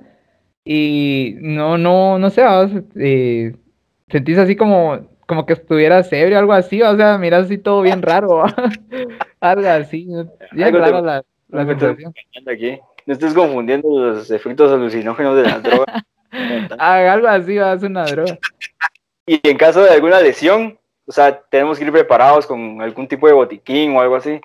Y 0.63 1.35
no, 1.41 1.77
no, 1.77 2.17
no 2.17 2.29
sé. 2.29 2.43
Eh, 2.95 3.55
sentís 4.09 4.37
así 4.37 4.55
como, 4.55 5.07
como 5.27 5.45
que 5.45 5.53
estuvieras 5.53 6.11
ebrio, 6.13 6.39
algo 6.39 6.53
así, 6.53 6.81
o 6.81 6.95
sea, 6.95 7.17
miras 7.17 7.45
así 7.45 7.57
todo 7.57 7.81
bien 7.81 8.01
raro, 8.01 8.43
algo 9.41 9.67
así, 9.67 10.05
bien 10.51 10.67
Algo 10.67 10.83
te- 10.83 10.91
la, 10.91 11.01
la. 11.01 11.23
Aquí. 12.51 12.79
No 13.05 13.13
estés 13.13 13.33
confundiendo 13.33 13.87
los 13.89 14.29
efectos 14.31 14.71
alucinógenos 14.71 15.35
de 15.35 15.43
las 15.43 15.63
drogas. 15.63 16.03
Ah, 16.79 17.11
algo 17.11 17.27
así, 17.27 17.57
¿va? 17.57 17.73
es 17.73 17.83
una 17.83 18.05
droga. 18.07 18.37
Y 19.25 19.39
en 19.43 19.57
caso 19.57 19.83
de 19.83 19.91
alguna 19.91 20.19
lesión, 20.19 20.77
o 21.05 21.11
sea, 21.11 21.41
tenemos 21.49 21.77
que 21.77 21.85
ir 21.85 21.91
preparados 21.91 22.45
con 22.45 22.81
algún 22.81 23.07
tipo 23.07 23.27
de 23.27 23.33
botiquín 23.33 23.95
o 23.95 24.01
algo 24.01 24.15
así. 24.15 24.39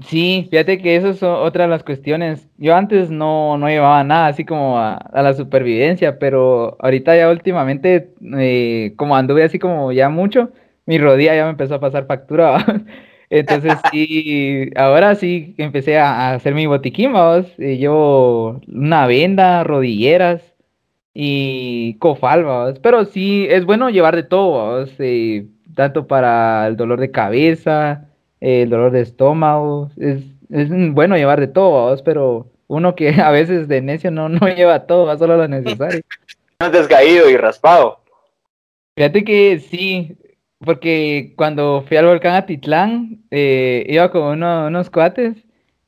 Sí, 0.00 0.46
fíjate 0.50 0.80
que 0.80 0.94
eso 0.94 1.08
es 1.10 1.22
otra 1.24 1.64
de 1.64 1.70
las 1.70 1.82
cuestiones. 1.82 2.48
Yo 2.56 2.76
antes 2.76 3.10
no, 3.10 3.58
no 3.58 3.68
llevaba 3.68 4.04
nada 4.04 4.28
así 4.28 4.44
como 4.44 4.78
a, 4.78 4.94
a 4.94 5.22
la 5.22 5.34
supervivencia, 5.34 6.20
pero 6.20 6.76
ahorita 6.80 7.16
ya 7.16 7.28
últimamente, 7.28 8.12
eh, 8.38 8.92
como 8.96 9.16
anduve 9.16 9.42
así 9.42 9.58
como 9.58 9.90
ya 9.90 10.08
mucho, 10.08 10.50
mi 10.86 10.98
rodilla 10.98 11.34
ya 11.34 11.44
me 11.44 11.50
empezó 11.50 11.74
a 11.74 11.80
pasar 11.80 12.06
factura. 12.06 12.64
Entonces 13.30 13.74
sí, 13.92 14.70
ahora 14.76 15.16
sí 15.16 15.54
empecé 15.58 15.98
a, 15.98 16.30
a 16.30 16.34
hacer 16.34 16.54
mi 16.54 16.66
botiquín, 16.66 17.12
vamos. 17.12 17.46
Eh, 17.58 17.76
llevo 17.76 18.60
una 18.68 19.06
venda, 19.06 19.64
rodilleras 19.64 20.47
y 21.20 21.94
cofal, 21.98 22.44
vamos. 22.44 22.78
Pero 22.78 23.04
sí, 23.04 23.44
es 23.50 23.64
bueno 23.64 23.90
llevar 23.90 24.14
de 24.14 24.22
todo, 24.22 24.86
eh, 25.00 25.46
tanto 25.74 26.06
para 26.06 26.64
el 26.68 26.76
dolor 26.76 27.00
de 27.00 27.10
cabeza, 27.10 28.04
el 28.40 28.70
dolor 28.70 28.92
de 28.92 29.00
estómago. 29.00 29.90
Es, 29.96 30.22
es 30.48 30.68
bueno 30.92 31.16
llevar 31.16 31.40
de 31.40 31.48
todo, 31.48 31.86
vamos, 31.86 32.02
pero 32.02 32.52
uno 32.68 32.94
que 32.94 33.08
a 33.20 33.32
veces 33.32 33.66
de 33.66 33.82
necio 33.82 34.12
no, 34.12 34.28
no 34.28 34.46
lleva 34.46 34.86
todo, 34.86 35.06
va 35.06 35.18
solo 35.18 35.36
lo 35.36 35.48
necesario. 35.48 36.00
No 36.60 36.70
te 36.72 36.78
has 36.78 36.88
caído 36.88 37.28
y 37.30 37.36
raspado. 37.36 38.00
Fíjate 38.96 39.22
que 39.24 39.58
sí, 39.60 40.16
porque 40.64 41.32
cuando 41.36 41.84
fui 41.86 41.96
al 41.96 42.06
volcán 42.06 42.34
Atitlán, 42.34 43.22
eh, 43.32 43.84
iba 43.88 44.10
con 44.12 44.22
uno- 44.22 44.66
unos 44.68 44.88
cuates 44.90 45.36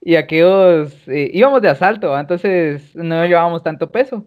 y 0.01 0.15
aquellos 0.17 0.93
eh, 1.09 1.31
íbamos 1.33 1.63
de 1.63 1.69
asalto, 1.71 2.17
entonces 2.19 2.95
no 2.97 3.25
llevábamos 3.27 3.63
tanto 3.65 3.91
peso. 3.91 4.25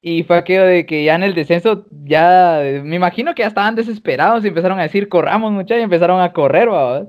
Y 0.00 0.22
fue 0.22 0.36
aquello 0.38 0.64
de 0.64 0.86
que 0.86 1.04
ya 1.04 1.16
en 1.16 1.24
el 1.24 1.34
descenso, 1.34 1.86
ya 1.90 2.64
eh, 2.64 2.82
me 2.82 2.96
imagino 2.96 3.34
que 3.34 3.42
ya 3.42 3.48
estaban 3.48 3.74
desesperados 3.74 4.44
y 4.44 4.48
empezaron 4.48 4.78
a 4.78 4.84
decir, 4.84 5.08
corramos 5.08 5.52
muchachos, 5.52 5.80
y 5.80 5.84
empezaron 5.84 6.20
a 6.20 6.32
correr, 6.32 6.70
¿va? 6.70 7.06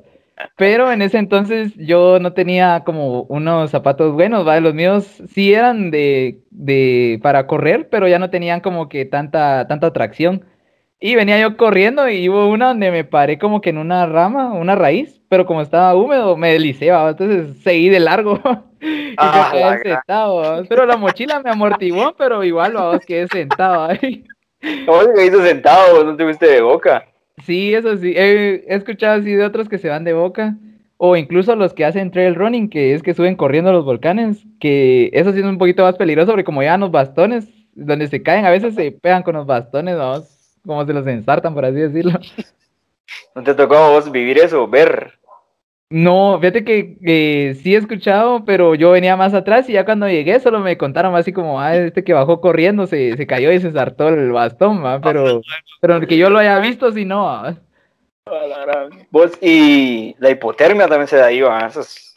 Pero 0.55 0.91
en 0.91 1.01
ese 1.01 1.17
entonces 1.17 1.73
yo 1.75 2.19
no 2.19 2.33
tenía 2.33 2.83
como 2.85 3.23
unos 3.23 3.71
zapatos 3.71 4.13
buenos, 4.13 4.47
¿va? 4.47 4.59
Los 4.59 4.73
míos 4.73 5.21
sí 5.27 5.53
eran 5.53 5.91
de, 5.91 6.39
de 6.49 7.19
para 7.21 7.45
correr, 7.45 7.89
pero 7.89 8.07
ya 8.07 8.19
no 8.19 8.29
tenían 8.29 8.61
como 8.61 8.89
que 8.89 9.05
tanta, 9.05 9.67
tanta 9.67 9.93
tracción. 9.93 10.45
Y 11.01 11.15
venía 11.15 11.39
yo 11.39 11.55
corriendo 11.55 12.09
y 12.09 12.27
hubo 12.27 12.49
una 12.49 12.67
donde 12.69 12.91
me 12.91 13.05
paré 13.05 13.39
como 13.39 13.61
que 13.61 13.69
en 13.69 13.77
una 13.77 14.05
rama, 14.05 14.51
una 14.51 14.75
raíz, 14.75 15.21
pero 15.29 15.45
como 15.45 15.61
estaba 15.61 15.95
húmedo, 15.95 16.35
me 16.35 16.51
deslicé, 16.51 16.91
¿va? 16.91 17.09
entonces 17.09 17.55
seguí 17.63 17.87
de 17.87 18.01
largo 18.01 18.39
y 18.81 19.15
Ah, 19.17 19.49
quedé 19.79 19.93
sentado, 19.93 20.35
¿va? 20.35 20.63
pero 20.67 20.85
la 20.85 20.97
mochila 20.97 21.39
me 21.41 21.51
amortiguó, 21.51 22.13
pero 22.17 22.43
igual, 22.43 22.73
vamos, 22.73 23.05
quedé 23.05 23.27
sentado 23.29 23.85
ahí. 23.85 24.25
¿Cómo 24.85 25.05
te 25.05 25.13
caíste 25.13 25.41
sentado? 25.41 26.03
¿No 26.03 26.17
te 26.17 26.23
fuiste 26.25 26.47
de 26.47 26.61
boca? 26.61 27.05
Sí, 27.45 27.73
eso 27.73 27.95
sí, 27.95 28.13
he, 28.17 28.65
he 28.67 28.75
escuchado 28.75 29.21
así 29.21 29.31
de 29.33 29.45
otros 29.45 29.69
que 29.69 29.77
se 29.77 29.87
van 29.87 30.03
de 30.03 30.11
boca, 30.11 30.57
o 30.97 31.15
incluso 31.15 31.55
los 31.55 31.73
que 31.73 31.85
hacen 31.85 32.11
trail 32.11 32.35
running, 32.35 32.69
que 32.69 32.93
es 32.93 33.01
que 33.01 33.13
suben 33.13 33.37
corriendo 33.37 33.69
a 33.69 33.73
los 33.73 33.85
volcanes, 33.85 34.43
que 34.59 35.09
eso 35.13 35.31
sí 35.31 35.39
es 35.39 35.45
un 35.45 35.57
poquito 35.57 35.83
más 35.83 35.95
peligroso, 35.95 36.31
porque 36.31 36.43
como 36.43 36.61
llevan 36.61 36.81
los 36.81 36.91
bastones, 36.91 37.47
donde 37.73 38.07
se 38.07 38.21
caen, 38.21 38.45
a 38.45 38.49
veces 38.49 38.75
se 38.75 38.91
pegan 38.91 39.23
con 39.23 39.35
los 39.35 39.45
bastones, 39.45 39.95
vamos, 39.97 40.38
como 40.69 40.85
se 40.85 40.93
los 40.93 41.07
ensartan, 41.07 41.55
por 41.55 41.65
así 41.65 41.79
decirlo. 41.79 42.19
¿No 43.35 43.43
te 43.43 43.55
tocó 43.55 43.75
a 43.75 43.89
vos 43.89 44.11
vivir 44.11 44.37
eso? 44.37 44.67
Ver. 44.67 45.13
No, 45.89 46.37
fíjate 46.39 46.63
que, 46.63 46.99
que 46.99 47.57
sí 47.59 47.73
he 47.73 47.79
escuchado, 47.79 48.45
pero 48.45 48.75
yo 48.75 48.91
venía 48.91 49.17
más 49.17 49.33
atrás 49.33 49.67
y 49.67 49.73
ya 49.73 49.83
cuando 49.83 50.07
llegué 50.07 50.39
solo 50.39 50.59
me 50.59 50.77
contaron 50.77 51.15
así 51.15 51.33
como, 51.33 51.59
ah, 51.59 51.75
este 51.75 52.03
que 52.03 52.13
bajó 52.13 52.39
corriendo 52.39 52.85
se, 52.85 53.17
se 53.17 53.25
cayó 53.25 53.51
y 53.51 53.59
se 53.59 53.71
saltó 53.71 54.09
el 54.09 54.31
bastón, 54.31 54.85
¿va? 54.85 55.01
Pero, 55.01 55.41
pero 55.81 55.99
que 56.01 56.15
yo 56.15 56.29
lo 56.29 56.37
haya 56.37 56.59
visto, 56.59 56.91
sí 56.91 57.05
no, 57.05 57.43
Vos, 59.09 59.31
y 59.41 60.15
la 60.19 60.29
hipotermia 60.29 60.87
también 60.87 61.07
se 61.07 61.17
da 61.17 61.25
ahí, 61.25 61.41
va. 61.41 61.65
Esa 61.65 61.79
es 61.79 62.13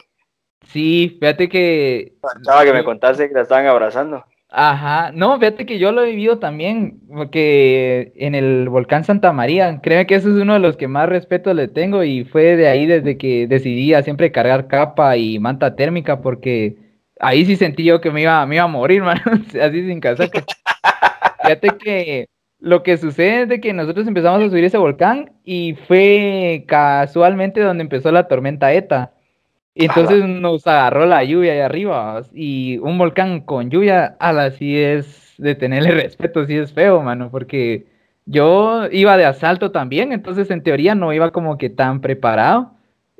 Sí, 0.67 1.17
fíjate 1.19 1.49
que... 1.49 2.13
chava 2.43 2.63
que 2.63 2.73
me 2.73 2.83
contaste 2.83 3.27
que 3.27 3.33
la 3.33 3.41
estaban 3.41 3.65
abrazando. 3.65 4.23
Ajá, 4.55 5.11
no, 5.13 5.39
fíjate 5.39 5.65
que 5.65 5.79
yo 5.79 5.91
lo 5.91 6.03
he 6.03 6.11
vivido 6.11 6.37
también, 6.37 6.99
porque 7.07 8.13
en 8.15 8.35
el 8.35 8.69
volcán 8.69 9.03
Santa 9.03 9.33
María, 9.33 9.79
créeme 9.81 10.05
que 10.05 10.13
ese 10.13 10.29
es 10.29 10.35
uno 10.35 10.53
de 10.53 10.59
los 10.59 10.77
que 10.77 10.87
más 10.87 11.09
respeto 11.09 11.51
le 11.55 11.67
tengo 11.67 12.03
y 12.03 12.23
fue 12.25 12.55
de 12.55 12.67
ahí 12.67 12.85
desde 12.85 13.17
que 13.17 13.47
decidí 13.47 13.95
a 13.95 14.03
siempre 14.03 14.31
cargar 14.31 14.67
capa 14.67 15.17
y 15.17 15.39
manta 15.39 15.75
térmica, 15.75 16.21
porque 16.21 16.77
ahí 17.19 17.45
sí 17.45 17.55
sentí 17.55 17.83
yo 17.83 17.99
que 17.99 18.11
me 18.11 18.21
iba, 18.21 18.45
me 18.45 18.55
iba 18.55 18.65
a 18.65 18.67
morir, 18.67 19.01
mano, 19.03 19.21
así 19.59 19.87
sin 19.87 19.99
casaca. 19.99 20.45
Fíjate 21.41 21.77
que 21.77 22.27
lo 22.59 22.83
que 22.83 22.97
sucede 22.97 23.43
es 23.43 23.49
de 23.49 23.59
que 23.61 23.73
nosotros 23.73 24.07
empezamos 24.07 24.41
a 24.41 24.49
subir 24.49 24.63
ese 24.65 24.77
volcán 24.77 25.33
y 25.43 25.75
fue 25.87 26.65
casualmente 26.67 27.59
donde 27.61 27.83
empezó 27.83 28.11
la 28.11 28.27
tormenta 28.27 28.73
ETA. 28.73 29.12
Entonces 29.75 30.23
nos 30.25 30.67
agarró 30.67 31.05
la 31.05 31.23
lluvia 31.23 31.53
ahí 31.53 31.59
arriba. 31.59 32.21
Y 32.33 32.77
un 32.79 32.97
volcán 32.97 33.41
con 33.41 33.69
lluvia, 33.69 34.15
ala, 34.19 34.51
sí 34.51 34.77
es 34.77 35.33
de 35.37 35.55
tenerle 35.55 35.91
respeto, 36.03 36.45
sí 36.45 36.55
es 36.57 36.73
feo, 36.73 37.01
mano, 37.01 37.29
porque 37.31 37.85
yo 38.25 38.87
iba 38.91 39.17
de 39.17 39.25
asalto 39.25 39.71
también, 39.71 40.13
entonces 40.13 40.49
en 40.51 40.63
teoría 40.63 40.95
no 40.95 41.11
iba 41.13 41.31
como 41.31 41.57
que 41.57 41.69
tan 41.69 42.01
preparado. 42.01 42.71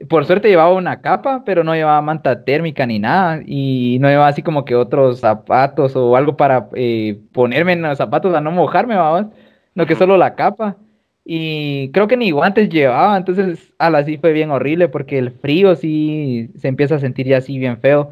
Por 0.10 0.26
suerte 0.26 0.50
llevaba 0.50 0.74
una 0.74 1.02
capa, 1.02 1.44
pero 1.46 1.64
no 1.64 1.76
llevaba 1.76 2.02
manta 2.02 2.44
térmica 2.44 2.86
ni 2.86 3.00
nada. 3.00 3.42
Y 3.46 3.98
no 4.02 4.10
llevaba 4.10 4.28
así 4.28 4.42
como 4.42 4.66
que 4.66 4.76
otros 4.76 5.20
zapatos 5.20 5.96
o 5.96 6.16
algo 6.16 6.36
para 6.36 6.70
eh, 6.76 7.20
ponerme 7.32 7.74
en 7.74 7.84
los 7.84 7.98
zapatos 7.98 8.34
a 8.36 8.42
no 8.42 8.52
mojarme, 8.52 8.96
vamos. 8.96 9.28
No 9.76 9.86
que 9.86 9.96
solo 9.96 10.18
la 10.18 10.36
capa. 10.36 10.78
Y 11.26 11.90
creo 11.92 12.08
que 12.08 12.18
ni 12.18 12.32
guantes 12.32 12.70
llevaba, 12.70 13.16
entonces 13.16 13.74
ala, 13.78 14.04
sí 14.04 14.18
fue 14.18 14.34
bien 14.34 14.52
horrible 14.52 14.90
porque 14.90 15.18
el 15.18 15.32
frío 15.32 15.76
sí 15.76 16.50
se 16.58 16.68
empieza 16.68 16.96
a 16.96 17.00
sentir 17.00 17.28
ya 17.28 17.38
así 17.38 17.58
bien 17.58 17.80
feo. 17.80 18.12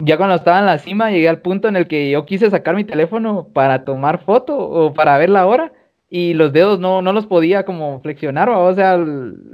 Ya 0.00 0.16
cuando 0.16 0.36
estaba 0.36 0.58
en 0.58 0.66
la 0.66 0.78
cima 0.78 1.10
llegué 1.10 1.28
al 1.28 1.40
punto 1.40 1.68
en 1.68 1.76
el 1.76 1.86
que 1.86 2.10
yo 2.10 2.26
quise 2.26 2.50
sacar 2.50 2.74
mi 2.74 2.84
teléfono 2.84 3.48
para 3.52 3.84
tomar 3.84 4.24
foto 4.24 4.56
o 4.58 4.92
para 4.94 5.18
ver 5.18 5.30
la 5.30 5.46
hora 5.46 5.72
y 6.10 6.34
los 6.34 6.52
dedos 6.52 6.80
no, 6.80 7.02
no 7.02 7.12
los 7.12 7.26
podía 7.26 7.64
como 7.64 8.00
flexionar, 8.00 8.48
¿va? 8.48 8.58
o 8.58 8.74
sea, 8.74 8.98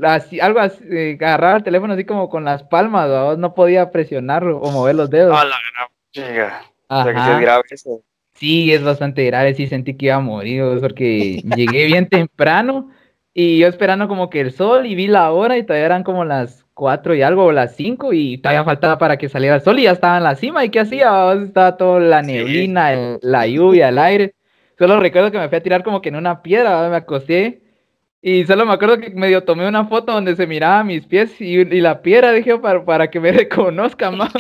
así, 0.03 0.41
algo 0.41 0.61
así, 0.61 0.83
eh, 0.91 1.19
agarrar 1.21 1.57
el 1.57 1.63
teléfono 1.65 1.95
así 1.95 2.05
como 2.05 2.29
con 2.29 2.45
las 2.45 2.63
palmas, 2.63 3.11
¿va? 3.11 3.37
no 3.37 3.55
podía 3.55 3.91
presionarlo 3.91 4.59
o 4.59 4.71
mover 4.71 4.95
los 4.95 5.11
dedos. 5.11 5.37
A 5.37 5.45
la 5.45 5.57
gran. 5.75 5.89
O 6.89 7.03
sea 7.03 7.13
que 7.13 7.19
Ajá. 7.19 7.35
es 7.35 7.41
grave 7.41 7.63
eso. 7.71 8.03
Sí, 8.35 8.73
es 8.73 8.85
bastante 8.85 9.25
grave, 9.25 9.55
sí 9.55 9.67
sentí 9.67 9.95
que 9.95 10.07
iba 10.07 10.17
a 10.17 10.21
morir, 10.21 10.63
porque 10.81 11.43
llegué 11.57 11.87
bien 11.87 12.09
temprano 12.09 12.91
y 13.35 13.59
yo 13.59 13.67
esperando 13.69 14.09
como 14.09 14.31
que 14.31 14.41
el 14.41 14.53
sol 14.53 14.87
y 14.87 14.95
vi 14.95 15.09
la 15.09 15.33
hora 15.33 15.59
y 15.59 15.65
todavía 15.65 15.87
eran 15.87 16.05
como 16.05 16.25
las 16.25 16.65
4 16.75 17.15
y 17.15 17.23
algo 17.23 17.45
o 17.47 17.53
las 17.53 17.77
5 17.77 18.13
y 18.13 18.39
todavía 18.39 18.65
faltaba 18.65 18.99
para 18.99 19.17
que 19.19 19.29
saliera 19.29 19.57
el 19.57 19.63
sol 19.63 19.79
y 19.79 19.85
ya 19.85 19.93
estaba 19.93 20.17
en 20.19 20.25
la 20.25 20.37
cima 20.37 20.65
y 20.65 20.71
¿qué 20.71 20.81
hacía? 20.81 21.33
Estaba 21.35 21.77
toda 21.77 22.01
la 22.01 22.23
Sí. 22.23 22.27
neblina, 22.29 22.93
el- 22.93 23.19
la 23.23 23.47
lluvia, 23.47 23.89
el 23.91 23.99
aire. 23.99 24.35
Solo 24.79 24.99
recuerdo 25.01 25.31
que 25.33 25.39
me 25.39 25.49
fui 25.49 25.59
a 25.59 25.63
tirar 25.63 25.85
como 25.85 26.01
que 26.03 26.09
en 26.11 26.17
una 26.17 26.43
piedra, 26.43 26.89
me 26.89 26.97
acosté 26.97 27.63
y 28.23 28.45
solo 28.47 28.65
me 28.67 28.73
acuerdo 28.73 28.99
que 29.01 29.11
medio 29.11 29.45
tomé 29.45 29.69
una 29.69 29.87
foto 29.87 30.13
donde 30.13 30.35
se 30.37 30.47
miraba 30.47 30.83
mis 30.85 31.07
pies 31.07 31.41
y, 31.41 31.61
y 31.61 31.81
la 31.81 32.01
piedra, 32.03 32.33
dije, 32.33 32.59
para, 32.59 32.85
para 32.85 33.11
que 33.11 33.21
me 33.21 33.33
reconozcan 33.33 34.17
más, 34.17 34.33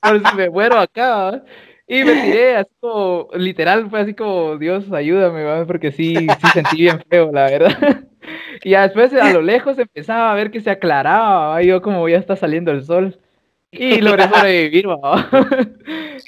por 0.00 0.24
si 0.24 0.32
me 0.32 0.48
muero 0.50 0.78
acá, 0.78 1.16
¿va? 1.16 1.44
Y 1.86 2.04
me 2.04 2.16
tiré 2.16 2.56
así 2.56 2.70
como, 2.80 3.28
literal, 3.34 3.88
fue 3.90 4.00
así 4.00 4.14
como, 4.14 4.56
Dios, 4.58 4.90
ayúdame, 4.92 5.42
¿va? 5.44 5.64
porque 5.66 5.90
sí, 5.92 6.34
sí 6.38 6.50
sentí 6.50 6.76
bien 6.76 7.00
feo, 7.10 7.30
la 7.32 7.48
verdad. 7.48 8.07
Y 8.64 8.70
después 8.70 9.12
a 9.14 9.32
lo 9.32 9.40
lejos 9.42 9.78
empezaba 9.78 10.32
a 10.32 10.34
ver 10.34 10.50
que 10.50 10.60
se 10.60 10.70
aclaraba, 10.70 11.62
yo 11.62 11.80
como 11.82 12.08
ya 12.08 12.18
está 12.18 12.34
saliendo 12.36 12.70
el 12.72 12.84
sol. 12.84 13.18
Y 13.70 14.00
logré 14.00 14.24
sobrevivir. 14.28 14.86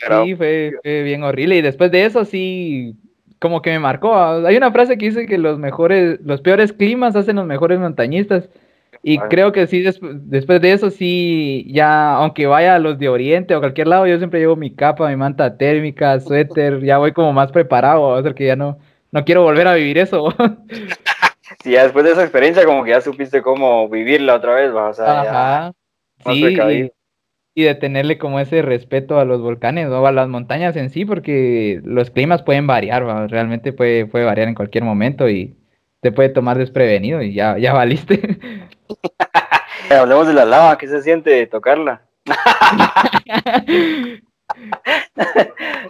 Pero- 0.01 0.24
Sí, 0.24 0.34
fue, 0.34 0.72
fue 0.82 1.03
bien 1.03 1.22
horrible. 1.24 1.57
Y 1.57 1.62
después 1.62 1.90
de 1.90 2.05
eso 2.05 2.24
sí, 2.24 2.94
como 3.38 3.61
que 3.62 3.70
me 3.70 3.78
marcó. 3.78 4.14
Hay 4.46 4.57
una 4.57 4.70
frase 4.72 4.96
que 4.98 5.07
dice 5.07 5.26
que 5.26 5.38
los 5.38 5.59
mejores, 5.59 6.20
los 6.24 6.40
peores 6.40 6.72
climas 6.72 7.16
hacen 7.16 7.36
los 7.36 7.46
mejores 7.46 7.78
montañistas. 7.78 8.48
Y 9.03 9.16
creo 9.30 9.51
que 9.53 9.66
sí, 9.66 9.82
despu- 9.82 10.20
después 10.24 10.61
de 10.61 10.72
eso 10.72 10.90
sí, 10.90 11.66
ya, 11.70 12.14
aunque 12.16 12.46
vaya 12.46 12.74
a 12.74 12.78
los 12.78 12.98
de 12.98 13.09
Oriente 13.09 13.55
o 13.55 13.61
cualquier 13.61 13.88
lado, 13.88 14.07
yo 14.07 14.18
siempre 14.18 14.40
llevo 14.40 14.57
mi 14.57 14.74
capa, 14.74 15.09
mi 15.09 15.16
manta 15.16 15.57
térmica, 15.57 16.20
suéter, 16.20 16.80
ya 16.82 16.98
voy 16.98 17.12
como 17.12 17.32
más 17.32 17.51
preparado, 17.51 18.09
¿va? 18.11 18.22
porque 18.22 18.44
ya 18.46 18.57
no, 18.57 18.78
no 19.11 19.24
quiero 19.24 19.42
volver 19.42 19.66
a 19.68 19.74
vivir 19.74 19.96
eso. 19.98 20.34
Sí, 21.62 21.72
ya 21.72 21.82
después 21.82 22.04
de 22.04 22.12
esa 22.12 22.22
experiencia 22.22 22.64
como 22.64 22.84
que 22.84 22.90
ya 22.90 23.00
supiste 23.00 23.42
cómo 23.42 23.88
vivirla 23.88 24.36
otra 24.36 24.54
vez, 24.54 24.74
va. 24.74 24.88
O 24.88 24.94
sea, 24.94 25.20
Ajá. 25.20 25.72
Sí, 26.24 26.44
y, 26.44 26.92
y 27.54 27.64
de 27.64 27.74
tenerle 27.74 28.18
como 28.18 28.40
ese 28.40 28.62
respeto 28.62 29.18
a 29.18 29.24
los 29.24 29.40
volcanes 29.40 29.88
o 29.88 30.06
a 30.06 30.12
las 30.12 30.28
montañas 30.28 30.76
en 30.76 30.90
sí, 30.90 31.04
porque 31.04 31.80
los 31.84 32.11
climas 32.11 32.42
pueden 32.42 32.66
variar, 32.66 33.06
¿va? 33.06 33.26
realmente 33.26 33.72
puede, 33.72 34.06
puede 34.06 34.24
variar 34.24 34.48
en 34.48 34.54
cualquier 34.54 34.84
momento 34.84 35.28
y 35.28 35.56
te 36.00 36.12
puede 36.12 36.30
tomar 36.30 36.58
desprevenido 36.58 37.22
y 37.22 37.34
ya, 37.34 37.58
ya 37.58 37.72
valiste. 37.72 38.38
Hablemos 39.90 40.26
de 40.26 40.34
la 40.34 40.44
lava, 40.44 40.78
¿qué 40.78 40.86
se 40.86 41.02
siente 41.02 41.46
tocarla? 41.46 42.02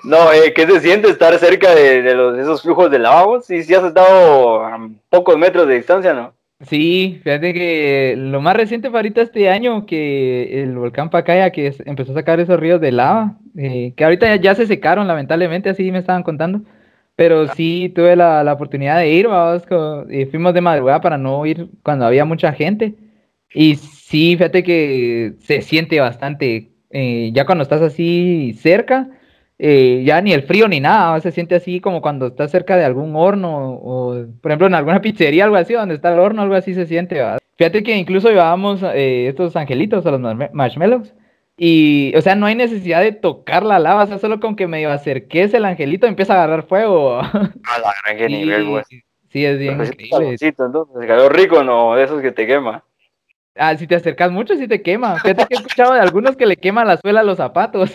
No, 0.04 0.32
eh, 0.32 0.52
¿qué 0.54 0.66
se 0.66 0.80
siente 0.80 1.08
estar 1.08 1.36
cerca 1.38 1.74
de, 1.74 2.02
de 2.02 2.14
los, 2.14 2.38
esos 2.38 2.62
flujos 2.62 2.90
de 2.90 2.98
lava? 2.98 3.24
vos? 3.24 3.44
Sí, 3.46 3.62
sí 3.62 3.74
has 3.74 3.84
estado 3.84 4.64
a 4.64 4.88
pocos 5.08 5.36
metros 5.38 5.66
de 5.68 5.74
distancia, 5.76 6.12
¿no? 6.14 6.34
Sí, 6.68 7.20
fíjate 7.24 7.54
que 7.54 8.14
lo 8.18 8.42
más 8.42 8.54
reciente 8.54 8.90
fue 8.90 8.98
ahorita 8.98 9.22
este 9.22 9.48
año 9.48 9.86
que 9.86 10.62
el 10.62 10.76
volcán 10.76 11.08
Pacaya 11.08 11.50
que 11.50 11.68
es- 11.68 11.82
empezó 11.86 12.12
a 12.12 12.16
sacar 12.16 12.38
esos 12.38 12.60
ríos 12.60 12.80
de 12.82 12.92
lava, 12.92 13.38
eh, 13.56 13.94
que 13.96 14.04
ahorita 14.04 14.26
ya, 14.36 14.36
ya 14.36 14.54
se 14.54 14.66
secaron 14.66 15.08
lamentablemente, 15.08 15.70
así 15.70 15.90
me 15.90 15.98
estaban 15.98 16.22
contando, 16.22 16.60
pero 17.16 17.48
sí 17.48 17.90
tuve 17.94 18.14
la, 18.14 18.44
la 18.44 18.52
oportunidad 18.52 18.98
de 18.98 19.10
ir, 19.10 19.26
vamos, 19.28 19.62
y 20.10 20.26
fuimos 20.26 20.52
de 20.52 20.60
madrugada 20.60 21.00
para 21.00 21.16
no 21.16 21.46
ir 21.46 21.68
cuando 21.82 22.04
había 22.04 22.26
mucha 22.26 22.52
gente, 22.52 22.94
y 23.54 23.76
sí, 23.76 24.36
fíjate 24.36 24.62
que 24.62 25.32
se 25.40 25.62
siente 25.62 25.98
bastante, 25.98 26.68
eh, 26.90 27.30
ya 27.32 27.46
cuando 27.46 27.62
estás 27.62 27.82
así 27.82 28.56
cerca, 28.58 29.08
eh, 29.58 30.02
ya 30.04 30.20
ni 30.20 30.32
el 30.32 30.42
frío 30.42 30.68
ni 30.68 30.80
nada, 30.80 31.20
se 31.20 31.32
siente 31.32 31.54
así 31.54 31.80
como 31.80 32.00
cuando 32.00 32.28
estás 32.28 32.50
cerca 32.50 32.76
de 32.76 32.84
algún 32.84 33.14
horno 33.14 33.74
o, 33.74 34.24
por 34.40 34.50
ejemplo, 34.50 34.66
en 34.66 34.74
alguna 34.74 35.00
pizzería, 35.02 35.44
algo 35.44 35.56
así, 35.56 35.74
donde 35.74 35.94
está 35.94 36.12
el 36.12 36.18
horno, 36.18 36.42
algo 36.42 36.54
así 36.54 36.74
se 36.74 36.86
siente. 36.86 37.20
¿va? 37.20 37.38
Fíjate 37.56 37.82
que 37.82 37.96
incluso 37.96 38.28
llevábamos 38.28 38.82
eh, 38.82 39.28
estos 39.28 39.54
angelitos 39.56 40.06
a 40.06 40.12
los 40.12 40.36
marshmallows 40.52 41.14
y, 41.62 42.14
o 42.16 42.22
sea, 42.22 42.36
no 42.36 42.46
hay 42.46 42.54
necesidad 42.54 43.02
de 43.02 43.12
tocar 43.12 43.64
la 43.64 43.78
lava, 43.78 44.04
o 44.04 44.06
sea, 44.06 44.18
solo 44.18 44.40
con 44.40 44.56
que 44.56 44.66
medio 44.66 44.90
acerques 44.90 45.52
el 45.52 45.66
angelito 45.66 46.06
empieza 46.06 46.32
a 46.32 46.36
agarrar 46.36 46.66
fuego. 46.66 47.20
A 47.20 47.32
la 47.82 48.14
gran 48.16 48.32
nivel, 48.32 48.66
pues. 48.66 48.86
sí, 49.28 49.44
es 49.44 49.58
bien 49.58 49.74
increíble. 49.74 50.36
entonces, 50.40 51.06
calor 51.06 51.36
rico, 51.36 51.62
no, 51.62 51.96
de 51.96 52.04
esos 52.04 52.22
que 52.22 52.32
te 52.32 52.46
quema. 52.46 52.82
Ah, 53.56 53.76
si 53.76 53.86
te 53.86 53.96
acercas 53.96 54.30
mucho, 54.30 54.54
sí 54.56 54.68
te 54.68 54.82
quema. 54.82 55.18
Fíjate 55.20 55.46
que 55.46 55.54
he 55.54 55.56
escuchado 55.56 55.94
de 55.94 56.00
algunos 56.00 56.36
que 56.36 56.46
le 56.46 56.56
queman 56.56 56.86
la 56.86 56.96
suela 56.96 57.20
a 57.20 57.24
los 57.24 57.38
zapatos. 57.38 57.92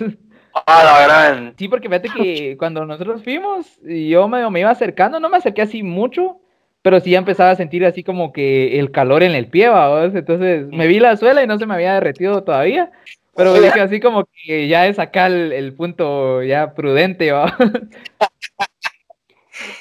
A 0.54 0.84
la 0.84 1.06
gran. 1.06 1.54
Sí, 1.58 1.68
porque 1.68 1.88
fíjate 1.88 2.10
que 2.10 2.56
cuando 2.60 2.86
nosotros 2.86 3.24
fuimos, 3.24 3.80
yo 3.82 4.28
me, 4.28 4.50
me 4.50 4.60
iba 4.60 4.70
acercando, 4.70 5.20
no 5.20 5.30
me 5.30 5.38
acerqué 5.38 5.62
así 5.62 5.84
mucho, 5.84 6.40
pero 6.82 7.00
sí 7.00 7.12
ya 7.12 7.20
empezaba 7.20 7.52
a 7.52 7.56
sentir 7.56 7.86
así 7.86 8.04
como 8.04 8.32
que 8.32 8.80
el 8.80 8.92
calor 8.92 9.24
en 9.24 9.32
el 9.32 9.48
pie, 9.48 9.70
¿va? 9.70 10.06
Entonces 10.06 10.68
me 10.68 10.88
vi 10.88 11.00
la 11.00 11.18
suela 11.18 11.42
y 11.42 11.48
no 11.48 11.58
se 11.58 11.66
me 11.66 11.74
había 11.74 11.96
derretido 11.96 12.44
todavía, 12.44 12.92
pero 13.36 13.54
dije 13.60 13.82
así 13.82 14.00
como 14.00 14.26
que 14.26 14.68
ya 14.68 14.86
es 14.88 15.00
acá 15.00 15.28
el, 15.28 15.52
el 15.52 15.74
punto 15.74 16.44
ya 16.44 16.74
prudente, 16.74 17.32
¿va? 17.32 17.58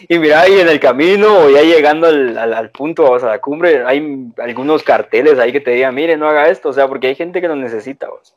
Y 0.08 0.18
mira, 0.18 0.42
ahí 0.42 0.58
en 0.58 0.68
el 0.68 0.80
camino 0.80 1.38
o 1.38 1.50
ya 1.50 1.62
llegando 1.62 2.06
al, 2.06 2.36
al, 2.36 2.54
al 2.54 2.70
punto, 2.70 3.10
o 3.10 3.18
sea, 3.18 3.28
a 3.28 3.32
la 3.32 3.40
cumbre, 3.40 3.84
hay 3.84 4.28
algunos 4.38 4.82
carteles 4.82 5.38
ahí 5.38 5.52
que 5.52 5.60
te 5.60 5.72
digan, 5.72 5.94
mire, 5.94 6.16
no 6.16 6.28
haga 6.28 6.48
esto, 6.48 6.68
o 6.68 6.72
sea, 6.72 6.88
porque 6.88 7.08
hay 7.08 7.14
gente 7.14 7.40
que 7.40 7.48
lo 7.48 7.56
necesita, 7.56 8.08
vos. 8.08 8.34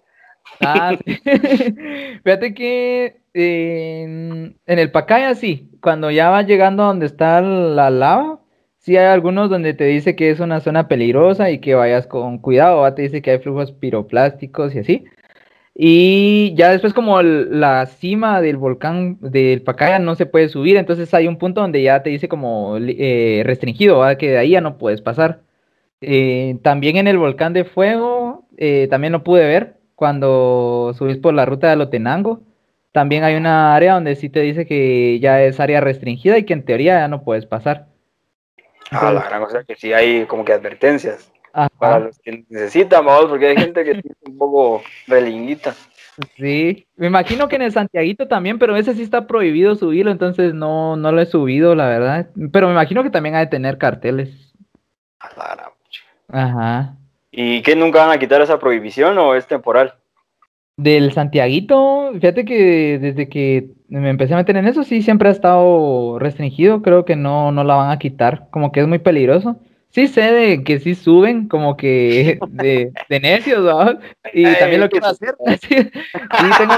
Ah, 0.61 0.95
sí. 1.05 1.19
Fíjate 2.23 2.53
que 2.53 3.17
en, 3.33 4.57
en 4.65 4.79
el 4.79 4.91
Pacaya 4.91 5.35
sí, 5.35 5.69
cuando 5.81 6.11
ya 6.11 6.29
vas 6.29 6.47
llegando 6.47 6.83
a 6.83 6.87
donde 6.87 7.05
está 7.05 7.41
la 7.41 7.89
lava, 7.89 8.39
sí 8.79 8.97
hay 8.97 9.05
algunos 9.05 9.49
donde 9.49 9.73
te 9.73 9.85
dice 9.85 10.15
que 10.15 10.29
es 10.29 10.39
una 10.39 10.59
zona 10.61 10.87
peligrosa 10.87 11.51
y 11.51 11.59
que 11.59 11.75
vayas 11.75 12.07
con 12.07 12.39
cuidado, 12.39 12.81
¿va? 12.81 12.95
te 12.95 13.03
dice 13.03 13.21
que 13.21 13.31
hay 13.31 13.39
flujos 13.39 13.71
piroplásticos 13.71 14.73
y 14.75 14.79
así. 14.79 15.05
Y 15.79 16.55
ya 16.55 16.71
después 16.71 16.91
como 16.93 17.19
el- 17.19 17.59
la 17.59 17.85
cima 17.85 18.41
del 18.41 18.57
volcán 18.57 19.17
del 19.21 19.61
Pacaya 19.61 19.99
no 19.99 20.15
se 20.15 20.25
puede 20.25 20.49
subir, 20.49 20.75
entonces 20.75 21.13
hay 21.13 21.27
un 21.27 21.37
punto 21.37 21.61
donde 21.61 21.83
ya 21.83 22.01
te 22.01 22.09
dice 22.09 22.27
como 22.27 22.77
eh, 22.79 23.43
restringido, 23.45 23.99
¿va? 23.99 24.17
que 24.17 24.31
de 24.31 24.37
ahí 24.39 24.49
ya 24.51 24.61
no 24.61 24.79
puedes 24.79 25.01
pasar. 25.01 25.41
Eh, 26.01 26.57
también 26.63 26.97
en 26.97 27.07
el 27.07 27.19
volcán 27.19 27.53
de 27.53 27.63
fuego, 27.63 28.45
eh, 28.57 28.87
también 28.89 29.13
lo 29.13 29.23
pude 29.23 29.45
ver 29.45 29.75
cuando 29.93 30.93
subís 30.97 31.17
por 31.17 31.35
la 31.35 31.45
ruta 31.45 31.67
de 31.67 31.73
Alotenango. 31.73 32.41
También 32.91 33.23
hay 33.23 33.35
una 33.35 33.75
área 33.75 33.93
donde 33.93 34.15
sí 34.15 34.29
te 34.29 34.39
dice 34.41 34.65
que 34.65 35.19
ya 35.19 35.43
es 35.43 35.59
área 35.59 35.79
restringida 35.79 36.39
y 36.39 36.43
que 36.45 36.53
en 36.53 36.63
teoría 36.65 36.99
ya 37.01 37.07
no 37.07 37.21
puedes 37.23 37.45
pasar. 37.45 37.85
Ah, 38.89 39.11
la 39.11 39.21
gran, 39.21 39.43
o 39.43 39.49
sea 39.49 39.63
que 39.63 39.75
sí 39.75 39.93
hay 39.93 40.25
como 40.25 40.43
que 40.43 40.53
advertencias 40.53 41.31
Ajá, 41.57 41.69
para 41.79 41.99
los 41.99 42.19
que 42.19 42.45
necesitan, 42.49 43.03
vamos, 43.03 43.31
porque 43.31 43.47
hay 43.47 43.57
gente 43.57 43.83
que 43.83 43.91
es 43.97 44.03
un 44.27 44.37
poco 44.37 44.83
relinguita. 45.07 45.73
sí. 46.35 46.85
Me 46.95 47.07
imagino 47.07 47.47
que 47.47 47.55
en 47.55 47.63
el 47.63 47.71
Santiaguito 47.71 48.27
también, 48.27 48.59
pero 48.59 48.75
ese 48.75 48.93
sí 48.93 49.01
está 49.01 49.25
prohibido 49.25 49.73
subirlo, 49.73 50.11
entonces 50.11 50.53
no, 50.53 50.95
no 50.97 51.11
lo 51.11 51.19
he 51.19 51.25
subido, 51.25 51.73
la 51.73 51.87
verdad. 51.87 52.29
Pero 52.53 52.67
me 52.67 52.73
imagino 52.73 53.01
que 53.01 53.09
también 53.09 53.33
ha 53.33 53.39
de 53.39 53.47
tener 53.47 53.79
carteles. 53.79 54.53
Ajá. 56.27 56.95
¿Y 57.31 57.63
qué 57.63 57.75
nunca 57.75 58.05
van 58.05 58.15
a 58.15 58.19
quitar 58.19 58.39
esa 58.41 58.59
prohibición 58.59 59.17
o 59.17 59.33
es 59.33 59.47
temporal? 59.47 59.95
Del 60.77 61.11
Santiaguito, 61.11 62.11
fíjate 62.13 62.45
que 62.45 62.99
desde 62.99 63.29
que 63.29 63.71
me 63.87 64.11
empecé 64.11 64.35
a 64.35 64.37
meter 64.37 64.57
en 64.57 64.67
eso, 64.67 64.83
sí, 64.83 65.01
siempre 65.01 65.29
ha 65.29 65.31
estado 65.31 66.19
restringido. 66.19 66.83
Creo 66.83 67.03
que 67.03 67.15
no, 67.15 67.51
no 67.51 67.63
la 67.63 67.73
van 67.73 67.89
a 67.89 67.97
quitar, 67.97 68.47
como 68.51 68.71
que 68.71 68.81
es 68.81 68.87
muy 68.87 68.99
peligroso. 68.99 69.59
Sí 69.89 70.07
sé 70.07 70.31
de 70.31 70.63
que 70.63 70.79
sí 70.79 70.95
suben, 70.95 71.47
como 71.47 71.75
que 71.77 72.39
de, 72.49 72.91
de 73.09 73.19
necios, 73.19 73.63
¿verdad? 73.63 73.99
Y 74.33 74.43
también 74.55 74.81
lo 74.81 74.89
quiero 74.89 75.07
hacer. 75.07 75.35
Sí, 75.67 76.49
tengo, 76.57 76.73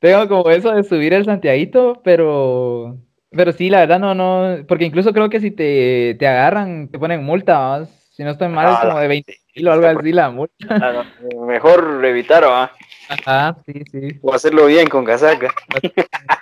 tengo 0.00 0.28
como 0.28 0.50
eso 0.50 0.72
de 0.72 0.82
subir 0.84 1.12
el 1.14 1.24
Santiaguito, 1.24 2.00
pero, 2.02 2.96
pero 3.30 3.52
sí, 3.52 3.70
la 3.70 3.80
verdad 3.80 4.00
no, 4.00 4.14
no, 4.14 4.64
porque 4.66 4.84
incluso 4.84 5.12
creo 5.12 5.28
que 5.30 5.40
si 5.40 5.50
te, 5.50 6.16
te 6.18 6.26
agarran, 6.26 6.88
te 6.88 6.98
ponen 6.98 7.24
multa, 7.24 7.78
¿verdad? 7.78 7.88
Si 8.10 8.24
no 8.24 8.30
estoy 8.30 8.48
mal, 8.48 8.72
es 8.72 8.78
Ah, 8.80 8.88
como 8.88 8.98
de 8.98 9.08
20 9.08 9.36
mil 9.54 9.68
o 9.68 9.72
algo 9.72 9.86
así 9.86 10.12
la 10.12 10.30
multa. 10.30 10.54
Ah, 10.68 11.04
no, 11.32 11.46
Mejor 11.46 12.02
evitar, 12.04 12.44
¿va? 12.44 12.72
Ajá, 13.08 13.56
sí, 13.64 13.84
sí. 13.90 14.18
O 14.22 14.34
hacerlo 14.34 14.66
bien 14.66 14.88
con 14.88 15.04
casaca. 15.04 15.52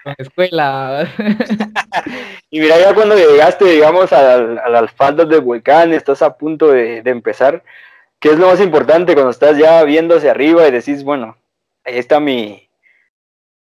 Con 0.02 0.14
escuela. 0.18 1.08
Y 2.50 2.60
mira, 2.60 2.78
ya 2.78 2.94
cuando 2.94 3.16
llegaste, 3.16 3.64
digamos, 3.64 4.12
a, 4.12 4.38
las 4.38 4.92
faldas 4.92 5.28
del 5.28 5.40
volcán, 5.40 5.92
estás 5.92 6.22
a 6.22 6.36
punto 6.36 6.68
de, 6.68 7.02
de 7.02 7.10
empezar, 7.10 7.64
¿qué 8.20 8.28
es 8.28 8.38
lo 8.38 8.46
más 8.46 8.60
importante 8.60 9.14
cuando 9.14 9.32
estás 9.32 9.58
ya 9.58 9.82
viendo 9.82 10.16
hacia 10.16 10.30
arriba 10.30 10.68
y 10.68 10.70
decís, 10.70 11.02
bueno, 11.02 11.36
ahí 11.84 11.98
está 11.98 12.20
mi, 12.20 12.68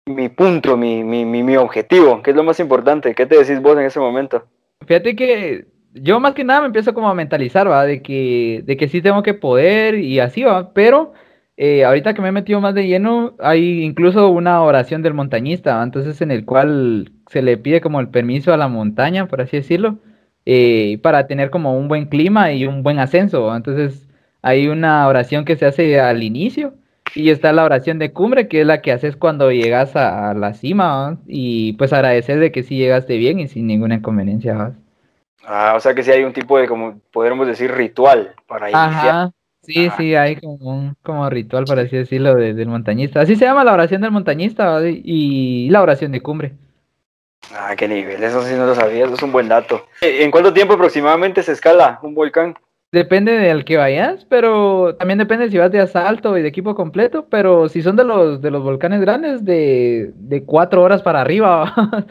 mi 0.06 0.28
punto, 0.28 0.76
mi, 0.76 1.04
mi, 1.04 1.24
mi, 1.24 1.44
mi 1.44 1.56
objetivo? 1.56 2.20
¿Qué 2.20 2.30
es 2.30 2.36
lo 2.36 2.42
más 2.42 2.58
importante? 2.58 3.14
¿Qué 3.14 3.26
te 3.26 3.38
decís 3.38 3.62
vos 3.62 3.78
en 3.78 3.84
ese 3.84 4.00
momento? 4.00 4.44
Fíjate 4.84 5.14
que 5.14 5.66
yo 5.92 6.18
más 6.18 6.34
que 6.34 6.42
nada 6.42 6.60
me 6.60 6.66
empiezo 6.66 6.92
como 6.92 7.08
a 7.08 7.14
mentalizar, 7.14 7.70
¿va? 7.70 7.84
De 7.84 8.02
que, 8.02 8.62
de 8.64 8.76
que 8.76 8.88
sí 8.88 9.00
tengo 9.02 9.22
que 9.22 9.34
poder 9.34 9.96
y 9.96 10.18
así, 10.18 10.42
¿va? 10.42 10.72
Pero 10.72 11.12
eh, 11.62 11.84
ahorita 11.84 12.14
que 12.14 12.22
me 12.22 12.28
he 12.28 12.32
metido 12.32 12.58
más 12.62 12.74
de 12.74 12.86
lleno, 12.86 13.34
hay 13.38 13.82
incluso 13.84 14.30
una 14.30 14.62
oración 14.62 15.02
del 15.02 15.12
montañista. 15.12 15.82
Entonces 15.82 16.22
en 16.22 16.30
el 16.30 16.46
cual 16.46 17.12
se 17.28 17.42
le 17.42 17.58
pide 17.58 17.82
como 17.82 18.00
el 18.00 18.08
permiso 18.08 18.54
a 18.54 18.56
la 18.56 18.66
montaña, 18.66 19.26
por 19.26 19.42
así 19.42 19.58
decirlo, 19.58 19.98
eh, 20.46 20.98
para 21.02 21.26
tener 21.26 21.50
como 21.50 21.76
un 21.76 21.86
buen 21.86 22.06
clima 22.06 22.50
y 22.50 22.64
un 22.64 22.82
buen 22.82 22.98
ascenso. 22.98 23.54
Entonces 23.54 24.08
hay 24.40 24.68
una 24.68 25.06
oración 25.06 25.44
que 25.44 25.56
se 25.56 25.66
hace 25.66 26.00
al 26.00 26.22
inicio 26.22 26.72
y 27.14 27.28
está 27.28 27.52
la 27.52 27.64
oración 27.64 27.98
de 27.98 28.10
cumbre, 28.14 28.48
que 28.48 28.62
es 28.62 28.66
la 28.66 28.80
que 28.80 28.92
haces 28.92 29.16
cuando 29.16 29.52
llegas 29.52 29.96
a, 29.96 30.30
a 30.30 30.34
la 30.34 30.54
cima, 30.54 30.96
¿va? 30.96 31.18
Y 31.26 31.74
pues 31.74 31.92
agradecer 31.92 32.40
de 32.40 32.52
que 32.52 32.62
sí 32.62 32.78
llegaste 32.78 33.18
bien 33.18 33.38
y 33.38 33.48
sin 33.48 33.66
ninguna 33.66 33.96
inconveniencia, 33.96 34.54
¿va? 34.54 34.72
Ah, 35.44 35.74
o 35.76 35.80
sea 35.80 35.94
que 35.94 36.02
sí 36.02 36.10
hay 36.10 36.24
un 36.24 36.32
tipo 36.32 36.58
de, 36.58 36.66
como 36.66 37.00
podríamos 37.12 37.46
decir, 37.46 37.70
ritual 37.70 38.34
para 38.46 38.70
iniciar. 38.70 39.32
Sí, 39.72 39.86
Ajá. 39.86 39.96
sí, 39.96 40.14
hay 40.14 40.36
como 40.36 40.54
un 40.70 40.96
como 41.02 41.28
ritual, 41.30 41.64
por 41.64 41.78
así 41.78 41.96
decirlo, 41.96 42.34
de- 42.34 42.54
del 42.54 42.68
montañista. 42.68 43.20
Así 43.20 43.36
se 43.36 43.44
llama 43.44 43.64
la 43.64 43.72
oración 43.72 44.00
del 44.02 44.10
montañista 44.10 44.80
y 44.86 45.68
la 45.70 45.82
oración 45.82 46.12
de 46.12 46.20
cumbre. 46.20 46.52
Ah, 47.54 47.74
qué 47.76 47.88
nivel, 47.88 48.22
eso 48.22 48.42
sí 48.42 48.54
no 48.54 48.66
lo 48.66 48.74
sabía, 48.74 49.04
eso 49.06 49.14
es 49.14 49.22
un 49.22 49.32
buen 49.32 49.48
dato. 49.48 49.86
¿En 50.02 50.30
cuánto 50.30 50.52
tiempo 50.52 50.74
aproximadamente 50.74 51.42
se 51.42 51.52
escala 51.52 51.98
un 52.02 52.14
volcán? 52.14 52.54
Depende 52.92 53.32
del 53.32 53.64
que 53.64 53.76
vayas, 53.76 54.24
pero 54.28 54.96
también 54.96 55.18
depende 55.18 55.48
si 55.48 55.56
vas 55.58 55.70
de 55.70 55.78
asalto 55.80 56.36
y 56.36 56.42
de 56.42 56.48
equipo 56.48 56.74
completo, 56.74 57.26
pero 57.30 57.68
si 57.68 57.82
son 57.82 57.94
de 57.94 58.02
los 58.02 58.42
de 58.42 58.50
los 58.50 58.64
volcanes 58.64 59.00
grandes, 59.00 59.44
de, 59.44 60.10
de 60.16 60.44
cuatro 60.44 60.82
horas 60.82 61.00
para 61.00 61.20
arriba. 61.20 61.72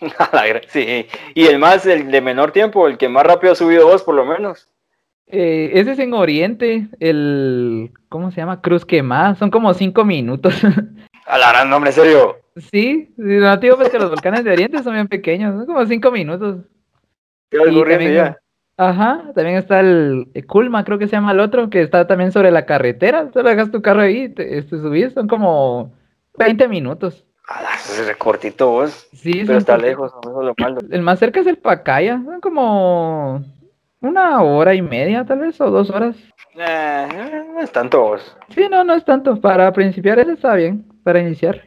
Sí, 0.68 1.06
y 1.34 1.46
el 1.46 1.58
más, 1.58 1.84
el 1.86 2.10
de 2.10 2.20
menor 2.20 2.52
tiempo, 2.52 2.86
el 2.86 2.96
que 2.96 3.08
más 3.08 3.24
rápido 3.26 3.52
ha 3.52 3.56
subido 3.56 3.86
vos, 3.86 4.02
por 4.02 4.14
lo 4.14 4.24
menos. 4.24 4.68
Eh, 5.32 5.70
ese 5.74 5.92
es 5.92 5.98
en 5.98 6.12
Oriente, 6.14 6.88
el, 6.98 7.90
¿cómo 8.08 8.30
se 8.30 8.38
llama? 8.40 8.60
Cruz 8.60 8.84
Quemada, 8.84 9.34
son 9.36 9.50
como 9.50 9.72
cinco 9.74 10.04
minutos. 10.04 10.54
A 11.26 11.38
la 11.38 11.50
gran 11.52 11.70
nombre, 11.70 11.90
en 11.90 11.94
serio. 11.94 12.36
Sí, 12.56 13.14
no 13.16 13.58
te 13.60 13.66
digo 13.66 13.76
pues 13.76 13.90
que 13.90 13.98
los 13.98 14.10
volcanes 14.10 14.42
de 14.44 14.50
Oriente 14.50 14.82
son 14.82 14.94
bien 14.94 15.06
pequeños, 15.06 15.54
son 15.54 15.66
como 15.66 15.86
cinco 15.86 16.10
minutos. 16.10 16.56
¿Qué 17.50 17.58
también- 17.58 18.14
ya? 18.14 18.38
Ajá, 18.76 19.32
también 19.34 19.58
está 19.58 19.80
el 19.80 20.28
el 20.32 20.46
Kulma, 20.46 20.84
creo 20.84 20.98
que 20.98 21.06
se 21.06 21.12
llama 21.12 21.32
el 21.32 21.40
otro, 21.40 21.68
que 21.68 21.82
está 21.82 22.06
también 22.06 22.32
sobre 22.32 22.50
la 22.50 22.64
carretera. 22.64 23.30
Solo 23.32 23.50
dejas 23.50 23.70
tu 23.70 23.82
carro 23.82 24.00
ahí, 24.00 24.30
te, 24.30 24.62
te 24.62 24.68
subís, 24.78 25.12
son 25.12 25.28
como 25.28 25.92
20 26.38 26.66
minutos. 26.66 27.26
A 27.46 27.60
la, 27.62 27.74
eso 27.74 28.02
es 28.02 28.16
cortito 28.16 28.70
vos. 28.70 29.08
Sí, 29.12 29.42
Pero 29.46 29.58
está 29.58 29.76
lejos, 29.76 30.12
no 30.24 30.30
eso 30.30 30.40
es 30.40 30.46
lo 30.46 30.54
malo. 30.58 30.80
El 30.90 31.02
más 31.02 31.18
cerca 31.18 31.40
es 31.40 31.46
el 31.46 31.58
Pacaya, 31.58 32.22
son 32.24 32.40
como 32.40 33.44
una 34.00 34.42
hora 34.42 34.74
y 34.74 34.82
media, 34.82 35.24
tal 35.24 35.40
vez, 35.40 35.60
o 35.60 35.70
dos 35.70 35.90
horas. 35.90 36.16
Eh, 36.56 37.44
no 37.52 37.60
es 37.60 37.70
tanto. 37.70 38.16
Sí, 38.48 38.66
no, 38.70 38.84
no 38.84 38.94
es 38.94 39.04
tanto. 39.04 39.40
Para 39.40 39.72
principiar, 39.72 40.18
ese 40.18 40.32
está 40.32 40.54
bien, 40.54 40.84
para 41.04 41.20
iniciar. 41.20 41.62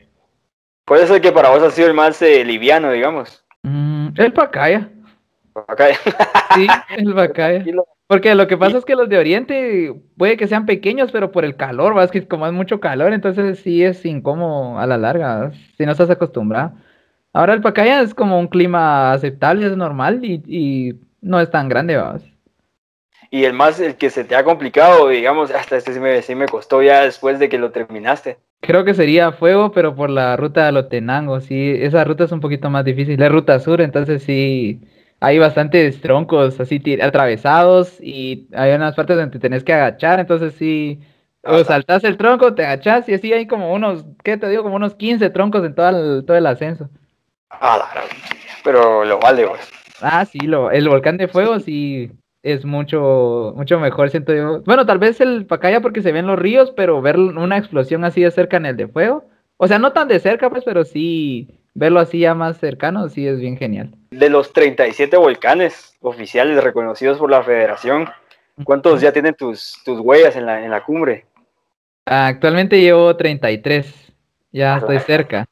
Puede 0.86 1.08
ser 1.08 1.22
que 1.22 1.32
para 1.32 1.50
vos 1.50 1.64
ha 1.64 1.72
sido 1.72 1.88
el 1.88 1.94
más 1.94 2.22
eh, 2.22 2.44
liviano, 2.44 2.92
digamos. 2.92 3.46
Mm, 3.64 4.10
el 4.18 4.34
Pacaya, 4.34 4.90
Acá, 5.68 5.88
sí, 6.56 6.68
el 6.98 7.14
Pacaya. 7.14 7.64
Porque 8.08 8.36
lo 8.36 8.48
que 8.48 8.58
pasa 8.58 8.78
es 8.78 8.86
que 8.86 8.96
los 8.96 9.08
de 9.08 9.18
Oriente 9.18 9.96
puede 10.18 10.36
que 10.36 10.48
sean 10.48 10.66
pequeños, 10.66 11.12
pero 11.12 11.32
por 11.32 11.46
el 11.46 11.56
calor, 11.56 11.98
¿va? 11.98 12.04
es 12.04 12.12
que 12.12 12.28
como 12.28 12.46
es 12.46 12.54
mucho 12.54 12.80
calor, 12.80 13.14
entonces 13.14 13.60
sí 13.60 13.84
es 13.84 14.06
incómodo 14.06 14.78
a 14.78 14.86
la 14.86 14.98
larga, 14.98 15.38
¿va? 15.38 15.52
si 15.78 15.86
no 15.86 15.94
estás 15.94 16.10
acostumbrado. 16.10 16.74
Ahora 17.32 17.54
el 17.54 17.62
Pacaya 17.62 18.02
es 18.02 18.14
como 18.14 18.38
un 18.40 18.48
clima 18.48 19.14
aceptable, 19.14 19.66
es 19.68 19.78
normal 19.78 20.24
y, 20.24 20.44
y 20.46 20.94
no 21.24 21.40
es 21.40 21.50
tan 21.50 21.70
grande, 21.70 21.98
¿va? 21.98 22.18
Y 23.32 23.46
el 23.46 23.54
más, 23.54 23.80
el 23.80 23.96
que 23.96 24.10
se 24.12 24.24
te 24.24 24.36
ha 24.36 24.44
complicado, 24.44 25.08
digamos, 25.10 25.50
hasta 25.52 25.78
este 25.78 25.94
sí 25.94 26.00
me, 26.00 26.22
sí 26.22 26.36
me 26.36 26.46
costó 26.48 26.84
ya 26.84 27.02
después 27.02 27.40
de 27.40 27.50
que 27.50 27.58
lo 27.58 27.72
terminaste. 27.72 28.38
Creo 28.62 28.86
que 28.86 28.94
sería 28.94 29.32
fuego, 29.32 29.72
pero 29.72 29.96
por 29.96 30.10
la 30.10 30.38
ruta 30.38 30.66
de 30.66 30.72
Lotenango, 30.72 31.42
sí, 31.42 31.76
esa 31.80 32.04
ruta 32.04 32.26
es 32.26 32.32
un 32.32 32.40
poquito 32.40 32.70
más 32.70 32.86
difícil, 32.86 33.22
es 33.22 33.32
ruta 33.32 33.60
sur, 33.60 33.82
entonces 33.82 34.24
sí, 34.24 34.82
hay 35.20 35.40
bastantes 35.40 36.00
troncos 36.00 36.60
así 36.60 36.82
atravesados 37.02 38.00
y 38.00 38.48
hay 38.54 38.74
unas 38.74 38.96
partes 38.96 39.18
donde 39.18 39.32
te 39.32 39.40
tenés 39.40 39.64
que 39.64 39.74
agachar, 39.74 40.20
entonces 40.20 40.54
sí, 40.54 41.02
o 41.44 41.64
saltás 41.64 42.04
el 42.06 42.16
tronco, 42.18 42.54
te 42.54 42.64
agachás 42.66 43.10
y 43.10 43.16
así 43.16 43.34
hay 43.34 43.48
como 43.48 43.74
unos, 43.74 44.06
¿qué 44.24 44.38
te 44.38 44.48
digo? 44.48 44.64
Como 44.64 44.76
unos 44.76 44.96
15 44.96 45.30
troncos 45.30 45.66
en 45.66 45.76
todo 45.76 45.90
el, 45.90 46.26
todo 46.26 46.38
el 46.38 46.46
ascenso. 46.46 46.90
A 47.50 47.78
la 47.78 47.90
gran- 47.94 48.08
Pero 48.64 49.04
lo 49.04 49.20
vale 49.20 49.46
vos. 49.46 49.60
Ah, 50.04 50.26
sí, 50.26 50.40
lo, 50.40 50.70
el 50.70 50.90
volcán 50.90 51.16
de 51.16 51.30
fuego 51.30 51.60
sí 51.60 52.12
es 52.44 52.66
mucho, 52.66 53.54
mucho 53.56 53.80
mejor, 53.80 54.10
siento 54.10 54.34
yo. 54.34 54.62
Bueno, 54.64 54.86
tal 54.86 55.00
vez 55.00 55.22
el 55.22 55.46
Pacaya 55.46 55.80
porque 55.80 56.02
se 56.02 56.12
ven 56.12 56.28
los 56.28 56.38
ríos, 56.38 56.72
pero 56.76 57.02
ver 57.02 57.18
una 57.18 57.58
explosión 57.58 58.04
así 58.04 58.22
de 58.22 58.32
cerca 58.32 58.58
en 58.58 58.66
el 58.66 58.76
de 58.76 58.90
fuego, 58.90 59.26
o 59.56 59.68
sea, 59.68 59.80
no 59.80 59.94
tan 59.94 60.10
de 60.10 60.20
cerca, 60.20 60.50
pues, 60.50 60.66
pero 60.66 60.84
sí 60.84 61.48
verlo 61.74 62.02
así 62.02 62.20
ya 62.20 62.36
más 62.36 62.58
cercano, 62.58 63.08
sí 63.08 63.26
es 63.26 63.40
bien 63.40 63.56
genial. 63.56 63.96
De 64.12 64.30
los 64.30 64.52
37 64.52 65.16
volcanes 65.16 65.96
oficiales 66.02 66.62
reconocidos 66.62 67.18
por 67.18 67.32
la 67.32 67.42
federación, 67.42 68.10
¿cuántos 68.66 69.00
ya 69.00 69.14
tienen 69.14 69.36
tus, 69.36 69.82
tus 69.86 70.02
huellas 70.02 70.36
en 70.36 70.46
la, 70.46 70.64
en 70.66 70.72
la 70.72 70.84
cumbre? 70.84 71.26
Actualmente 72.06 72.82
llevo 72.82 73.16
33, 73.16 74.14
ya 74.52 74.78
estoy 74.78 75.00
cerca. 75.00 75.46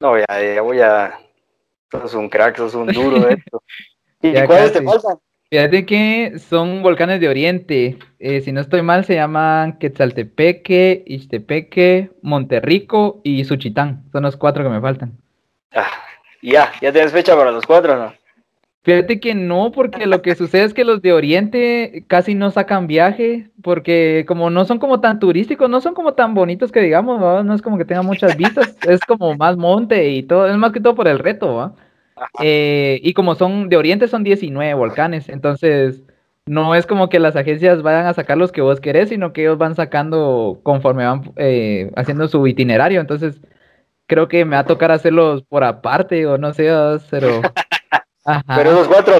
No, 0.00 0.16
ya, 0.16 0.26
ya 0.54 0.62
voy 0.62 0.80
a... 0.80 1.18
Sos 1.90 2.14
un 2.14 2.28
crack, 2.28 2.56
sos 2.56 2.74
un 2.74 2.86
duro 2.88 3.20
de 3.20 3.34
esto. 3.34 3.62
¿Y 4.22 4.32
Ya 4.32 4.46
cuáles 4.46 4.72
te 4.72 4.84
casi. 4.84 4.86
faltan? 4.86 5.18
Fíjate 5.50 5.86
que 5.86 6.38
son 6.38 6.82
volcanes 6.82 7.20
de 7.20 7.28
Oriente. 7.28 7.98
eh, 8.18 8.40
si 8.42 8.52
no 8.52 8.60
estoy 8.60 8.82
mal, 8.82 9.04
se 9.06 9.14
llaman 9.14 9.78
Quetzaltepeque, 9.78 11.04
Ixtepeque, 11.06 12.10
Monterrico 12.22 13.20
y 13.24 13.44
Suchitán. 13.44 14.04
Son 14.12 14.24
los 14.24 14.36
cuatro 14.36 14.62
que 14.62 14.68
me 14.70 14.80
faltan. 14.80 15.16
Ah, 15.72 15.88
ya, 16.42 16.72
ya 16.82 16.92
tienes 16.92 17.12
fecha 17.12 17.34
para 17.34 17.50
los 17.50 17.64
cuatro, 17.64 17.96
¿no? 17.96 18.12
Fíjate 18.88 19.20
que 19.20 19.34
no, 19.34 19.70
porque 19.70 20.06
lo 20.06 20.22
que 20.22 20.34
sucede 20.34 20.64
es 20.64 20.72
que 20.72 20.82
los 20.82 21.02
de 21.02 21.12
Oriente 21.12 22.04
casi 22.06 22.34
no 22.34 22.50
sacan 22.50 22.86
viaje, 22.86 23.50
porque 23.62 24.24
como 24.26 24.48
no 24.48 24.64
son 24.64 24.78
como 24.78 25.00
tan 25.00 25.18
turísticos, 25.18 25.68
no 25.68 25.82
son 25.82 25.92
como 25.92 26.14
tan 26.14 26.32
bonitos 26.32 26.72
que 26.72 26.80
digamos, 26.80 27.22
¿va? 27.22 27.42
No 27.42 27.52
es 27.52 27.60
como 27.60 27.76
que 27.76 27.84
tengan 27.84 28.06
muchas 28.06 28.34
vistas, 28.38 28.78
es 28.88 29.00
como 29.00 29.34
más 29.34 29.58
monte 29.58 30.08
y 30.08 30.22
todo, 30.22 30.48
es 30.48 30.56
más 30.56 30.72
que 30.72 30.80
todo 30.80 30.94
por 30.94 31.06
el 31.06 31.18
reto, 31.18 31.54
¿va? 31.54 31.74
Eh, 32.42 32.98
y 33.02 33.12
como 33.12 33.34
son 33.34 33.68
de 33.68 33.76
Oriente 33.76 34.08
son 34.08 34.24
19 34.24 34.72
volcanes, 34.72 35.28
entonces 35.28 36.02
no 36.46 36.74
es 36.74 36.86
como 36.86 37.10
que 37.10 37.18
las 37.18 37.36
agencias 37.36 37.82
vayan 37.82 38.06
a 38.06 38.14
sacar 38.14 38.38
los 38.38 38.52
que 38.52 38.62
vos 38.62 38.80
querés, 38.80 39.10
sino 39.10 39.34
que 39.34 39.42
ellos 39.42 39.58
van 39.58 39.74
sacando 39.74 40.60
conforme 40.62 41.04
van 41.04 41.30
eh, 41.36 41.90
haciendo 41.94 42.26
su 42.26 42.46
itinerario, 42.46 43.02
entonces 43.02 43.38
creo 44.06 44.28
que 44.28 44.46
me 44.46 44.56
va 44.56 44.60
a 44.60 44.66
tocar 44.66 44.90
hacerlos 44.92 45.42
por 45.42 45.62
aparte 45.62 46.26
o 46.26 46.38
no 46.38 46.54
sé, 46.54 46.70
pero... 47.10 47.42
Ajá. 48.28 48.56
Pero 48.56 48.72
esos 48.72 48.88
cuatro 48.88 49.18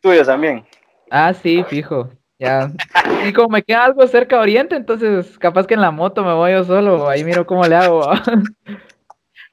tuyos 0.00 0.26
también. 0.28 0.64
Ah, 1.10 1.34
sí, 1.34 1.64
fijo. 1.68 2.08
Ya. 2.38 2.70
Y 3.26 3.32
como 3.32 3.48
me 3.48 3.62
queda 3.62 3.84
algo 3.84 4.06
cerca 4.06 4.38
Oriente, 4.38 4.76
entonces 4.76 5.36
capaz 5.38 5.66
que 5.66 5.74
en 5.74 5.80
la 5.80 5.90
moto 5.90 6.22
me 6.24 6.32
voy 6.32 6.52
yo 6.52 6.62
solo. 6.62 7.08
Ahí 7.08 7.24
miro 7.24 7.44
cómo 7.46 7.66
le 7.66 7.74
hago. 7.74 8.08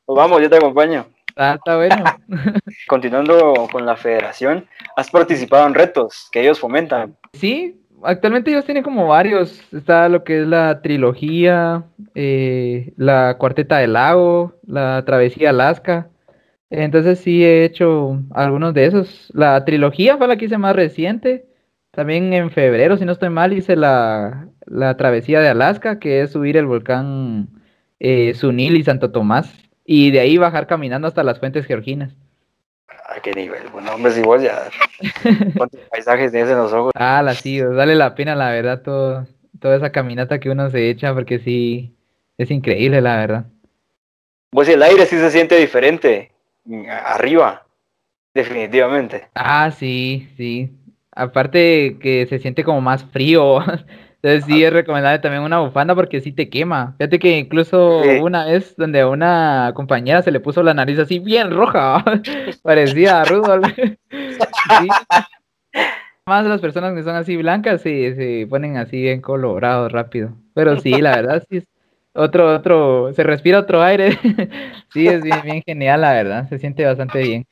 Pues 0.06 0.18
vamos, 0.18 0.42
yo 0.42 0.50
te 0.50 0.58
acompaño. 0.58 1.06
Ah, 1.36 1.56
está 1.58 1.78
bueno. 1.78 2.04
Continuando 2.88 3.68
con 3.72 3.86
la 3.86 3.96
federación, 3.96 4.68
has 4.96 5.10
participado 5.10 5.66
en 5.66 5.74
retos 5.74 6.28
que 6.32 6.42
ellos 6.42 6.60
fomentan. 6.60 7.16
Sí, 7.34 7.82
actualmente 8.04 8.52
ellos 8.52 8.66
tienen 8.66 8.84
como 8.84 9.08
varios. 9.08 9.62
Está 9.74 10.10
lo 10.10 10.24
que 10.24 10.42
es 10.42 10.48
la 10.48 10.82
trilogía, 10.82 11.86
eh, 12.14 12.94
la 12.98 13.38
cuarteta 13.40 13.78
del 13.78 13.94
lago, 13.94 14.54
la 14.68 15.04
travesía 15.06 15.50
Alaska. 15.50 16.11
Entonces 16.72 17.20
sí 17.20 17.44
he 17.44 17.66
hecho 17.66 18.22
algunos 18.32 18.74
de 18.74 18.86
esos. 18.86 19.30
La 19.34 19.64
trilogía 19.66 20.18
fue 20.18 20.28
la 20.28 20.38
que 20.38 20.46
hice 20.46 20.58
más 20.58 20.76
reciente. 20.76 21.46
También 21.92 22.32
en 22.34 22.50
febrero, 22.50 22.96
si 22.96 23.04
no 23.04 23.12
estoy 23.12 23.30
mal, 23.30 23.52
hice 23.52 23.76
la, 23.76 24.48
la 24.66 24.96
travesía 24.96 25.42
de 25.42 25.50
Alaska, 25.50 26.00
que 26.00 26.22
es 26.22 26.32
subir 26.32 26.56
el 26.56 26.66
volcán 26.66 27.50
eh, 28.00 28.34
Sunil 28.34 28.78
y 28.78 28.84
Santo 28.86 29.12
Tomás. 29.12 29.54
Y 29.86 30.12
de 30.12 30.22
ahí 30.22 30.38
bajar 30.38 30.66
caminando 30.66 31.10
hasta 31.10 31.24
las 31.24 31.40
fuentes 31.40 31.66
georginas. 31.66 32.16
¿A 32.88 33.20
qué 33.20 33.34
nivel? 33.34 33.64
Bueno, 33.74 33.94
hombre, 33.94 34.14
si 34.14 34.22
vos 34.22 34.42
ya. 34.42 34.70
¿Cuántos 35.58 35.82
paisajes 35.92 36.32
tienes 36.32 36.50
en 36.50 36.58
los 36.58 36.72
ojos? 36.72 36.94
Ah, 36.96 37.22
la 37.22 37.34
sí, 37.34 37.62
vale 37.62 37.96
la 37.96 38.16
pena, 38.16 38.34
la 38.34 38.52
verdad, 38.52 38.82
todo, 38.82 39.28
toda 39.60 39.76
esa 39.76 39.92
caminata 39.92 40.40
que 40.40 40.50
uno 40.50 40.70
se 40.70 40.90
echa, 40.90 41.14
porque 41.14 41.40
sí, 41.40 41.94
es 42.38 42.50
increíble, 42.50 43.02
la 43.02 43.18
verdad. 43.18 43.46
Pues 44.52 44.70
el 44.70 44.82
aire 44.82 45.06
sí 45.06 45.18
se 45.18 45.32
siente 45.32 45.58
diferente. 45.58 46.31
Arriba. 47.06 47.66
Definitivamente. 48.34 49.28
Ah, 49.36 49.72
sí, 49.72 50.30
sí. 50.38 50.72
Aparte 51.14 51.98
que 52.00 52.26
se 52.28 52.40
siente 52.40 52.64
como 52.64 52.82
más 52.82 53.04
frío. 53.06 53.60
Entonces 54.24 54.46
sí 54.46 54.64
es 54.64 54.72
recomendable 54.72 55.18
también 55.18 55.42
una 55.42 55.60
bufanda 55.60 55.96
porque 55.96 56.22
sí 56.22 56.32
te 56.32 56.48
quema. 56.48 56.94
Fíjate 57.00 57.18
que 57.18 57.40
incluso 57.40 58.04
Sí. 58.04 58.10
una 58.22 58.46
vez 58.46 58.76
donde 58.78 59.02
a 59.02 59.08
una 59.08 59.72
compañera 59.74 60.22
se 60.22 60.32
le 60.32 60.40
puso 60.40 60.62
la 60.62 60.76
nariz 60.76 61.00
así 61.00 61.18
bien 61.20 61.50
roja. 61.52 62.04
Parecía 62.64 63.22
a 63.22 63.26
Rudolf. 63.26 63.68
Sí. 64.12 64.88
Más 66.26 66.46
las 66.46 66.62
personas 66.62 66.94
que 66.94 67.04
son 67.04 67.16
así 67.16 67.36
blancas 67.36 67.82
se, 67.82 68.16
se 68.16 68.48
ponen 68.48 68.78
así 68.78 69.02
bien 69.02 69.22
colorados 69.22 69.92
rápido. 69.92 70.34
Pero 70.54 70.80
sí, 70.80 71.02
la 71.02 71.16
verdad 71.16 71.44
sí 71.50 71.58
es 71.58 71.68
otro, 72.14 72.56
otro, 72.56 73.14
se 73.14 73.24
respira 73.24 73.60
otro 73.60 73.82
aire. 73.82 74.18
Sí, 74.94 75.08
es 75.08 75.22
bien, 75.24 75.42
bien 75.44 75.62
genial, 75.66 76.02
la 76.02 76.12
verdad. 76.12 76.50
Se 76.50 76.60
siente 76.60 76.86
bastante 76.86 77.20
bien. 77.20 77.46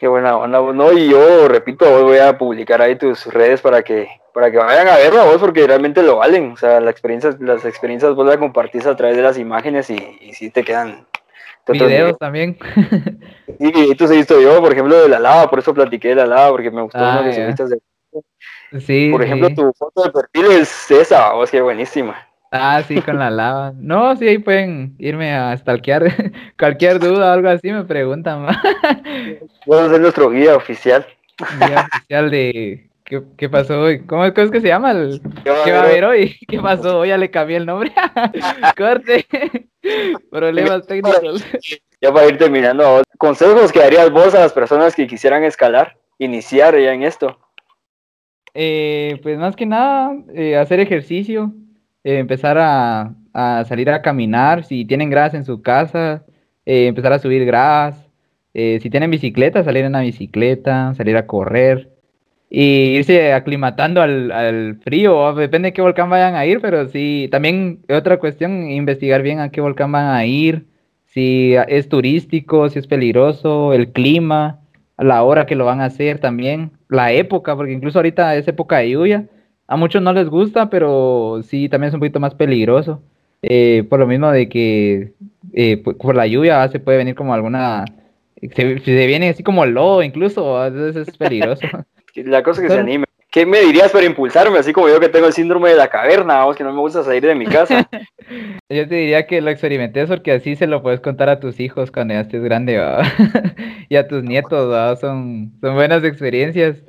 Qué 0.00 0.08
buena 0.08 0.36
onda. 0.36 0.60
No, 0.72 0.92
y 0.92 1.08
yo 1.08 1.46
repito, 1.46 1.84
hoy 1.88 2.02
voy 2.02 2.18
a 2.18 2.36
publicar 2.36 2.82
ahí 2.82 2.96
tus 2.96 3.24
redes 3.26 3.60
para 3.60 3.82
que, 3.82 4.08
para 4.34 4.50
que 4.50 4.56
vayan 4.58 4.88
a 4.88 4.96
verlo 4.96 5.24
vos, 5.26 5.38
porque 5.38 5.64
realmente 5.64 6.02
lo 6.02 6.16
valen. 6.16 6.50
O 6.50 6.56
sea, 6.56 6.80
la 6.80 6.90
experiencia, 6.90 7.36
las 7.38 7.64
experiencias 7.64 8.14
vos 8.16 8.26
las 8.26 8.36
compartís 8.38 8.84
a 8.84 8.96
través 8.96 9.16
de 9.16 9.22
las 9.22 9.38
imágenes 9.38 9.88
y, 9.90 10.18
y 10.20 10.32
sí 10.34 10.50
te 10.50 10.64
quedan. 10.64 11.06
te 11.64 11.72
Videos 11.74 12.18
también. 12.18 12.58
nivel. 12.60 13.20
Y 13.60 13.72
videitos 13.72 14.10
he 14.10 14.16
visto 14.16 14.40
yo, 14.40 14.60
por 14.60 14.72
ejemplo, 14.72 15.00
de 15.00 15.08
la 15.08 15.20
lava, 15.20 15.48
por 15.48 15.60
eso 15.60 15.72
platiqué 15.72 16.08
de 16.08 16.14
la 16.16 16.26
lava, 16.26 16.50
porque 16.50 16.70
me 16.72 16.82
gustó 16.82 16.98
Ah, 16.98 17.20
uno 17.20 17.30
que 17.30 17.40
de- 18.72 18.80
Sí, 18.80 19.10
Por 19.12 19.22
ejemplo, 19.22 19.48
sí. 19.48 19.54
tu 19.54 19.72
foto 19.72 20.02
de 20.02 20.10
perfil 20.10 20.46
es 20.60 20.90
esa, 20.90 21.32
vos, 21.32 21.48
qué 21.50 21.60
buenísima. 21.62 22.26
Ah, 22.58 22.82
sí, 22.82 23.00
con 23.02 23.18
la 23.18 23.30
lava. 23.30 23.72
No, 23.76 24.16
sí, 24.16 24.26
ahí 24.28 24.38
pueden 24.38 24.94
irme 24.98 25.34
a 25.34 25.56
stalkear. 25.56 26.04
Cualquier 26.58 26.98
duda 26.98 27.30
o 27.30 27.32
algo 27.32 27.48
así 27.48 27.70
me 27.70 27.84
preguntan. 27.84 28.46
Vamos 29.66 29.86
a 29.86 29.90
ser 29.90 30.00
nuestro 30.00 30.30
guía 30.30 30.56
oficial. 30.56 31.06
Guía 31.58 31.86
oficial 31.92 32.30
de 32.30 32.88
qué, 33.04 33.22
qué 33.36 33.48
pasó 33.48 33.80
hoy. 33.80 34.04
¿Cómo, 34.06 34.24
es 34.24 34.32
que 34.32 34.60
se 34.60 34.68
llama? 34.68 34.92
el- 34.92 35.20
¿Qué 35.44 35.50
va 35.50 35.60
a 35.60 35.64
¿Qué 35.64 35.72
va 35.72 35.80
a 35.80 35.82
haber 35.84 36.04
hoy? 36.04 36.36
¿Qué 36.48 36.58
pasó? 36.60 37.00
Hoy 37.00 37.08
ya 37.08 37.18
le 37.18 37.30
cambié 37.30 37.56
el 37.56 37.66
nombre. 37.66 37.92
Corte. 38.76 39.26
Problemas 40.30 40.86
técnicos. 40.86 41.44
Ya 42.00 42.12
para 42.12 42.26
ir 42.26 42.36
terminando, 42.38 43.02
consejos 43.18 43.72
que 43.72 43.78
darías 43.80 44.10
vos 44.10 44.34
a 44.34 44.40
las 44.40 44.52
personas 44.52 44.94
que 44.94 45.06
quisieran 45.06 45.44
escalar, 45.44 45.96
iniciar 46.18 46.78
ya 46.78 46.92
en 46.92 47.02
esto. 47.02 47.38
Eh, 48.52 49.18
pues 49.22 49.38
más 49.38 49.54
que 49.56 49.66
nada, 49.66 50.14
eh, 50.34 50.56
hacer 50.56 50.80
ejercicio, 50.80 51.52
eh, 52.06 52.18
empezar 52.20 52.56
a, 52.56 53.16
a 53.32 53.64
salir 53.64 53.90
a 53.90 54.00
caminar, 54.00 54.62
si 54.62 54.84
tienen 54.84 55.10
gradas 55.10 55.34
en 55.34 55.44
su 55.44 55.60
casa, 55.60 56.24
eh, 56.64 56.86
empezar 56.86 57.12
a 57.12 57.18
subir 57.18 57.44
gradas, 57.44 57.96
eh, 58.54 58.78
si 58.80 58.90
tienen 58.90 59.10
bicicleta, 59.10 59.64
salir 59.64 59.82
en 59.82 59.88
una 59.88 60.02
bicicleta, 60.02 60.94
salir 60.94 61.16
a 61.16 61.26
correr 61.26 61.90
y 62.48 62.94
irse 62.96 63.32
aclimatando 63.32 64.02
al, 64.02 64.30
al 64.30 64.76
frío, 64.84 65.34
depende 65.34 65.70
de 65.70 65.72
qué 65.72 65.82
volcán 65.82 66.08
vayan 66.08 66.36
a 66.36 66.46
ir, 66.46 66.60
pero 66.60 66.86
sí, 66.86 67.28
también 67.32 67.80
otra 67.88 68.20
cuestión, 68.20 68.70
investigar 68.70 69.22
bien 69.22 69.40
a 69.40 69.50
qué 69.50 69.60
volcán 69.60 69.90
van 69.90 70.14
a 70.14 70.24
ir, 70.26 70.66
si 71.06 71.54
es 71.66 71.88
turístico, 71.88 72.68
si 72.68 72.78
es 72.78 72.86
peligroso, 72.86 73.72
el 73.72 73.90
clima, 73.90 74.60
la 74.96 75.24
hora 75.24 75.44
que 75.44 75.56
lo 75.56 75.64
van 75.64 75.80
a 75.80 75.86
hacer 75.86 76.20
también, 76.20 76.70
la 76.88 77.10
época, 77.10 77.56
porque 77.56 77.72
incluso 77.72 77.98
ahorita 77.98 78.36
es 78.36 78.46
época 78.46 78.78
de 78.78 78.90
lluvia, 78.90 79.28
a 79.68 79.76
muchos 79.76 80.02
no 80.02 80.12
les 80.12 80.28
gusta, 80.28 80.70
pero 80.70 81.40
sí, 81.42 81.68
también 81.68 81.88
es 81.88 81.94
un 81.94 82.00
poquito 82.00 82.20
más 82.20 82.34
peligroso, 82.34 83.02
eh, 83.42 83.84
por 83.88 84.00
lo 84.00 84.06
mismo 84.06 84.30
de 84.30 84.48
que 84.48 85.12
eh, 85.52 85.76
por, 85.78 86.14
la 86.14 86.26
lluvia 86.26 86.66
se 86.68 86.80
puede 86.80 86.98
venir 86.98 87.14
como 87.14 87.34
alguna, 87.34 87.84
se, 88.40 88.78
se 88.78 89.06
viene 89.06 89.30
así 89.30 89.42
como 89.42 89.66
lodo 89.66 90.02
incluso, 90.02 90.64
entonces 90.66 91.08
es 91.08 91.16
peligroso. 91.16 91.66
La 92.24 92.42
cosa 92.42 92.62
es 92.62 92.68
que 92.68 92.72
se 92.72 92.80
anime. 92.80 93.04
¿Qué 93.30 93.44
me 93.44 93.60
dirías 93.60 93.92
para 93.92 94.06
impulsarme? 94.06 94.58
Así 94.58 94.72
como 94.72 94.88
yo 94.88 94.98
que 94.98 95.10
tengo 95.10 95.26
el 95.26 95.32
síndrome 95.34 95.68
de 95.68 95.76
la 95.76 95.88
caverna, 95.88 96.44
vos 96.44 96.56
que 96.56 96.64
no 96.64 96.72
me 96.72 96.80
gusta 96.80 97.02
salir 97.02 97.26
de 97.26 97.34
mi 97.34 97.44
casa. 97.44 97.86
Yo 98.70 98.88
te 98.88 98.94
diría 98.94 99.26
que 99.26 99.42
lo 99.42 99.50
experimentes 99.50 100.08
porque 100.08 100.32
así 100.32 100.56
se 100.56 100.66
lo 100.66 100.82
puedes 100.82 101.00
contar 101.00 101.28
a 101.28 101.38
tus 101.38 101.60
hijos 101.60 101.90
cuando 101.90 102.14
ya 102.14 102.20
estés 102.20 102.42
grande, 102.42 102.82
y 103.90 103.96
a 103.96 104.08
tus 104.08 104.24
nietos, 104.24 104.72
¿va? 104.72 104.96
Son, 104.96 105.52
son 105.60 105.74
buenas 105.74 106.02
experiencias. 106.02 106.82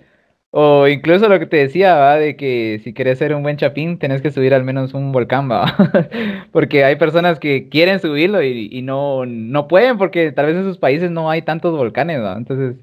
O 0.59 0.87
incluso 0.87 1.29
lo 1.29 1.37
que 1.37 1.45
te 1.45 1.57
decía, 1.57 1.93
¿va? 1.97 2.15
De 2.15 2.35
que 2.35 2.81
si 2.83 2.91
quieres 2.91 3.19
ser 3.19 3.35
un 3.35 3.43
buen 3.43 3.57
chapín, 3.57 3.99
tenés 3.99 4.23
que 4.23 4.31
subir 4.31 4.55
al 4.55 4.63
menos 4.63 4.95
un 4.95 5.11
volcán, 5.11 5.47
¿va? 5.51 5.75
porque 6.51 6.83
hay 6.83 6.95
personas 6.95 7.37
que 7.37 7.69
quieren 7.69 7.99
subirlo 7.99 8.41
y, 8.41 8.67
y 8.71 8.81
no, 8.81 9.27
no 9.27 9.67
pueden 9.67 9.99
porque 9.99 10.31
tal 10.31 10.47
vez 10.47 10.55
en 10.55 10.63
sus 10.63 10.79
países 10.79 11.11
no 11.11 11.29
hay 11.29 11.43
tantos 11.43 11.77
volcanes, 11.77 12.23
¿va? 12.23 12.33
Entonces, 12.35 12.75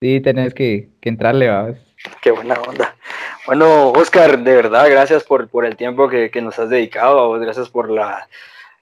sí, 0.00 0.22
tenés 0.22 0.54
que, 0.54 0.88
que 1.02 1.10
entrarle, 1.10 1.50
¿va? 1.50 1.74
Qué 2.22 2.30
buena 2.30 2.54
onda. 2.66 2.96
Bueno, 3.44 3.90
Oscar, 3.90 4.38
de 4.38 4.54
verdad, 4.54 4.88
gracias 4.88 5.22
por, 5.22 5.48
por 5.48 5.66
el 5.66 5.76
tiempo 5.76 6.08
que, 6.08 6.30
que 6.30 6.40
nos 6.40 6.58
has 6.58 6.70
dedicado, 6.70 7.30
gracias 7.32 7.68
por 7.68 7.90
la, 7.90 8.26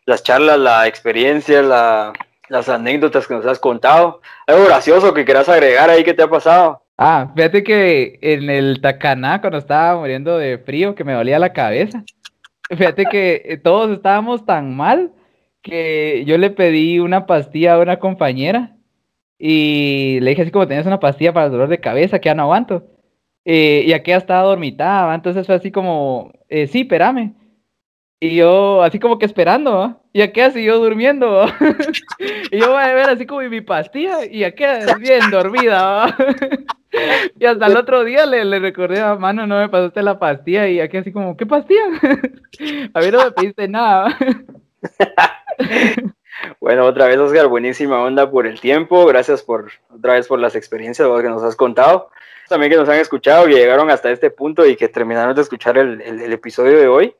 las 0.04 0.22
charlas, 0.22 0.60
la 0.60 0.86
experiencia, 0.86 1.62
la, 1.62 2.12
las 2.48 2.68
anécdotas 2.68 3.26
que 3.26 3.34
nos 3.34 3.44
has 3.44 3.58
contado. 3.58 4.20
Algo 4.46 4.66
gracioso 4.66 5.12
que 5.14 5.24
quieras 5.24 5.48
agregar 5.48 5.90
ahí 5.90 6.04
que 6.04 6.14
te 6.14 6.22
ha 6.22 6.28
pasado. 6.28 6.85
Ah, 6.98 7.30
fíjate 7.36 7.62
que 7.62 8.18
en 8.22 8.48
el 8.48 8.80
Tacaná, 8.80 9.40
cuando 9.40 9.58
estaba 9.58 9.98
muriendo 10.00 10.38
de 10.38 10.58
frío, 10.58 10.94
que 10.94 11.04
me 11.04 11.12
dolía 11.12 11.38
la 11.38 11.52
cabeza, 11.52 12.04
fíjate 12.70 13.06
que 13.06 13.42
eh, 13.44 13.58
todos 13.58 13.90
estábamos 13.90 14.46
tan 14.46 14.76
mal 14.76 15.12
que 15.62 16.24
yo 16.26 16.38
le 16.38 16.50
pedí 16.50 16.98
una 17.00 17.26
pastilla 17.26 17.74
a 17.74 17.80
una 17.80 17.98
compañera 17.98 18.76
y 19.38 20.20
le 20.22 20.30
dije 20.30 20.42
así 20.42 20.50
como 20.50 20.68
tenías 20.68 20.86
una 20.86 21.00
pastilla 21.00 21.32
para 21.34 21.46
el 21.46 21.52
dolor 21.52 21.68
de 21.68 21.80
cabeza, 21.80 22.20
que 22.20 22.28
ya 22.28 22.34
no 22.34 22.44
aguanto. 22.44 22.86
Eh, 23.44 23.84
y 23.86 23.92
aquella 23.92 24.18
estaba 24.18 24.42
dormitada, 24.48 25.14
entonces 25.14 25.46
fue 25.46 25.56
así 25.56 25.70
como, 25.72 26.32
eh, 26.48 26.66
sí, 26.68 26.82
espérame. 26.82 27.34
Y 28.18 28.36
yo 28.36 28.82
así 28.82 28.98
como 28.98 29.18
que 29.18 29.26
esperando, 29.26 29.76
¿va? 29.76 29.98
y 30.12 30.22
aquella 30.22 30.50
siguió 30.50 30.78
durmiendo. 30.78 31.44
y 32.50 32.58
yo 32.58 32.72
voy 32.72 32.82
a 32.82 32.94
ver 32.94 33.10
así 33.10 33.26
como 33.26 33.42
mi 33.42 33.60
pastilla 33.60 34.24
y 34.24 34.44
aquella 34.44 34.94
bien 34.96 35.30
dormida. 35.30 36.16
Y 37.38 37.44
hasta 37.44 37.66
el 37.66 37.76
otro 37.76 38.04
día 38.04 38.24
le, 38.24 38.42
le 38.46 38.58
recordé 38.58 39.00
a 39.02 39.16
mano, 39.16 39.46
no 39.46 39.58
me 39.58 39.68
pasaste 39.68 40.02
la 40.02 40.18
pastilla 40.18 40.66
y 40.66 40.80
aquí 40.80 40.96
así 40.96 41.12
como, 41.12 41.36
¿qué 41.36 41.44
pastilla? 41.44 41.82
A 42.94 43.00
mí 43.00 43.10
no 43.12 43.22
me 43.22 43.32
pediste 43.32 43.68
nada. 43.68 44.16
Bueno, 46.58 46.86
otra 46.86 47.06
vez, 47.06 47.18
Oscar, 47.18 47.48
buenísima 47.48 48.02
onda 48.02 48.30
por 48.30 48.46
el 48.46 48.60
tiempo. 48.60 49.04
Gracias 49.04 49.42
por 49.42 49.70
otra 49.94 50.14
vez 50.14 50.26
por 50.26 50.38
las 50.38 50.54
experiencias 50.56 51.06
que 51.20 51.28
nos 51.28 51.42
has 51.42 51.56
contado. 51.56 52.10
También 52.48 52.70
que 52.72 52.78
nos 52.78 52.88
han 52.88 52.98
escuchado, 52.98 53.46
que 53.46 53.52
llegaron 53.54 53.90
hasta 53.90 54.10
este 54.10 54.30
punto 54.30 54.64
y 54.64 54.76
que 54.76 54.88
terminaron 54.88 55.34
de 55.34 55.42
escuchar 55.42 55.76
el- 55.76 56.00
el 56.00 56.32
episodio 56.32 56.78
de 56.78 56.88
hoy. 56.88 57.14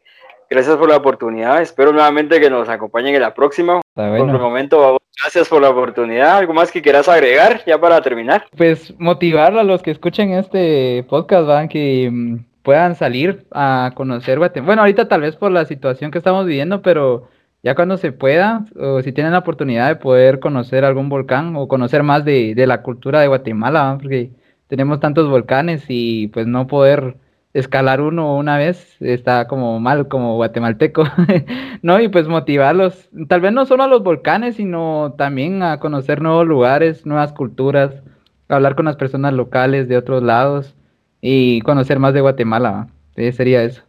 Gracias 0.48 0.76
por 0.76 0.88
la 0.88 0.96
oportunidad. 0.96 1.60
Espero 1.60 1.92
nuevamente 1.92 2.40
que 2.40 2.50
nos 2.50 2.68
acompañen 2.68 3.14
en 3.14 3.22
la 3.22 3.34
próxima. 3.34 3.80
Está 3.88 4.08
Por 4.08 4.16
el 4.16 4.24
bueno. 4.24 4.38
momento, 4.38 4.98
gracias 5.20 5.48
por 5.48 5.60
la 5.60 5.70
oportunidad. 5.70 6.38
¿Algo 6.38 6.54
más 6.54 6.70
que 6.70 6.82
quieras 6.82 7.08
agregar 7.08 7.62
ya 7.66 7.80
para 7.80 8.00
terminar? 8.00 8.44
Pues 8.56 8.94
motivar 8.98 9.56
a 9.56 9.64
los 9.64 9.82
que 9.82 9.90
escuchen 9.90 10.30
este 10.30 11.04
podcast, 11.08 11.46
van 11.46 11.68
que 11.68 12.08
mm, 12.12 12.36
puedan 12.62 12.94
salir 12.94 13.46
a 13.52 13.90
conocer 13.94 14.38
Guatemala. 14.38 14.66
Bueno, 14.66 14.82
ahorita 14.82 15.08
tal 15.08 15.22
vez 15.22 15.36
por 15.36 15.50
la 15.50 15.64
situación 15.64 16.10
que 16.10 16.18
estamos 16.18 16.46
viviendo, 16.46 16.80
pero 16.80 17.28
ya 17.62 17.74
cuando 17.74 17.96
se 17.96 18.12
pueda, 18.12 18.64
o 18.78 19.02
si 19.02 19.10
tienen 19.12 19.32
la 19.32 19.40
oportunidad 19.40 19.88
de 19.88 19.96
poder 19.96 20.38
conocer 20.38 20.84
algún 20.84 21.08
volcán 21.08 21.56
o 21.56 21.66
conocer 21.66 22.04
más 22.04 22.24
de, 22.24 22.54
de 22.54 22.66
la 22.68 22.82
cultura 22.82 23.20
de 23.20 23.26
Guatemala, 23.26 23.98
porque 24.00 24.30
tenemos 24.68 25.00
tantos 25.00 25.28
volcanes 25.28 25.84
y 25.88 26.28
pues 26.28 26.46
no 26.46 26.66
poder 26.68 27.16
escalar 27.58 28.02
uno 28.02 28.36
una 28.36 28.58
vez 28.58 28.96
está 29.00 29.48
como 29.48 29.80
mal 29.80 30.08
como 30.08 30.36
guatemalteco, 30.36 31.04
¿no? 31.82 32.00
Y 32.00 32.08
pues 32.08 32.28
motivarlos, 32.28 33.08
tal 33.28 33.40
vez 33.40 33.52
no 33.52 33.64
solo 33.64 33.84
a 33.84 33.88
los 33.88 34.02
volcanes, 34.02 34.56
sino 34.56 35.14
también 35.16 35.62
a 35.62 35.80
conocer 35.80 36.20
nuevos 36.20 36.46
lugares, 36.46 37.06
nuevas 37.06 37.32
culturas, 37.32 38.02
hablar 38.48 38.76
con 38.76 38.84
las 38.84 38.96
personas 38.96 39.32
locales 39.32 39.88
de 39.88 39.96
otros 39.96 40.22
lados 40.22 40.74
y 41.20 41.62
conocer 41.62 41.98
más 41.98 42.12
de 42.12 42.20
Guatemala, 42.20 42.70
¿va? 42.70 43.32
sería 43.32 43.62
eso. 43.62 43.82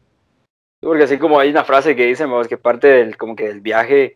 Porque 0.80 1.04
así 1.04 1.18
como 1.18 1.40
hay 1.40 1.50
una 1.50 1.66
frase 1.66 1.96
que 1.96 2.06
dice, 2.06 2.24
vamos, 2.24 2.48
que 2.48 2.58
parte 2.58 2.88
del, 2.88 3.18
como 3.18 3.36
que 3.36 3.50
del 3.50 3.62
viaje 3.62 4.16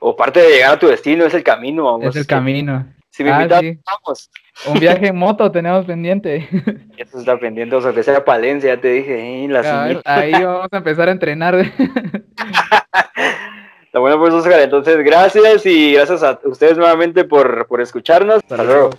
o 0.00 0.16
parte 0.16 0.40
de 0.40 0.50
llegar 0.50 0.74
a 0.74 0.78
tu 0.78 0.88
destino 0.88 1.24
es 1.24 1.32
el 1.32 1.42
camino, 1.42 1.84
vamos. 1.84 2.08
Es 2.08 2.16
el 2.16 2.26
camino. 2.26 2.84
Si 3.12 3.22
me 3.22 3.30
Ah, 3.30 3.42
invitas, 3.42 3.60
sí. 3.60 3.78
vamos. 3.86 4.30
Un 4.66 4.80
viaje 4.80 5.08
en 5.08 5.16
moto 5.18 5.50
tenemos 5.52 5.84
pendiente. 5.84 6.48
Eso 6.96 7.18
está 7.18 7.38
pendiente, 7.38 7.76
o 7.76 7.80
sea, 7.82 7.92
que 7.92 8.02
sea 8.02 8.24
Palencia, 8.24 8.74
ya 8.74 8.80
te 8.80 8.88
dije, 8.88 9.44
eh, 9.44 9.48
la 9.48 10.00
ahí 10.04 10.32
vamos 10.44 10.68
a 10.72 10.76
empezar 10.78 11.08
a 11.08 11.12
entrenar. 11.12 11.54
Está 13.84 13.98
bueno, 13.98 14.18
pues, 14.18 14.32
Oscar. 14.32 14.60
Entonces, 14.60 14.96
gracias 15.04 15.66
y 15.66 15.92
gracias 15.92 16.22
a 16.22 16.40
ustedes 16.44 16.78
nuevamente 16.78 17.24
por, 17.24 17.66
por 17.66 17.80
escucharnos. 17.82 18.36
Hasta 18.36 18.64
luego. 18.64 18.90